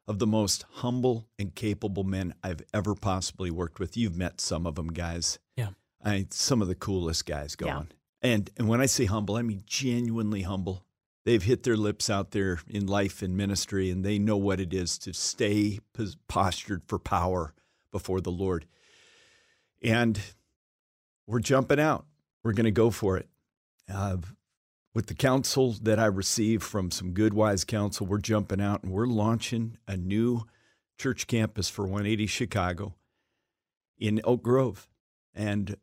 of 0.05 0.19
the 0.19 0.27
most 0.27 0.65
humble 0.69 1.27
and 1.37 1.55
capable 1.55 2.03
men 2.03 2.33
I've 2.43 2.61
ever 2.73 2.93
possibly 2.93 3.49
worked 3.49 3.79
with. 3.79 3.95
You've 3.95 4.17
met 4.17 4.41
some 4.41 4.65
of 4.67 4.75
them, 4.75 4.89
guys. 4.89 5.39
Yeah. 5.55 5.69
I 6.03 6.27
some 6.31 6.61
of 6.61 6.67
the 6.67 6.75
coolest 6.75 7.25
guys 7.25 7.55
Yeah. 7.59 7.67
going. 7.73 7.87
And 8.21 8.49
and 8.57 8.67
when 8.67 8.81
I 8.81 8.85
say 8.85 9.05
humble, 9.05 9.35
I 9.37 9.43
mean 9.43 9.63
genuinely 9.65 10.41
humble. 10.41 10.83
They've 11.25 11.43
hit 11.43 11.63
their 11.63 11.77
lips 11.77 12.09
out 12.09 12.31
there 12.31 12.59
in 12.67 12.87
life 12.87 13.21
and 13.21 13.37
ministry, 13.37 13.89
and 13.91 14.03
they 14.03 14.17
know 14.19 14.35
what 14.35 14.59
it 14.59 14.73
is 14.73 14.97
to 14.99 15.13
stay 15.13 15.79
pos- 15.93 16.17
postured 16.27 16.81
for 16.87 16.97
power 16.99 17.53
before 17.91 18.19
the 18.19 18.31
Lord. 18.31 18.65
And 19.81 20.19
we're 21.27 21.39
jumping 21.39 21.79
out. 21.79 22.05
We're 22.43 22.53
going 22.53 22.65
to 22.65 22.71
go 22.71 22.89
for 22.89 23.17
it. 23.17 23.27
Uh, 23.91 24.17
with 24.93 25.07
the 25.07 25.13
counsel 25.13 25.73
that 25.83 25.99
I 25.99 26.05
received 26.05 26.63
from 26.63 26.91
some 26.91 27.11
good, 27.11 27.33
wise 27.33 27.63
counsel, 27.63 28.05
we're 28.05 28.17
jumping 28.17 28.61
out 28.61 28.83
and 28.83 28.91
we're 28.91 29.05
launching 29.05 29.77
a 29.87 29.95
new 29.95 30.43
church 30.97 31.27
campus 31.27 31.69
for 31.69 31.83
180 31.83 32.25
Chicago 32.25 32.95
in 33.97 34.19
Oak 34.23 34.43
Grove. 34.43 34.89
And 35.33 35.77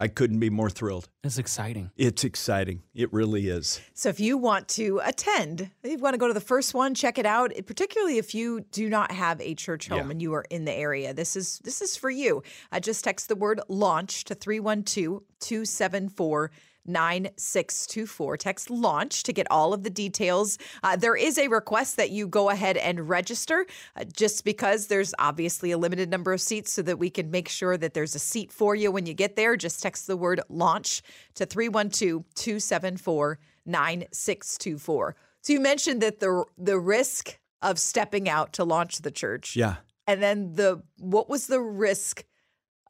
I 0.00 0.08
couldn't 0.08 0.40
be 0.40 0.50
more 0.50 0.68
thrilled. 0.70 1.08
It's 1.22 1.38
exciting. 1.38 1.90
It's 1.96 2.24
exciting. 2.24 2.82
It 2.94 3.12
really 3.12 3.48
is. 3.48 3.80
So 3.94 4.08
if 4.08 4.18
you 4.18 4.36
want 4.36 4.66
to 4.70 5.00
attend, 5.04 5.70
if 5.84 5.90
you 5.92 5.98
want 5.98 6.14
to 6.14 6.18
go 6.18 6.26
to 6.26 6.34
the 6.34 6.40
first 6.40 6.74
one, 6.74 6.94
check 6.94 7.16
it 7.16 7.26
out. 7.26 7.52
Particularly 7.64 8.18
if 8.18 8.34
you 8.34 8.62
do 8.72 8.88
not 8.90 9.12
have 9.12 9.40
a 9.40 9.54
church 9.54 9.86
home 9.88 10.06
Yeah. 10.06 10.10
and 10.10 10.20
you 10.20 10.34
are 10.34 10.44
in 10.50 10.64
the 10.64 10.72
area, 10.72 11.14
this 11.14 11.36
is 11.36 11.60
this 11.64 11.80
is 11.80 11.96
for 11.96 12.10
you. 12.10 12.42
Uh, 12.72 12.80
just 12.80 13.04
text 13.04 13.28
the 13.28 13.36
word 13.36 13.60
launch 13.68 14.24
to 14.24 14.34
312-274 14.34 16.48
9624. 16.86 18.36
Text 18.36 18.70
launch 18.70 19.22
to 19.24 19.32
get 19.32 19.46
all 19.50 19.72
of 19.72 19.82
the 19.82 19.90
details. 19.90 20.58
Uh, 20.82 20.96
there 20.96 21.16
is 21.16 21.38
a 21.38 21.48
request 21.48 21.96
that 21.96 22.10
you 22.10 22.26
go 22.26 22.50
ahead 22.50 22.76
and 22.76 23.08
register 23.08 23.66
uh, 23.96 24.04
just 24.04 24.44
because 24.44 24.86
there's 24.86 25.14
obviously 25.18 25.70
a 25.70 25.78
limited 25.78 26.10
number 26.10 26.32
of 26.32 26.40
seats 26.40 26.72
so 26.72 26.82
that 26.82 26.98
we 26.98 27.10
can 27.10 27.30
make 27.30 27.48
sure 27.48 27.76
that 27.76 27.94
there's 27.94 28.14
a 28.14 28.18
seat 28.18 28.52
for 28.52 28.74
you 28.74 28.90
when 28.90 29.06
you 29.06 29.14
get 29.14 29.36
there. 29.36 29.56
Just 29.56 29.82
text 29.82 30.06
the 30.06 30.16
word 30.16 30.40
launch 30.48 31.02
to 31.34 31.46
312 31.46 32.24
274 32.34 33.38
9624. 33.66 35.16
So 35.40 35.52
you 35.52 35.60
mentioned 35.60 36.02
that 36.02 36.20
the 36.20 36.44
the 36.56 36.78
risk 36.78 37.38
of 37.62 37.78
stepping 37.78 38.28
out 38.28 38.52
to 38.54 38.64
launch 38.64 38.98
the 38.98 39.10
church. 39.10 39.56
Yeah. 39.56 39.76
And 40.06 40.22
then 40.22 40.54
the 40.54 40.82
what 40.98 41.28
was 41.28 41.46
the 41.46 41.60
risk 41.60 42.24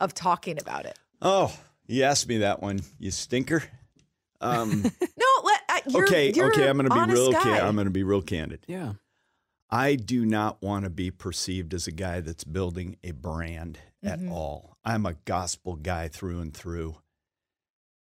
of 0.01 0.15
talking 0.15 0.61
about 0.61 0.85
it? 0.85 0.99
Oh, 1.23 1.57
you 1.87 2.03
asked 2.03 2.29
me 2.29 2.39
that 2.39 2.63
one, 2.63 2.81
you 2.99 3.11
stinker. 3.11 3.63
Um, 4.45 4.83
No, 5.01 5.27
let 5.45 5.61
uh, 5.69 5.81
you're, 5.89 6.05
okay, 6.07 6.33
you're 6.33 6.53
okay, 6.53 6.69
I'm 6.69 6.77
going 6.77 6.89
to 6.89 6.95
be 6.95 7.01
honest 7.01 7.17
real. 7.21 7.33
guy. 7.33 7.43
Ca- 7.43 7.67
I'm 7.67 7.75
going 7.75 7.87
to 7.87 7.91
be 7.91 8.03
real 8.03 8.23
candid. 8.23 8.65
Yeah. 8.69 8.95
I 9.71 9.95
do 9.97 10.25
not 10.27 10.63
want 10.63 10.85
to 10.85 10.91
be 10.91 11.11
perceived 11.11 11.75
as 11.75 11.87
a 11.87 11.93
guy 11.93 12.21
that's 12.21 12.45
building 12.45 12.97
a 13.03 13.11
brand 13.13 13.79
at 14.03 14.21
Mhm. 14.21 14.31
all. 14.31 14.77
I'm 14.85 15.07
a 15.07 15.15
gospel 15.25 15.77
guy 15.77 16.09
through 16.09 16.41
and 16.41 16.55
through. 16.55 16.97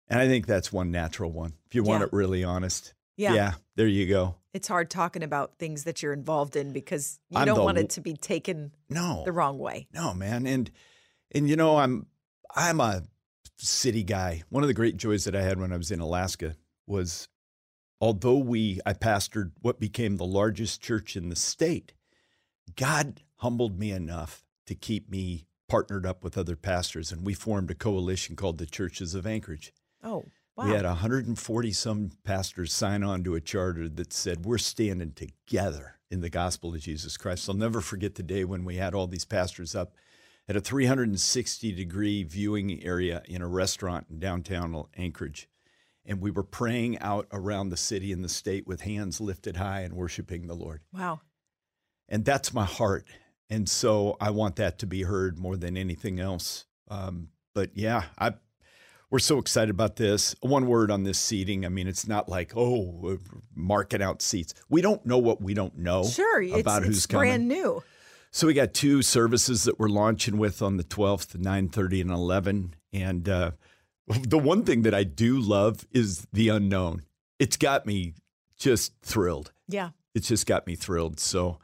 And 0.07 0.19
I 0.19 0.27
think 0.27 0.45
that's 0.47 0.71
one 0.73 0.91
natural 0.91 1.31
one. 1.31 1.53
If 1.67 1.75
you 1.75 1.83
want 1.83 2.01
Yeah. 2.01 2.07
it 2.07 2.13
really 2.13 2.43
honest. 2.43 2.93
yeah. 3.17 3.33
Yeah, 3.33 3.53
there 3.75 3.87
you 3.87 4.07
go. 4.07 4.35
It's 4.53 4.67
hard 4.67 4.89
talking 4.89 5.23
about 5.23 5.57
things 5.57 5.85
that 5.85 6.01
you're 6.03 6.11
involved 6.13 6.55
in 6.57 6.73
because 6.73 7.19
you 7.29 7.37
I'm 7.39 7.45
don't 7.45 7.57
the 7.59 7.63
want 7.63 7.77
it 7.77 7.89
to 7.91 8.01
be 8.01 8.13
taken 8.15 8.71
No. 8.89 9.21
the 9.25 9.31
wrong 9.31 9.57
way. 9.57 9.87
No, 9.93 10.13
man. 10.13 10.45
And 10.45 10.69
and 11.31 11.47
you 11.49 11.55
know, 11.55 11.77
I'm 11.77 12.07
I'm 12.53 12.79
a 12.81 13.03
city 13.57 14.03
guy. 14.03 14.43
One 14.49 14.63
of 14.63 14.67
the 14.67 14.73
great 14.73 14.97
joys 14.97 15.23
that 15.25 15.35
I 15.35 15.41
had 15.41 15.59
when 15.59 15.71
I 15.71 15.77
was 15.77 15.91
in 15.91 15.99
Alaska 15.99 16.55
was 16.87 17.27
although 18.01 18.37
we 18.37 18.79
I 18.85 18.93
pastored 18.93 19.51
what 19.61 19.79
became 19.79 20.17
the 20.17 20.25
largest 20.25 20.81
church 20.81 21.15
in 21.15 21.29
the 21.29 21.35
state, 21.35 21.93
God 22.75 23.21
humbled 23.37 23.79
me 23.79 23.91
enough 23.91 24.43
to 24.67 24.75
keep 24.75 25.09
me 25.09 25.47
partnered 25.67 26.05
up 26.05 26.23
with 26.23 26.37
other 26.37 26.55
pastors 26.55 27.11
and 27.11 27.25
we 27.25 27.33
formed 27.33 27.71
a 27.71 27.75
coalition 27.75 28.35
called 28.35 28.57
the 28.57 28.65
Churches 28.65 29.15
of 29.15 29.25
Anchorage. 29.25 29.73
Oh, 30.03 30.25
wow. 30.55 30.65
We 30.65 30.71
had 30.71 30.85
140 30.85 31.71
some 31.71 32.11
pastors 32.23 32.71
sign 32.71 33.03
on 33.03 33.23
to 33.23 33.35
a 33.35 33.41
charter 33.41 33.89
that 33.89 34.13
said 34.13 34.45
we're 34.45 34.57
standing 34.57 35.13
together 35.13 35.95
in 36.11 36.21
the 36.21 36.29
gospel 36.29 36.73
of 36.73 36.81
Jesus 36.81 37.17
Christ. 37.17 37.49
I'll 37.49 37.55
never 37.55 37.81
forget 37.81 38.15
the 38.15 38.23
day 38.23 38.43
when 38.43 38.63
we 38.63 38.75
had 38.75 38.93
all 38.93 39.07
these 39.07 39.25
pastors 39.25 39.75
up 39.75 39.93
at 40.47 40.55
a 40.55 40.61
360 40.61 41.71
degree 41.71 42.23
viewing 42.23 42.83
area 42.83 43.21
in 43.25 43.41
a 43.41 43.47
restaurant 43.47 44.07
in 44.09 44.19
downtown 44.19 44.85
Anchorage. 44.97 45.49
And 46.05 46.21
we 46.21 46.29
were 46.29 46.43
praying 46.43 46.99
out 46.99 47.27
around 47.31 47.69
the 47.69 47.77
city 47.77 48.11
and 48.11 48.23
the 48.23 48.29
state 48.29 48.67
with 48.67 48.81
hands 48.81 49.19
lifted 49.19 49.57
high 49.57 49.81
and 49.81 49.93
worshiping 49.95 50.47
the 50.47 50.53
Lord. 50.55 50.81
wow. 50.93 51.21
And 52.07 52.23
that's 52.23 52.53
my 52.53 52.65
heart. 52.65 53.07
And 53.49 53.67
so 53.67 54.15
I 54.21 54.29
want 54.29 54.57
that 54.57 54.77
to 54.79 54.85
be 54.85 55.01
heard 55.01 55.39
more 55.39 55.57
than 55.57 55.75
anything 55.75 56.19
else. 56.19 56.65
Um, 56.87 57.29
but 57.55 57.71
yeah, 57.73 58.03
I, 58.19 58.33
we're 59.09 59.17
so 59.17 59.39
excited 59.39 59.71
about 59.71 59.95
this. 59.95 60.35
One 60.41 60.67
word 60.67 60.91
on 60.91 61.03
this 61.03 61.17
seating. 61.17 61.65
I 61.65 61.69
mean, 61.69 61.87
it's 61.87 62.07
not 62.07 62.29
like, 62.29 62.53
oh, 62.55 62.81
we're 62.81 63.17
marking 63.55 64.03
out 64.03 64.21
seats. 64.21 64.53
We 64.69 64.81
don't 64.83 65.03
know 65.03 65.17
what 65.17 65.41
we 65.41 65.55
don't 65.55 65.77
know 65.79 66.03
Sure, 66.05 66.43
about 66.43 66.79
it's, 66.83 66.87
who's 66.87 66.97
it's 66.97 67.05
coming. 67.07 67.27
brand 67.29 67.47
new. 67.47 67.81
So 68.35 68.47
we 68.47 68.53
got 68.53 68.73
two 68.73 69.01
services 69.01 69.63
that 69.63 69.79
we're 69.79 69.87
launching 69.87 70.37
with 70.37 70.61
on 70.61 70.75
the 70.75 70.83
12th, 70.83 71.37
9:30 71.37 72.01
and 72.01 72.11
11. 72.11 72.73
And 72.91 73.29
uh, 73.29 73.51
the 74.07 74.37
one 74.37 74.65
thing 74.65 74.81
that 74.81 74.93
I 74.93 75.05
do 75.05 75.39
love 75.39 75.87
is 75.93 76.27
the 76.33 76.49
unknown. 76.49 77.03
It's 77.39 77.55
got 77.55 77.85
me 77.85 78.13
just 78.57 78.91
thrilled. 79.01 79.53
Yeah. 79.69 79.91
It's 80.13 80.27
just 80.27 80.47
got 80.47 80.67
me 80.67 80.75
thrilled. 80.75 81.17
So 81.17 81.59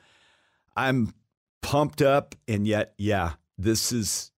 I'm 0.73 1.13
pumped 1.61 2.01
up, 2.01 2.35
and 2.47 2.65
yet, 2.65 2.93
yeah, 2.97 3.33
this 3.57 3.91
is 3.91 4.31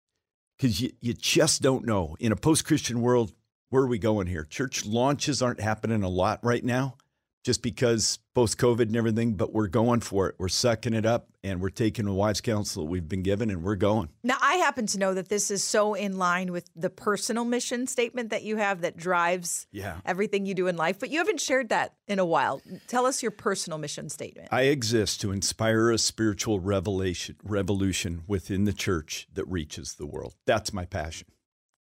because 0.58 0.82
you, 0.82 0.90
you 1.02 1.14
just 1.14 1.62
don't 1.62 1.86
know. 1.86 2.18
In 2.20 2.32
a 2.32 2.36
post 2.36 2.66
Christian 2.66 3.02
world, 3.02 3.32
where 3.70 3.84
are 3.84 3.88
we 3.88 4.00
going 4.00 4.26
here? 4.26 4.44
Church 4.44 4.88
launches 4.88 5.44
aren't 5.44 5.62
happening 5.62 6.02
a 6.02 6.10
lot 6.10 6.40
right 6.42 6.64
now 6.64 6.98
just 7.44 7.62
because 7.62 8.18
post 8.34 8.58
COVID 8.58 8.88
and 8.88 8.96
everything, 8.96 9.36
but 9.36 9.54
we're 9.54 9.68
going 9.68 10.00
for 10.00 10.30
it. 10.30 10.36
We're 10.40 10.48
sucking 10.48 10.96
it 10.96 11.06
up 11.06 11.30
and 11.44 11.60
we're 11.62 11.70
taking 11.70 12.06
the 12.06 12.14
wise 12.14 12.40
counsel 12.42 12.84
that 12.84 12.90
we've 12.90 13.08
been 13.10 13.22
given 13.24 13.50
and 13.50 13.64
we're 13.64 13.76
going. 13.76 14.10
Now, 14.24 14.38
I 14.42 14.56
happen 14.56 14.86
to 14.88 14.98
know 14.98 15.14
that 15.14 15.28
this 15.30 15.52
is 15.52 15.64
so 15.64 15.94
in 15.94 16.18
line 16.18 16.52
with 16.52 16.70
the 16.76 16.90
personal 16.90 17.44
mission 17.46 17.86
statement 17.88 18.30
that 18.30 18.44
you 18.44 18.58
have 18.58 18.82
that 18.82 18.96
drives 18.96 19.68
Yeah. 19.72 19.98
everything 20.06 20.46
you 20.46 20.54
do 20.56 20.68
in 20.68 20.78
life, 20.78 21.00
but 21.00 21.10
you 21.10 21.18
haven't 21.20 21.42
shared 21.42 21.70
that 21.70 21.96
in 22.08 22.20
a 22.20 22.26
while. 22.26 22.62
Tell 22.88 23.06
us 23.06 23.22
your 23.22 23.32
personal 23.32 23.78
mission 23.78 24.10
statement. 24.10 24.48
I 24.52 24.64
exist 24.64 25.20
to 25.22 25.32
inspire 25.32 25.92
a 25.92 25.98
spiritual 25.98 26.60
revelation 26.60 27.36
revolution 27.44 28.24
within 28.28 28.64
the 28.64 28.74
church 28.74 29.28
that 29.34 29.46
reaches 29.46 29.96
the 29.96 30.06
world. 30.08 30.36
That's 30.46 30.72
my 30.74 30.86
passion. 30.86 31.28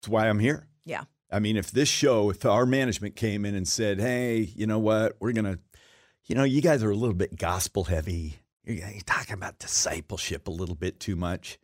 That's 0.01 0.09
why 0.09 0.27
I'm 0.27 0.39
here. 0.39 0.67
yeah. 0.85 1.03
I 1.31 1.39
mean, 1.39 1.57
if 1.57 1.71
this 1.71 1.89
show, 1.89 2.29
if 2.29 2.45
our 2.45 2.63
management 2.63 3.15
came 3.15 3.43
in 3.43 3.55
and 3.55 3.67
said, 3.67 3.99
"Hey, 3.99 4.51
you 4.55 4.67
know 4.67 4.77
what? 4.77 5.15
We're 5.19 5.31
gonna, 5.31 5.57
you 6.25 6.35
know, 6.35 6.43
you 6.43 6.61
guys 6.61 6.83
are 6.83 6.91
a 6.91 6.95
little 6.95 7.15
bit 7.15 7.39
gospel 7.39 7.85
heavy. 7.85 8.35
You're, 8.65 8.87
you're 8.89 9.01
talking 9.05 9.33
about 9.33 9.59
discipleship 9.59 10.47
a 10.47 10.51
little 10.51 10.75
bit 10.75 10.99
too 10.99 11.15
much." 11.15 11.59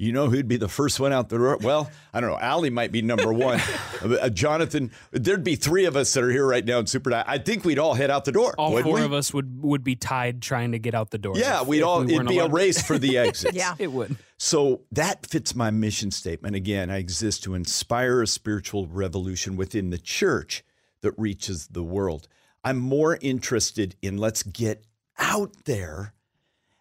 You 0.00 0.12
know 0.12 0.30
who'd 0.30 0.46
be 0.46 0.56
the 0.56 0.68
first 0.68 1.00
one 1.00 1.12
out 1.12 1.28
the 1.28 1.38
door? 1.38 1.58
Well, 1.60 1.90
I 2.14 2.20
don't 2.20 2.30
know. 2.30 2.38
Allie 2.38 2.70
might 2.70 2.92
be 2.92 3.02
number 3.02 3.32
one. 3.32 3.60
uh, 4.02 4.28
Jonathan, 4.28 4.92
there'd 5.10 5.42
be 5.42 5.56
three 5.56 5.86
of 5.86 5.96
us 5.96 6.14
that 6.14 6.22
are 6.22 6.30
here 6.30 6.46
right 6.46 6.64
now 6.64 6.78
in 6.78 6.86
Super. 6.86 7.12
I 7.26 7.38
think 7.38 7.64
we'd 7.64 7.80
all 7.80 7.94
head 7.94 8.08
out 8.08 8.24
the 8.24 8.30
door. 8.30 8.54
All 8.58 8.80
four 8.80 8.94
we? 8.94 9.02
of 9.02 9.12
us 9.12 9.34
would 9.34 9.60
would 9.60 9.82
be 9.82 9.96
tied 9.96 10.40
trying 10.40 10.70
to 10.70 10.78
get 10.78 10.94
out 10.94 11.10
the 11.10 11.18
door. 11.18 11.36
Yeah, 11.36 11.62
if- 11.62 11.66
we'd 11.66 11.80
if 11.80 11.84
all. 11.84 11.98
we 11.98 12.04
it'd 12.04 12.16
weren't 12.18 12.28
be 12.28 12.38
a 12.38 12.46
race 12.46 12.80
for 12.80 12.96
the 12.96 13.18
exit. 13.26 13.54
Yeah. 13.56 13.74
It 13.76 13.90
would. 13.90 14.16
So 14.36 14.82
that 14.92 15.26
fits 15.26 15.56
my 15.56 15.72
mission 15.72 16.12
statement. 16.12 16.54
Again, 16.54 16.90
I 16.90 16.98
exist 16.98 17.42
to 17.42 17.54
inspire 17.54 18.22
a 18.22 18.28
spiritual 18.28 18.86
revolution 18.86 19.56
within 19.56 19.90
the 19.90 19.98
church 19.98 20.64
that 21.00 21.12
reaches 21.18 21.66
the 21.66 21.82
world. 21.82 22.28
I'm 22.62 22.78
more 22.78 23.18
interested 23.20 23.96
in 24.00 24.16
let's 24.16 24.44
get 24.44 24.84
out 25.18 25.64
there, 25.64 26.14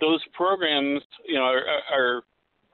those 0.00 0.22
programs, 0.32 1.02
you 1.26 1.36
know, 1.36 1.44
are, 1.44 1.64
are 1.92 2.22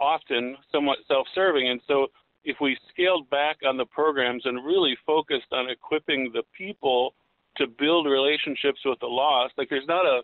often 0.00 0.56
somewhat 0.72 0.98
self-serving, 1.06 1.68
and 1.68 1.80
so 1.86 2.08
if 2.44 2.56
we 2.60 2.76
scaled 2.92 3.28
back 3.30 3.58
on 3.66 3.76
the 3.76 3.84
programs 3.86 4.42
and 4.44 4.64
really 4.64 4.96
focused 5.04 5.52
on 5.52 5.68
equipping 5.68 6.30
the 6.32 6.42
people 6.56 7.14
to 7.56 7.66
build 7.66 8.06
relationships 8.06 8.80
with 8.84 8.98
the 9.00 9.06
lost, 9.06 9.54
like 9.58 9.68
there's 9.68 9.88
not 9.88 10.06
a 10.06 10.22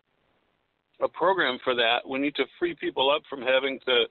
a 1.01 1.09
program 1.09 1.59
for 1.65 1.75
that. 1.75 2.09
We 2.09 2.19
need 2.19 2.35
to 2.37 2.45
free 2.59 2.75
people 2.75 3.11
up 3.11 3.23
from 3.29 3.43
having 3.43 3.81
to 3.87 4.05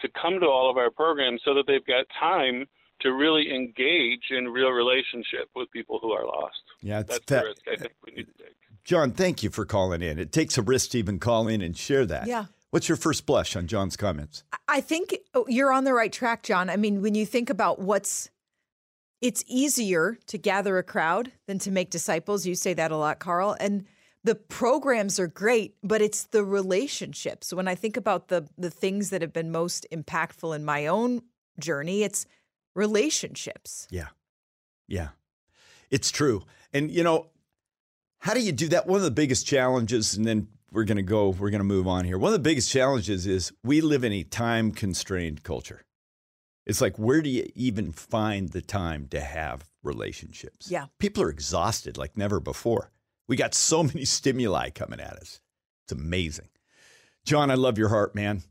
to 0.00 0.08
come 0.20 0.40
to 0.40 0.46
all 0.46 0.70
of 0.70 0.76
our 0.76 0.90
programs 0.90 1.40
so 1.44 1.54
that 1.54 1.64
they've 1.66 1.84
got 1.86 2.06
time 2.18 2.66
to 3.00 3.12
really 3.12 3.54
engage 3.54 4.30
in 4.30 4.48
real 4.48 4.70
relationship 4.70 5.48
with 5.54 5.70
people 5.70 5.98
who 6.02 6.12
are 6.12 6.26
lost. 6.26 6.56
Yeah, 6.80 7.00
it's 7.00 7.10
That's 7.10 7.24
that- 7.26 7.42
the 7.42 7.48
risk 7.48 7.62
I 7.70 7.76
think 7.76 7.92
we 8.04 8.12
need 8.12 8.26
to 8.26 8.44
take. 8.44 8.54
John, 8.84 9.12
thank 9.12 9.42
you 9.42 9.50
for 9.50 9.66
calling 9.66 10.00
in. 10.00 10.18
It 10.18 10.32
takes 10.32 10.56
a 10.56 10.62
risk 10.62 10.90
to 10.90 10.98
even 10.98 11.18
call 11.18 11.46
in 11.46 11.60
and 11.60 11.76
share 11.76 12.06
that. 12.06 12.26
Yeah. 12.26 12.46
What's 12.70 12.88
your 12.88 12.96
first 12.96 13.26
blush 13.26 13.54
on 13.54 13.66
John's 13.66 13.96
comments? 13.96 14.44
I 14.66 14.80
think 14.80 15.16
oh, 15.34 15.44
you're 15.48 15.72
on 15.72 15.84
the 15.84 15.92
right 15.92 16.12
track, 16.12 16.42
John. 16.42 16.70
I 16.70 16.76
mean, 16.76 17.02
when 17.02 17.14
you 17.14 17.26
think 17.26 17.50
about 17.50 17.80
what's 17.80 18.30
it's 19.20 19.42
easier 19.46 20.16
to 20.26 20.38
gather 20.38 20.78
a 20.78 20.82
crowd 20.82 21.32
than 21.46 21.58
to 21.60 21.70
make 21.70 21.90
disciples. 21.90 22.46
You 22.46 22.54
say 22.54 22.74
that 22.74 22.90
a 22.90 22.96
lot, 22.96 23.18
Karl. 23.18 23.56
And 23.58 23.84
the 24.28 24.34
programs 24.34 25.18
are 25.18 25.26
great, 25.26 25.74
but 25.82 26.02
it's 26.02 26.24
the 26.24 26.44
relationships. 26.44 27.50
When 27.50 27.66
I 27.66 27.74
think 27.74 27.96
about 27.96 28.28
the 28.28 28.46
the 28.58 28.68
things 28.68 29.08
that 29.08 29.22
have 29.22 29.32
been 29.32 29.50
most 29.50 29.86
impactful 29.90 30.54
in 30.54 30.66
my 30.66 30.86
own 30.86 31.22
journey, 31.58 32.02
it's 32.02 32.26
relationships. 32.74 33.88
Yeah. 33.90 34.08
Yeah. 34.86 35.08
It's 35.90 36.10
true. 36.10 36.42
And, 36.74 36.90
you 36.90 37.02
know, 37.02 37.28
how 38.18 38.34
do 38.34 38.40
you 38.40 38.52
do 38.52 38.68
that? 38.68 38.86
One 38.86 38.98
of 38.98 39.04
the 39.04 39.10
biggest 39.10 39.46
challenges, 39.46 40.14
and 40.14 40.26
then 40.26 40.48
we're 40.70 40.84
going 40.84 40.96
to 40.96 41.02
go, 41.02 41.30
we're 41.30 41.48
going 41.48 41.60
to 41.60 41.64
move 41.64 41.88
on 41.88 42.04
here. 42.04 42.18
One 42.18 42.28
of 42.28 42.38
the 42.38 42.50
biggest 42.50 42.70
challenges 42.70 43.26
is 43.26 43.50
we 43.64 43.80
live 43.80 44.04
in 44.04 44.12
a 44.12 44.24
time 44.24 44.72
constrained 44.72 45.42
culture. 45.42 45.86
It's 46.66 46.82
like, 46.82 46.98
where 46.98 47.22
do 47.22 47.30
you 47.30 47.50
even 47.54 47.92
find 47.92 48.50
the 48.50 48.60
time 48.60 49.08
to 49.08 49.22
have 49.22 49.64
relationships? 49.82 50.70
Yeah. 50.70 50.84
People 50.98 51.22
are 51.22 51.30
exhausted 51.30 51.96
like 51.96 52.18
never 52.18 52.40
before. 52.40 52.90
We 53.28 53.36
got 53.36 53.54
so 53.54 53.82
many 53.84 54.04
stimuli 54.04 54.70
coming 54.70 55.00
at 55.00 55.14
us. 55.14 55.40
It's 55.84 55.92
amazing. 55.92 56.48
John, 57.24 57.50
I 57.50 57.54
love 57.54 57.78
your 57.78 57.90
heart, 57.90 58.14
man. 58.14 58.42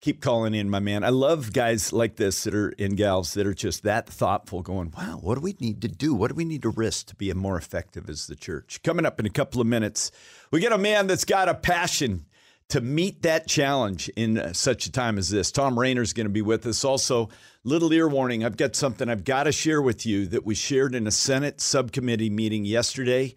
Keep 0.00 0.20
calling 0.20 0.52
in, 0.52 0.68
my 0.68 0.80
man. 0.80 1.02
I 1.02 1.08
love 1.08 1.54
guys 1.54 1.90
like 1.90 2.16
this 2.16 2.44
that 2.44 2.54
are 2.54 2.68
in 2.70 2.94
gals 2.94 3.32
that 3.34 3.46
are 3.46 3.54
just 3.54 3.84
that 3.84 4.06
thoughtful, 4.06 4.60
going, 4.60 4.92
wow, 4.94 5.18
what 5.22 5.36
do 5.36 5.40
we 5.40 5.56
need 5.60 5.80
to 5.80 5.88
do? 5.88 6.14
What 6.14 6.28
do 6.28 6.34
we 6.34 6.44
need 6.44 6.60
to 6.62 6.68
risk 6.68 7.06
to 7.06 7.14
be 7.14 7.32
more 7.32 7.56
effective 7.56 8.10
as 8.10 8.26
the 8.26 8.36
church? 8.36 8.82
Coming 8.82 9.06
up 9.06 9.18
in 9.18 9.24
a 9.24 9.30
couple 9.30 9.62
of 9.62 9.66
minutes, 9.66 10.10
we 10.50 10.60
get 10.60 10.72
a 10.72 10.78
man 10.78 11.06
that's 11.06 11.24
got 11.24 11.48
a 11.48 11.54
passion 11.54 12.26
to 12.68 12.82
meet 12.82 13.22
that 13.22 13.46
challenge 13.46 14.10
in 14.10 14.38
uh, 14.38 14.52
such 14.52 14.86
a 14.86 14.92
time 14.92 15.16
as 15.16 15.30
this. 15.30 15.50
Thom 15.50 15.78
Rainer's 15.78 16.12
going 16.12 16.26
to 16.26 16.32
be 16.32 16.42
with 16.42 16.66
us. 16.66 16.84
Also, 16.84 17.30
little 17.62 17.92
ear 17.92 18.08
warning 18.08 18.44
I've 18.44 18.56
got 18.58 18.76
something 18.76 19.08
I've 19.08 19.24
got 19.24 19.44
to 19.44 19.52
share 19.52 19.80
with 19.80 20.04
you 20.04 20.26
that 20.26 20.44
we 20.44 20.54
shared 20.54 20.94
in 20.94 21.06
a 21.06 21.10
Senate 21.10 21.60
subcommittee 21.60 22.30
meeting 22.30 22.64
yesterday 22.64 23.34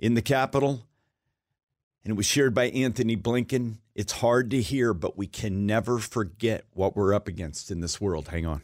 in 0.00 0.14
the 0.14 0.22
Capitol 0.22 0.86
and 2.04 2.12
it 2.12 2.16
was 2.16 2.26
shared 2.26 2.54
by 2.54 2.68
Antony 2.70 3.16
Blinken. 3.16 3.76
It's 3.94 4.12
hard 4.12 4.50
to 4.52 4.62
hear, 4.62 4.94
but 4.94 5.18
we 5.18 5.26
can 5.26 5.66
never 5.66 5.98
forget 5.98 6.64
what 6.72 6.96
we're 6.96 7.12
up 7.12 7.28
against 7.28 7.70
in 7.70 7.80
this 7.80 8.00
world. 8.00 8.28
Hang 8.28 8.46
on. 8.46 8.62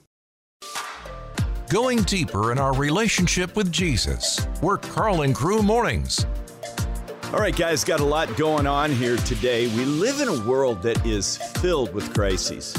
Going 1.69 2.03
deeper 2.03 2.53
in 2.53 2.59
our 2.59 2.75
relationship 2.75 3.57
with 3.57 3.71
Jesus. 3.71 4.47
We're 4.63 4.79
Karl 4.79 5.23
and 5.23 5.35
Crew 5.35 5.63
Mornings. 5.63 6.25
All 7.33 7.41
right, 7.41 7.55
guys, 7.55 7.85
got 7.85 8.01
a 8.01 8.05
lot 8.05 8.35
going 8.37 8.67
on 8.67 8.93
here 8.93 9.17
today. 9.19 9.67
We 9.67 9.85
live 9.85 10.21
in 10.21 10.29
a 10.29 10.49
world 10.49 10.81
that 10.83 11.05
is 11.05 11.37
filled 11.37 11.93
with 11.93 12.15
crises. 12.15 12.75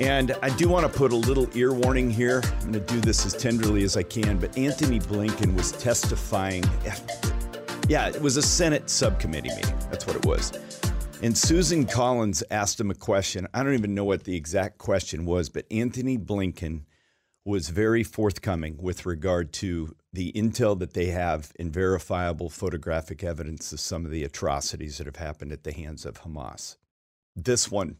And 0.00 0.34
I 0.42 0.50
do 0.50 0.68
want 0.68 0.90
to 0.90 0.98
put 0.98 1.12
a 1.12 1.16
little 1.16 1.48
ear 1.54 1.72
warning 1.72 2.10
here. 2.10 2.42
I'm 2.44 2.72
going 2.72 2.84
to 2.84 2.94
do 2.94 3.00
this 3.00 3.26
as 3.26 3.34
tenderly 3.34 3.84
as 3.84 3.96
I 3.96 4.02
can, 4.04 4.38
but 4.38 4.56
Antony 4.56 5.00
Blinken 5.00 5.54
was 5.54 5.72
testifying. 5.72 6.64
Yeah, 7.86 8.08
it 8.08 8.22
was 8.22 8.38
a 8.38 8.42
Senate 8.42 8.88
subcommittee 8.88 9.50
meeting. 9.50 9.76
That's 9.90 10.06
what 10.06 10.16
it 10.16 10.24
was. 10.24 10.52
And 11.22 11.36
Susan 11.36 11.84
Collins 11.84 12.42
asked 12.50 12.80
him 12.80 12.90
a 12.90 12.94
question. 12.94 13.46
I 13.52 13.62
don't 13.62 13.74
even 13.74 13.94
know 13.94 14.04
what 14.04 14.24
the 14.24 14.34
exact 14.34 14.78
question 14.78 15.26
was, 15.26 15.50
but 15.50 15.66
Antony 15.70 16.16
Blinken 16.16 16.84
was 17.44 17.68
very 17.68 18.02
forthcoming 18.02 18.78
with 18.80 19.04
regard 19.04 19.52
to 19.52 19.94
the 20.14 20.32
intel 20.32 20.78
that 20.78 20.94
they 20.94 21.06
have 21.06 21.52
in 21.58 21.70
verifiable 21.70 22.48
photographic 22.48 23.22
evidence 23.22 23.70
of 23.70 23.80
some 23.80 24.06
of 24.06 24.10
the 24.10 24.24
atrocities 24.24 24.96
that 24.96 25.06
have 25.06 25.16
happened 25.16 25.52
at 25.52 25.64
the 25.64 25.72
hands 25.72 26.06
of 26.06 26.22
Hamas. 26.22 26.76
This 27.36 27.70
one 27.70 27.96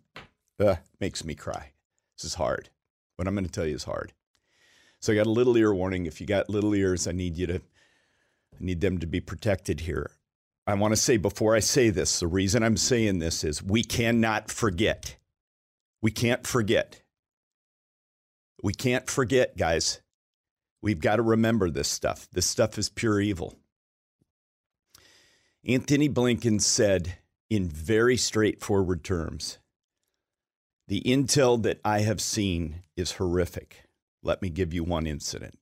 uh, 0.59 0.77
makes 0.99 1.27
me 1.27 1.35
cry. 1.35 1.73
This 2.17 2.25
is 2.25 2.35
hard. 2.35 2.71
What 3.17 3.29
I'm 3.29 3.35
going 3.35 3.45
to 3.45 3.51
tell 3.51 3.67
you 3.67 3.75
is 3.75 3.85
hard. 3.85 4.15
So 5.01 5.13
I 5.13 5.17
got 5.17 5.27
a 5.27 5.31
little 5.31 5.59
ear 5.59 5.75
warning. 5.75 6.07
If 6.07 6.23
you 6.23 6.27
got 6.27 6.49
little 6.49 6.75
ears, 6.75 7.07
I 7.07 7.13
need 7.13 7.37
you 7.37 7.47
to 7.49 7.61
I 8.61 8.65
need 8.65 8.81
them 8.81 8.99
to 8.99 9.07
be 9.07 9.21
protected 9.21 9.81
here. 9.81 10.11
I 10.67 10.75
want 10.75 10.93
to 10.93 11.01
say 11.01 11.17
before 11.17 11.55
I 11.55 11.61
say 11.61 11.91
this, 11.91 12.21
the 12.21 12.27
reason 12.27 12.63
I'm 12.63 12.77
saying 12.77 13.19
this 13.19 13.45
is 13.45 13.63
we 13.63 13.85
cannot 13.85 14.51
forget. 14.51 15.17
We 16.01 16.11
can't 16.11 16.47
forget 16.47 17.03
we 18.65 18.73
can't 18.73 19.11
forget, 19.11 19.59
guys. 19.59 20.01
We've 20.81 20.99
got 20.99 21.17
to 21.17 21.23
remember 21.23 21.69
this 21.69 21.87
stuff. 21.87 22.27
This 22.33 22.47
stuff 22.47 22.79
is 22.79 22.89
pure 22.89 23.21
evil. 23.21 23.59
Antony 25.69 26.09
Blinken 26.09 26.63
said 26.63 27.19
in 27.51 27.69
very 27.69 28.17
straightforward 28.17 29.05
terms 29.05 29.59
the 30.89 31.03
intel 31.03 31.63
that 31.63 31.81
I 31.85 32.01
have 32.01 32.23
seen 32.23 32.83
is 32.97 33.13
horrific. 33.13 33.85
Let 34.23 34.41
me 34.41 34.49
give 34.49 34.73
you 34.73 34.83
one 34.83 35.07
incident. 35.07 35.59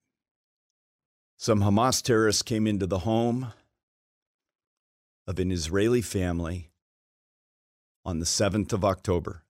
Some 1.42 1.62
Hamas 1.62 2.00
terrorists 2.00 2.42
came 2.42 2.68
into 2.68 2.86
the 2.86 3.00
home 3.00 3.52
of 5.26 5.40
an 5.40 5.50
Israeli 5.50 6.00
family 6.00 6.70
on 8.04 8.20
the 8.20 8.24
7th 8.24 8.72
of 8.72 8.84
October 8.84 9.42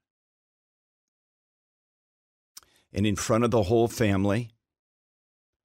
and 2.95 3.07
in 3.07 3.14
front 3.14 3.45
of 3.45 3.51
the 3.51 3.64
whole 3.64 3.88
family 3.88 4.53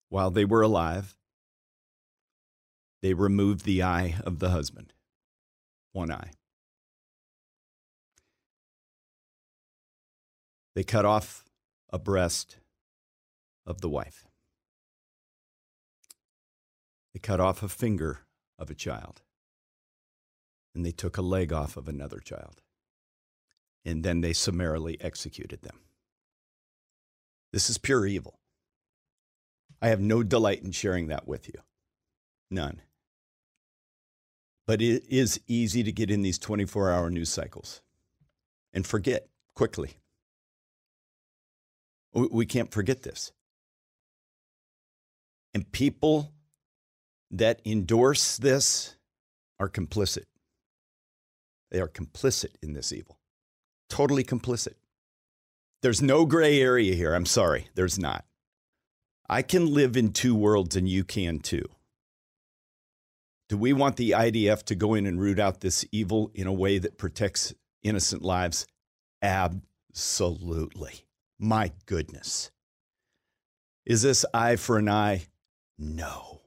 while 0.09 0.29
they 0.29 0.43
were 0.43 0.61
alive, 0.61 1.15
they 3.01 3.13
removed 3.13 3.63
the 3.63 3.81
eye 3.81 4.15
of 4.25 4.39
the 4.39 4.49
husband, 4.49 4.91
one 5.93 6.11
eye. 6.11 6.31
They 10.75 10.83
cut 10.83 11.05
off 11.05 11.45
a 11.89 11.97
breast 11.97 12.57
of 13.65 13.79
the 13.79 13.87
wife. 13.87 14.26
They 17.17 17.21
cut 17.21 17.39
off 17.39 17.63
a 17.63 17.67
finger 17.67 18.19
of 18.59 18.69
a 18.69 18.75
child. 18.75 19.23
And 20.75 20.85
they 20.85 20.91
took 20.91 21.17
a 21.17 21.23
leg 21.23 21.51
off 21.51 21.75
of 21.75 21.87
another 21.89 22.19
child. 22.19 22.61
And 23.83 24.03
then 24.03 24.21
they 24.21 24.33
summarily 24.33 25.01
executed 25.01 25.63
them. 25.63 25.79
This 27.51 27.71
is 27.71 27.79
pure 27.79 28.05
evil. 28.05 28.37
I 29.81 29.87
have 29.87 29.99
no 29.99 30.21
delight 30.21 30.61
in 30.61 30.71
sharing 30.73 31.07
that 31.07 31.27
with 31.27 31.47
you. 31.47 31.59
None. 32.51 32.83
But 34.67 34.83
it 34.83 35.03
is 35.09 35.39
easy 35.47 35.81
to 35.81 35.91
get 35.91 36.11
in 36.11 36.21
these 36.21 36.37
24 36.37 36.91
hour 36.91 37.09
news 37.09 37.29
cycles 37.29 37.81
and 38.73 38.85
forget 38.85 39.27
quickly. 39.55 39.97
We 42.13 42.45
can't 42.45 42.71
forget 42.71 43.01
this. 43.01 43.31
And 45.55 45.71
people 45.71 46.35
that 47.31 47.61
endorse 47.65 48.37
this 48.37 48.95
are 49.59 49.69
complicit. 49.69 50.25
They 51.71 51.79
are 51.81 51.87
complicit 51.87 52.55
in 52.61 52.73
this 52.73 52.93
evil, 52.93 53.19
totally 53.89 54.23
complicit. 54.23 54.75
There's 55.81 56.01
no 56.01 56.25
gray 56.25 56.61
area 56.61 56.95
here. 56.95 57.13
I'm 57.13 57.25
sorry, 57.25 57.67
there's 57.75 57.99
not. 57.99 58.25
I 59.29 59.41
can 59.41 59.73
live 59.73 59.97
in 59.97 60.13
two 60.13 60.35
worlds 60.35 60.75
and 60.75 60.87
you 60.87 61.03
can 61.03 61.39
too. 61.39 61.65
Do 63.49 63.57
we 63.57 63.73
want 63.73 63.95
the 63.95 64.11
IDF 64.11 64.63
to 64.63 64.75
go 64.75 64.93
in 64.93 65.05
and 65.05 65.19
root 65.19 65.39
out 65.39 65.61
this 65.61 65.85
evil 65.91 66.31
in 66.33 66.47
a 66.47 66.53
way 66.53 66.79
that 66.79 66.97
protects 66.97 67.53
innocent 67.83 68.21
lives? 68.21 68.65
Absolutely. 69.21 71.05
My 71.39 71.71
goodness. 71.85 72.51
Is 73.85 74.01
this 74.01 74.25
eye 74.33 74.57
for 74.57 74.77
an 74.77 74.89
eye? 74.89 75.27
No. 75.77 76.41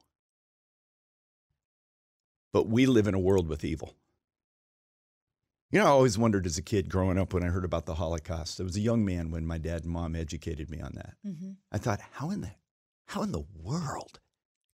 But 2.52 2.68
we 2.68 2.86
live 2.86 3.06
in 3.06 3.14
a 3.14 3.18
world 3.18 3.48
with 3.48 3.64
evil. 3.64 3.94
You 5.70 5.78
know, 5.78 5.86
I 5.86 5.90
always 5.90 6.18
wondered 6.18 6.46
as 6.46 6.58
a 6.58 6.62
kid 6.62 6.88
growing 6.88 7.16
up 7.16 7.32
when 7.32 7.44
I 7.44 7.48
heard 7.48 7.64
about 7.64 7.86
the 7.86 7.94
Holocaust. 7.94 8.60
I 8.60 8.64
was 8.64 8.76
a 8.76 8.80
young 8.80 9.04
man 9.04 9.30
when 9.30 9.46
my 9.46 9.56
dad 9.56 9.84
and 9.84 9.92
mom 9.92 10.16
educated 10.16 10.68
me 10.68 10.80
on 10.80 10.92
that. 10.96 11.14
Mm-hmm. 11.24 11.52
I 11.70 11.78
thought, 11.78 12.00
how 12.12 12.30
in 12.30 12.40
the 12.40 12.50
how 13.06 13.22
in 13.22 13.32
the 13.32 13.44
world 13.60 14.20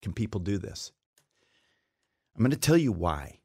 can 0.02 0.14
people 0.14 0.40
do 0.40 0.58
this? 0.58 0.92
I'm 2.36 2.42
going 2.42 2.52
to 2.52 2.58
tell 2.58 2.78
you 2.78 2.92
why. 2.92 3.40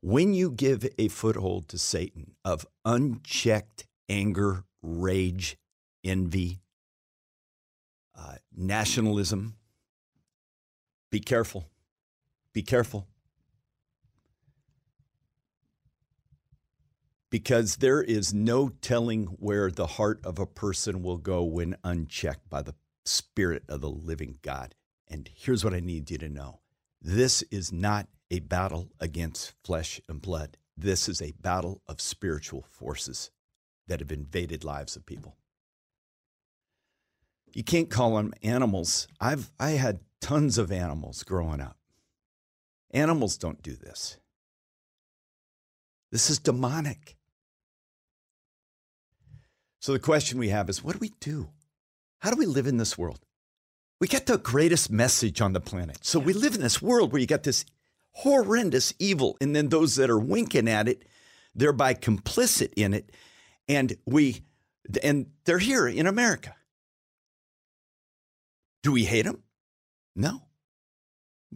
When 0.00 0.32
you 0.32 0.50
give 0.50 0.86
a 0.96 1.08
foothold 1.08 1.68
to 1.68 1.78
Satan 1.78 2.34
of 2.44 2.66
unchecked 2.84 3.86
anger, 4.08 4.64
rage, 4.80 5.58
envy, 6.04 6.60
uh, 8.16 8.36
nationalism, 8.56 9.56
be 11.10 11.20
careful. 11.20 11.68
Be 12.52 12.62
careful. 12.62 13.08
because 17.30 17.76
there 17.76 18.02
is 18.02 18.32
no 18.32 18.68
telling 18.68 19.26
where 19.38 19.70
the 19.70 19.86
heart 19.86 20.20
of 20.24 20.38
a 20.38 20.46
person 20.46 21.02
will 21.02 21.18
go 21.18 21.42
when 21.42 21.76
unchecked 21.84 22.48
by 22.48 22.62
the 22.62 22.74
Spirit 23.04 23.64
of 23.68 23.80
the 23.80 23.90
living 23.90 24.38
God. 24.42 24.74
And 25.08 25.28
here's 25.34 25.64
what 25.64 25.74
I 25.74 25.80
need 25.80 26.10
you 26.10 26.18
to 26.18 26.28
know 26.28 26.60
this 27.00 27.42
is 27.50 27.72
not 27.72 28.08
a 28.30 28.40
battle 28.40 28.90
against 29.00 29.54
flesh 29.64 30.00
and 30.08 30.20
blood, 30.20 30.56
this 30.76 31.08
is 31.08 31.22
a 31.22 31.32
battle 31.40 31.82
of 31.86 32.00
spiritual 32.00 32.64
forces 32.68 33.30
that 33.86 34.00
have 34.00 34.12
invaded 34.12 34.64
lives 34.64 34.96
of 34.96 35.06
people. 35.06 35.36
You 37.54 37.64
can't 37.64 37.88
call 37.88 38.16
them 38.16 38.34
animals. 38.42 39.08
I've 39.20 39.50
I 39.58 39.70
had 39.70 40.00
tons 40.20 40.58
of 40.58 40.70
animals 40.70 41.22
growing 41.22 41.60
up. 41.60 41.77
Animals 42.92 43.36
don't 43.36 43.62
do 43.62 43.74
this. 43.74 44.18
This 46.10 46.30
is 46.30 46.38
demonic. 46.38 47.16
So 49.80 49.92
the 49.92 49.98
question 49.98 50.38
we 50.38 50.48
have 50.48 50.68
is 50.68 50.82
what 50.82 50.94
do 50.94 50.98
we 50.98 51.12
do? 51.20 51.50
How 52.20 52.30
do 52.30 52.36
we 52.36 52.46
live 52.46 52.66
in 52.66 52.78
this 52.78 52.98
world? 52.98 53.20
We 54.00 54.08
get 54.08 54.26
the 54.26 54.38
greatest 54.38 54.90
message 54.90 55.40
on 55.40 55.52
the 55.52 55.60
planet. 55.60 55.98
So 56.02 56.18
we 56.18 56.32
live 56.32 56.54
in 56.54 56.60
this 56.60 56.80
world 56.80 57.12
where 57.12 57.20
you 57.20 57.26
got 57.26 57.42
this 57.42 57.64
horrendous 58.12 58.94
evil, 58.98 59.36
and 59.40 59.54
then 59.54 59.68
those 59.68 59.96
that 59.96 60.10
are 60.10 60.18
winking 60.18 60.68
at 60.68 60.88
it, 60.88 61.04
thereby 61.54 61.94
complicit 61.94 62.72
in 62.76 62.94
it. 62.94 63.10
And 63.68 63.96
we, 64.06 64.42
and 65.02 65.26
they're 65.44 65.58
here 65.58 65.86
in 65.86 66.06
America. 66.06 66.54
Do 68.82 68.92
we 68.92 69.04
hate 69.04 69.24
them? 69.24 69.42
No. 70.16 70.42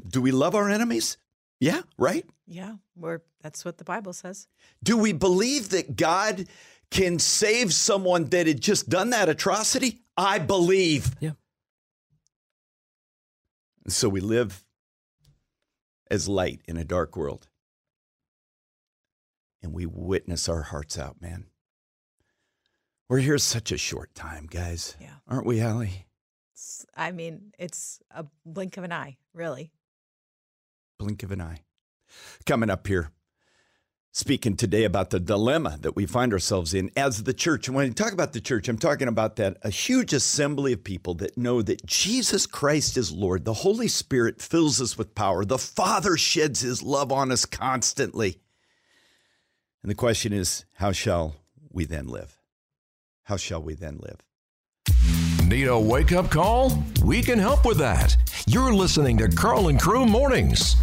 Do 0.09 0.21
we 0.21 0.31
love 0.31 0.55
our 0.55 0.69
enemies? 0.69 1.17
Yeah, 1.63 1.83
right? 1.97 2.27
Yeah, 2.49 2.75
we're, 2.97 3.21
that's 3.41 3.65
what 3.65 3.79
the 3.79 3.85
Bible 3.85 4.13
says. 4.13 4.49
Do 4.83 4.97
we 4.97 5.13
believe 5.13 5.69
that 5.69 5.95
God 5.95 6.47
can 6.91 7.21
save 7.21 7.73
someone 7.73 8.25
that 8.31 8.49
had 8.49 8.61
just 8.61 8.89
done 8.89 9.11
that 9.11 9.29
atrocity, 9.29 10.01
I 10.17 10.41
believe. 10.41 11.15
Yeah. 11.21 11.35
So 13.87 14.09
we 14.09 14.21
live 14.21 14.65
as 16.11 16.29
light 16.29 16.63
in 16.67 16.77
a 16.77 16.85
dark 16.85 17.17
world. 17.17 17.47
And 19.63 19.73
we 19.73 19.87
witness 19.87 20.49
our 20.49 20.63
hearts 20.63 20.99
out, 20.99 21.23
man. 21.23 21.47
We're 23.09 23.19
here 23.19 23.39
such 23.39 23.71
a 23.71 23.79
short 23.79 24.17
time, 24.17 24.49
guys. 24.51 24.97
Yeah. 25.01 25.15
Aren't 25.29 25.47
we, 25.47 25.61
Allie? 25.61 26.07
I 26.97 27.13
mean, 27.13 27.53
it's 27.57 28.01
a 28.11 28.27
blink 28.45 28.77
of 28.79 28.83
an 28.85 28.93
eye, 28.93 29.17
really. 29.33 29.71
Blink 31.03 31.25
of 31.25 31.33
an 31.33 31.41
eye. 31.41 31.63
Coming 32.47 32.71
up 32.71 32.87
here, 32.87 33.11
speaking 34.13 34.55
today 34.55 34.85
about 34.85 35.11
the 35.11 35.19
dilemma 35.19 35.77
that 35.81 35.97
we 35.97 36.07
find 36.07 36.33
ourselves 36.33 36.75
in 36.75 36.93
as 36.97 37.25
the 37.25 37.35
church. 37.35 37.67
And 37.67 37.77
when 37.77 37.87
I 37.87 37.93
talk 37.93 38.13
about 38.13 38.33
the 38.33 38.41
church, 38.41 38.69
I'm 38.69 38.79
talking 38.79 39.09
about 39.09 39.35
that 39.35 39.57
a 39.63 39.71
huge 39.71 40.13
assembly 40.13 40.75
of 40.75 40.85
people 40.85 41.15
that 41.15 41.37
know 41.37 41.61
that 41.61 41.85
Jesus 41.85 42.47
Christ 42.47 42.97
is 42.97 43.11
Lord. 43.11 43.45
The 43.45 43.53
Holy 43.53 43.89
Spirit 43.89 44.41
fills 44.41 44.81
us 44.81 44.97
with 44.97 45.17
power. 45.17 45.45
The 45.45 45.59
Father 45.59 46.17
sheds 46.17 46.61
his 46.61 46.85
love 46.85 47.11
on 47.11 47.33
us 47.33 47.47
constantly. 47.47 48.41
And 49.83 49.91
the 49.91 49.97
question 49.97 50.33
is, 50.33 50.65
how 50.75 50.93
shall 50.93 51.35
we 51.69 51.85
then 51.85 52.07
live? 52.07 52.39
How 53.25 53.37
shall 53.37 53.61
we 53.61 53.75
then 53.75 53.99
live? 54.01 54.21
Need 55.53 55.69
a 55.69 55.79
wake 55.79 56.13
up 56.13 56.31
call? 56.31 56.83
We 57.05 57.21
can 57.21 57.39
help 57.39 57.67
with 57.67 57.77
that. 57.77 58.17
You're 58.47 58.73
listening 58.73 59.19
to 59.19 59.29
Karl 59.29 59.69
and 59.69 59.79
Crew 59.79 60.07
Mornings. 60.07 60.77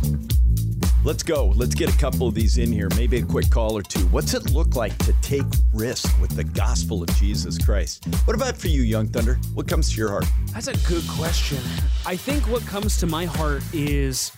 Let's 1.03 1.23
go. 1.23 1.47
Let's 1.55 1.73
get 1.73 1.91
a 1.91 1.97
couple 1.97 2.27
of 2.27 2.35
these 2.35 2.59
in 2.59 2.71
here, 2.71 2.87
maybe 2.95 3.17
a 3.17 3.25
quick 3.25 3.49
call 3.49 3.75
or 3.75 3.81
two. 3.81 4.05
What's 4.09 4.35
it 4.35 4.51
look 4.51 4.75
like 4.75 4.95
to 4.99 5.13
take 5.23 5.41
risk 5.73 6.07
with 6.21 6.35
the 6.35 6.43
gospel 6.43 7.01
of 7.01 7.09
Jesus 7.15 7.57
Christ? 7.57 8.05
What 8.25 8.35
about 8.35 8.55
for 8.55 8.67
you, 8.67 8.83
Young 8.83 9.07
Thunder? 9.07 9.39
What 9.55 9.67
comes 9.67 9.89
to 9.89 9.97
your 9.97 10.09
heart? 10.09 10.25
That's 10.53 10.67
a 10.67 10.77
good 10.87 11.07
question. 11.09 11.57
I 12.05 12.15
think 12.15 12.43
what 12.43 12.63
comes 12.67 12.99
to 12.99 13.07
my 13.07 13.25
heart 13.25 13.63
is 13.73 14.31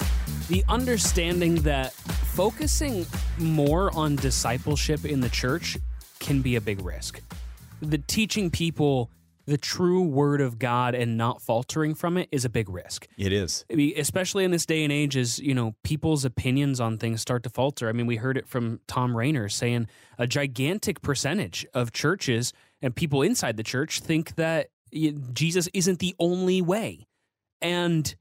the 0.47 0.63
understanding 0.69 1.55
that 1.63 1.91
focusing 1.91 3.05
more 3.37 3.93
on 3.97 4.15
discipleship 4.15 5.03
in 5.03 5.19
the 5.19 5.29
church 5.29 5.77
can 6.19 6.41
be 6.41 6.55
a 6.55 6.61
big 6.61 6.79
risk. 6.85 7.19
The 7.81 7.97
teaching 7.97 8.49
people 8.49 9.09
the 9.51 9.57
true 9.57 10.01
word 10.01 10.39
of 10.39 10.59
God 10.59 10.95
and 10.95 11.17
not 11.17 11.41
faltering 11.41 11.93
from 11.93 12.15
it 12.15 12.29
is 12.31 12.45
a 12.45 12.49
big 12.49 12.69
risk. 12.69 13.05
It 13.17 13.33
is. 13.33 13.65
I 13.69 13.75
mean, 13.75 13.93
especially 13.97 14.45
in 14.45 14.51
this 14.51 14.65
day 14.65 14.81
and 14.85 14.93
age 14.93 15.17
as, 15.17 15.39
you 15.39 15.53
know, 15.53 15.75
people's 15.83 16.23
opinions 16.23 16.79
on 16.79 16.97
things 16.97 17.19
start 17.19 17.43
to 17.43 17.49
falter. 17.49 17.89
I 17.89 17.91
mean, 17.91 18.07
we 18.07 18.15
heard 18.15 18.37
it 18.37 18.47
from 18.47 18.79
Thom 18.87 19.15
Rainer 19.15 19.49
saying 19.49 19.87
a 20.17 20.25
gigantic 20.25 21.01
percentage 21.01 21.65
of 21.73 21.91
churches 21.91 22.53
and 22.81 22.95
people 22.95 23.21
inside 23.21 23.57
the 23.57 23.63
church 23.63 23.99
think 23.99 24.35
that 24.35 24.69
Jesus 25.33 25.67
isn't 25.73 25.99
the 25.99 26.15
only 26.17 26.61
way. 26.61 27.09
And 27.61 28.15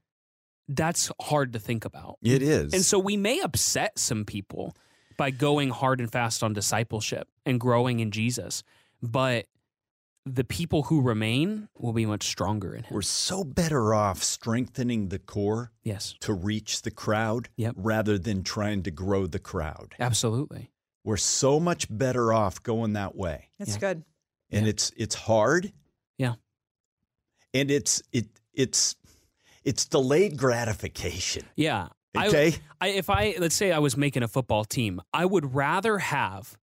that's 0.67 1.13
hard 1.21 1.53
to 1.53 1.59
think 1.59 1.85
about. 1.85 2.17
It 2.21 2.41
is. 2.41 2.73
And 2.73 2.83
so 2.83 2.99
we 2.99 3.15
may 3.15 3.39
upset 3.39 3.97
some 3.97 4.25
people 4.25 4.75
by 5.15 5.31
going 5.31 5.69
hard 5.69 6.01
and 6.01 6.11
fast 6.11 6.43
on 6.43 6.51
discipleship 6.51 7.29
and 7.45 7.57
growing 7.57 8.01
in 8.01 8.11
Jesus. 8.11 8.63
But 9.01 9.45
the 10.25 10.43
people 10.43 10.83
who 10.83 11.01
remain 11.01 11.67
will 11.77 11.93
be 11.93 12.05
much 12.05 12.23
stronger 12.23 12.75
in 12.75 12.83
him. 12.83 12.93
We're 12.93 13.01
so 13.01 13.43
better 13.43 13.93
off 13.93 14.21
strengthening 14.23 15.09
the 15.09 15.19
core 15.19 15.71
yes. 15.83 16.15
to 16.21 16.33
reach 16.33 16.83
the 16.83 16.91
crowd 16.91 17.49
yep. 17.55 17.73
rather 17.77 18.17
than 18.17 18.43
trying 18.43 18.83
to 18.83 18.91
grow 18.91 19.25
the 19.25 19.39
crowd. 19.39 19.95
Absolutely. 19.99 20.71
We're 21.03 21.17
so 21.17 21.59
much 21.59 21.87
better 21.89 22.31
off 22.31 22.61
going 22.61 22.93
that 22.93 23.15
way. 23.15 23.49
That's 23.57 23.73
yeah. 23.73 23.79
good. 23.79 24.03
And 24.51 24.65
yeah. 24.65 24.69
it's 24.69 24.91
it's 24.95 25.15
hard. 25.15 25.71
Yeah. 26.17 26.33
And 27.53 27.71
it's 27.71 28.03
it 28.11 28.27
it's 28.53 28.95
it's 29.63 29.85
delayed 29.85 30.37
gratification. 30.37 31.45
Yeah. 31.55 31.87
Okay. 32.15 32.55
I, 32.79 32.87
I, 32.87 32.89
if 32.89 33.09
I 33.09 33.35
let's 33.39 33.55
say 33.55 33.71
I 33.71 33.79
was 33.79 33.97
making 33.97 34.21
a 34.21 34.27
football 34.27 34.65
team, 34.65 35.01
I 35.13 35.25
would 35.25 35.55
rather 35.55 35.97
have 35.97 36.57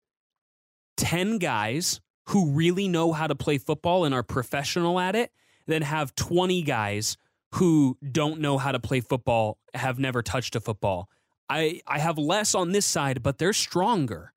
10 0.96 1.38
guys 1.38 2.00
who 2.26 2.50
really 2.50 2.88
know 2.88 3.12
how 3.12 3.26
to 3.26 3.34
play 3.34 3.58
football 3.58 4.04
and 4.04 4.14
are 4.14 4.22
professional 4.22 4.98
at 4.98 5.14
it 5.14 5.32
than 5.66 5.82
have 5.82 6.14
20 6.14 6.62
guys 6.62 7.16
who 7.54 7.96
don't 8.10 8.40
know 8.40 8.58
how 8.58 8.72
to 8.72 8.80
play 8.80 9.00
football, 9.00 9.58
have 9.74 9.98
never 9.98 10.22
touched 10.22 10.56
a 10.56 10.60
football. 10.60 11.08
I, 11.48 11.82
I 11.86 11.98
have 11.98 12.18
less 12.18 12.54
on 12.54 12.72
this 12.72 12.86
side, 12.86 13.22
but 13.22 13.38
they're 13.38 13.52
stronger. 13.52 14.32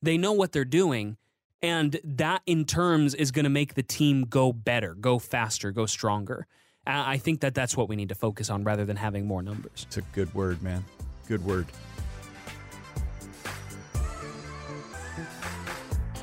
They 0.00 0.16
know 0.16 0.32
what 0.32 0.52
they're 0.52 0.64
doing. 0.64 1.16
And 1.60 2.00
that, 2.02 2.42
in 2.46 2.64
terms, 2.64 3.14
is 3.14 3.30
going 3.30 3.44
to 3.44 3.50
make 3.50 3.74
the 3.74 3.82
team 3.82 4.24
go 4.24 4.52
better, 4.52 4.94
go 4.94 5.18
faster, 5.18 5.70
go 5.70 5.86
stronger. 5.86 6.46
I 6.84 7.18
think 7.18 7.40
that 7.40 7.54
that's 7.54 7.76
what 7.76 7.88
we 7.88 7.94
need 7.94 8.08
to 8.08 8.16
focus 8.16 8.50
on 8.50 8.64
rather 8.64 8.84
than 8.84 8.96
having 8.96 9.26
more 9.26 9.42
numbers. 9.42 9.86
It's 9.86 9.98
a 9.98 10.02
good 10.12 10.32
word, 10.34 10.60
man. 10.62 10.84
Good 11.28 11.44
word. 11.44 11.66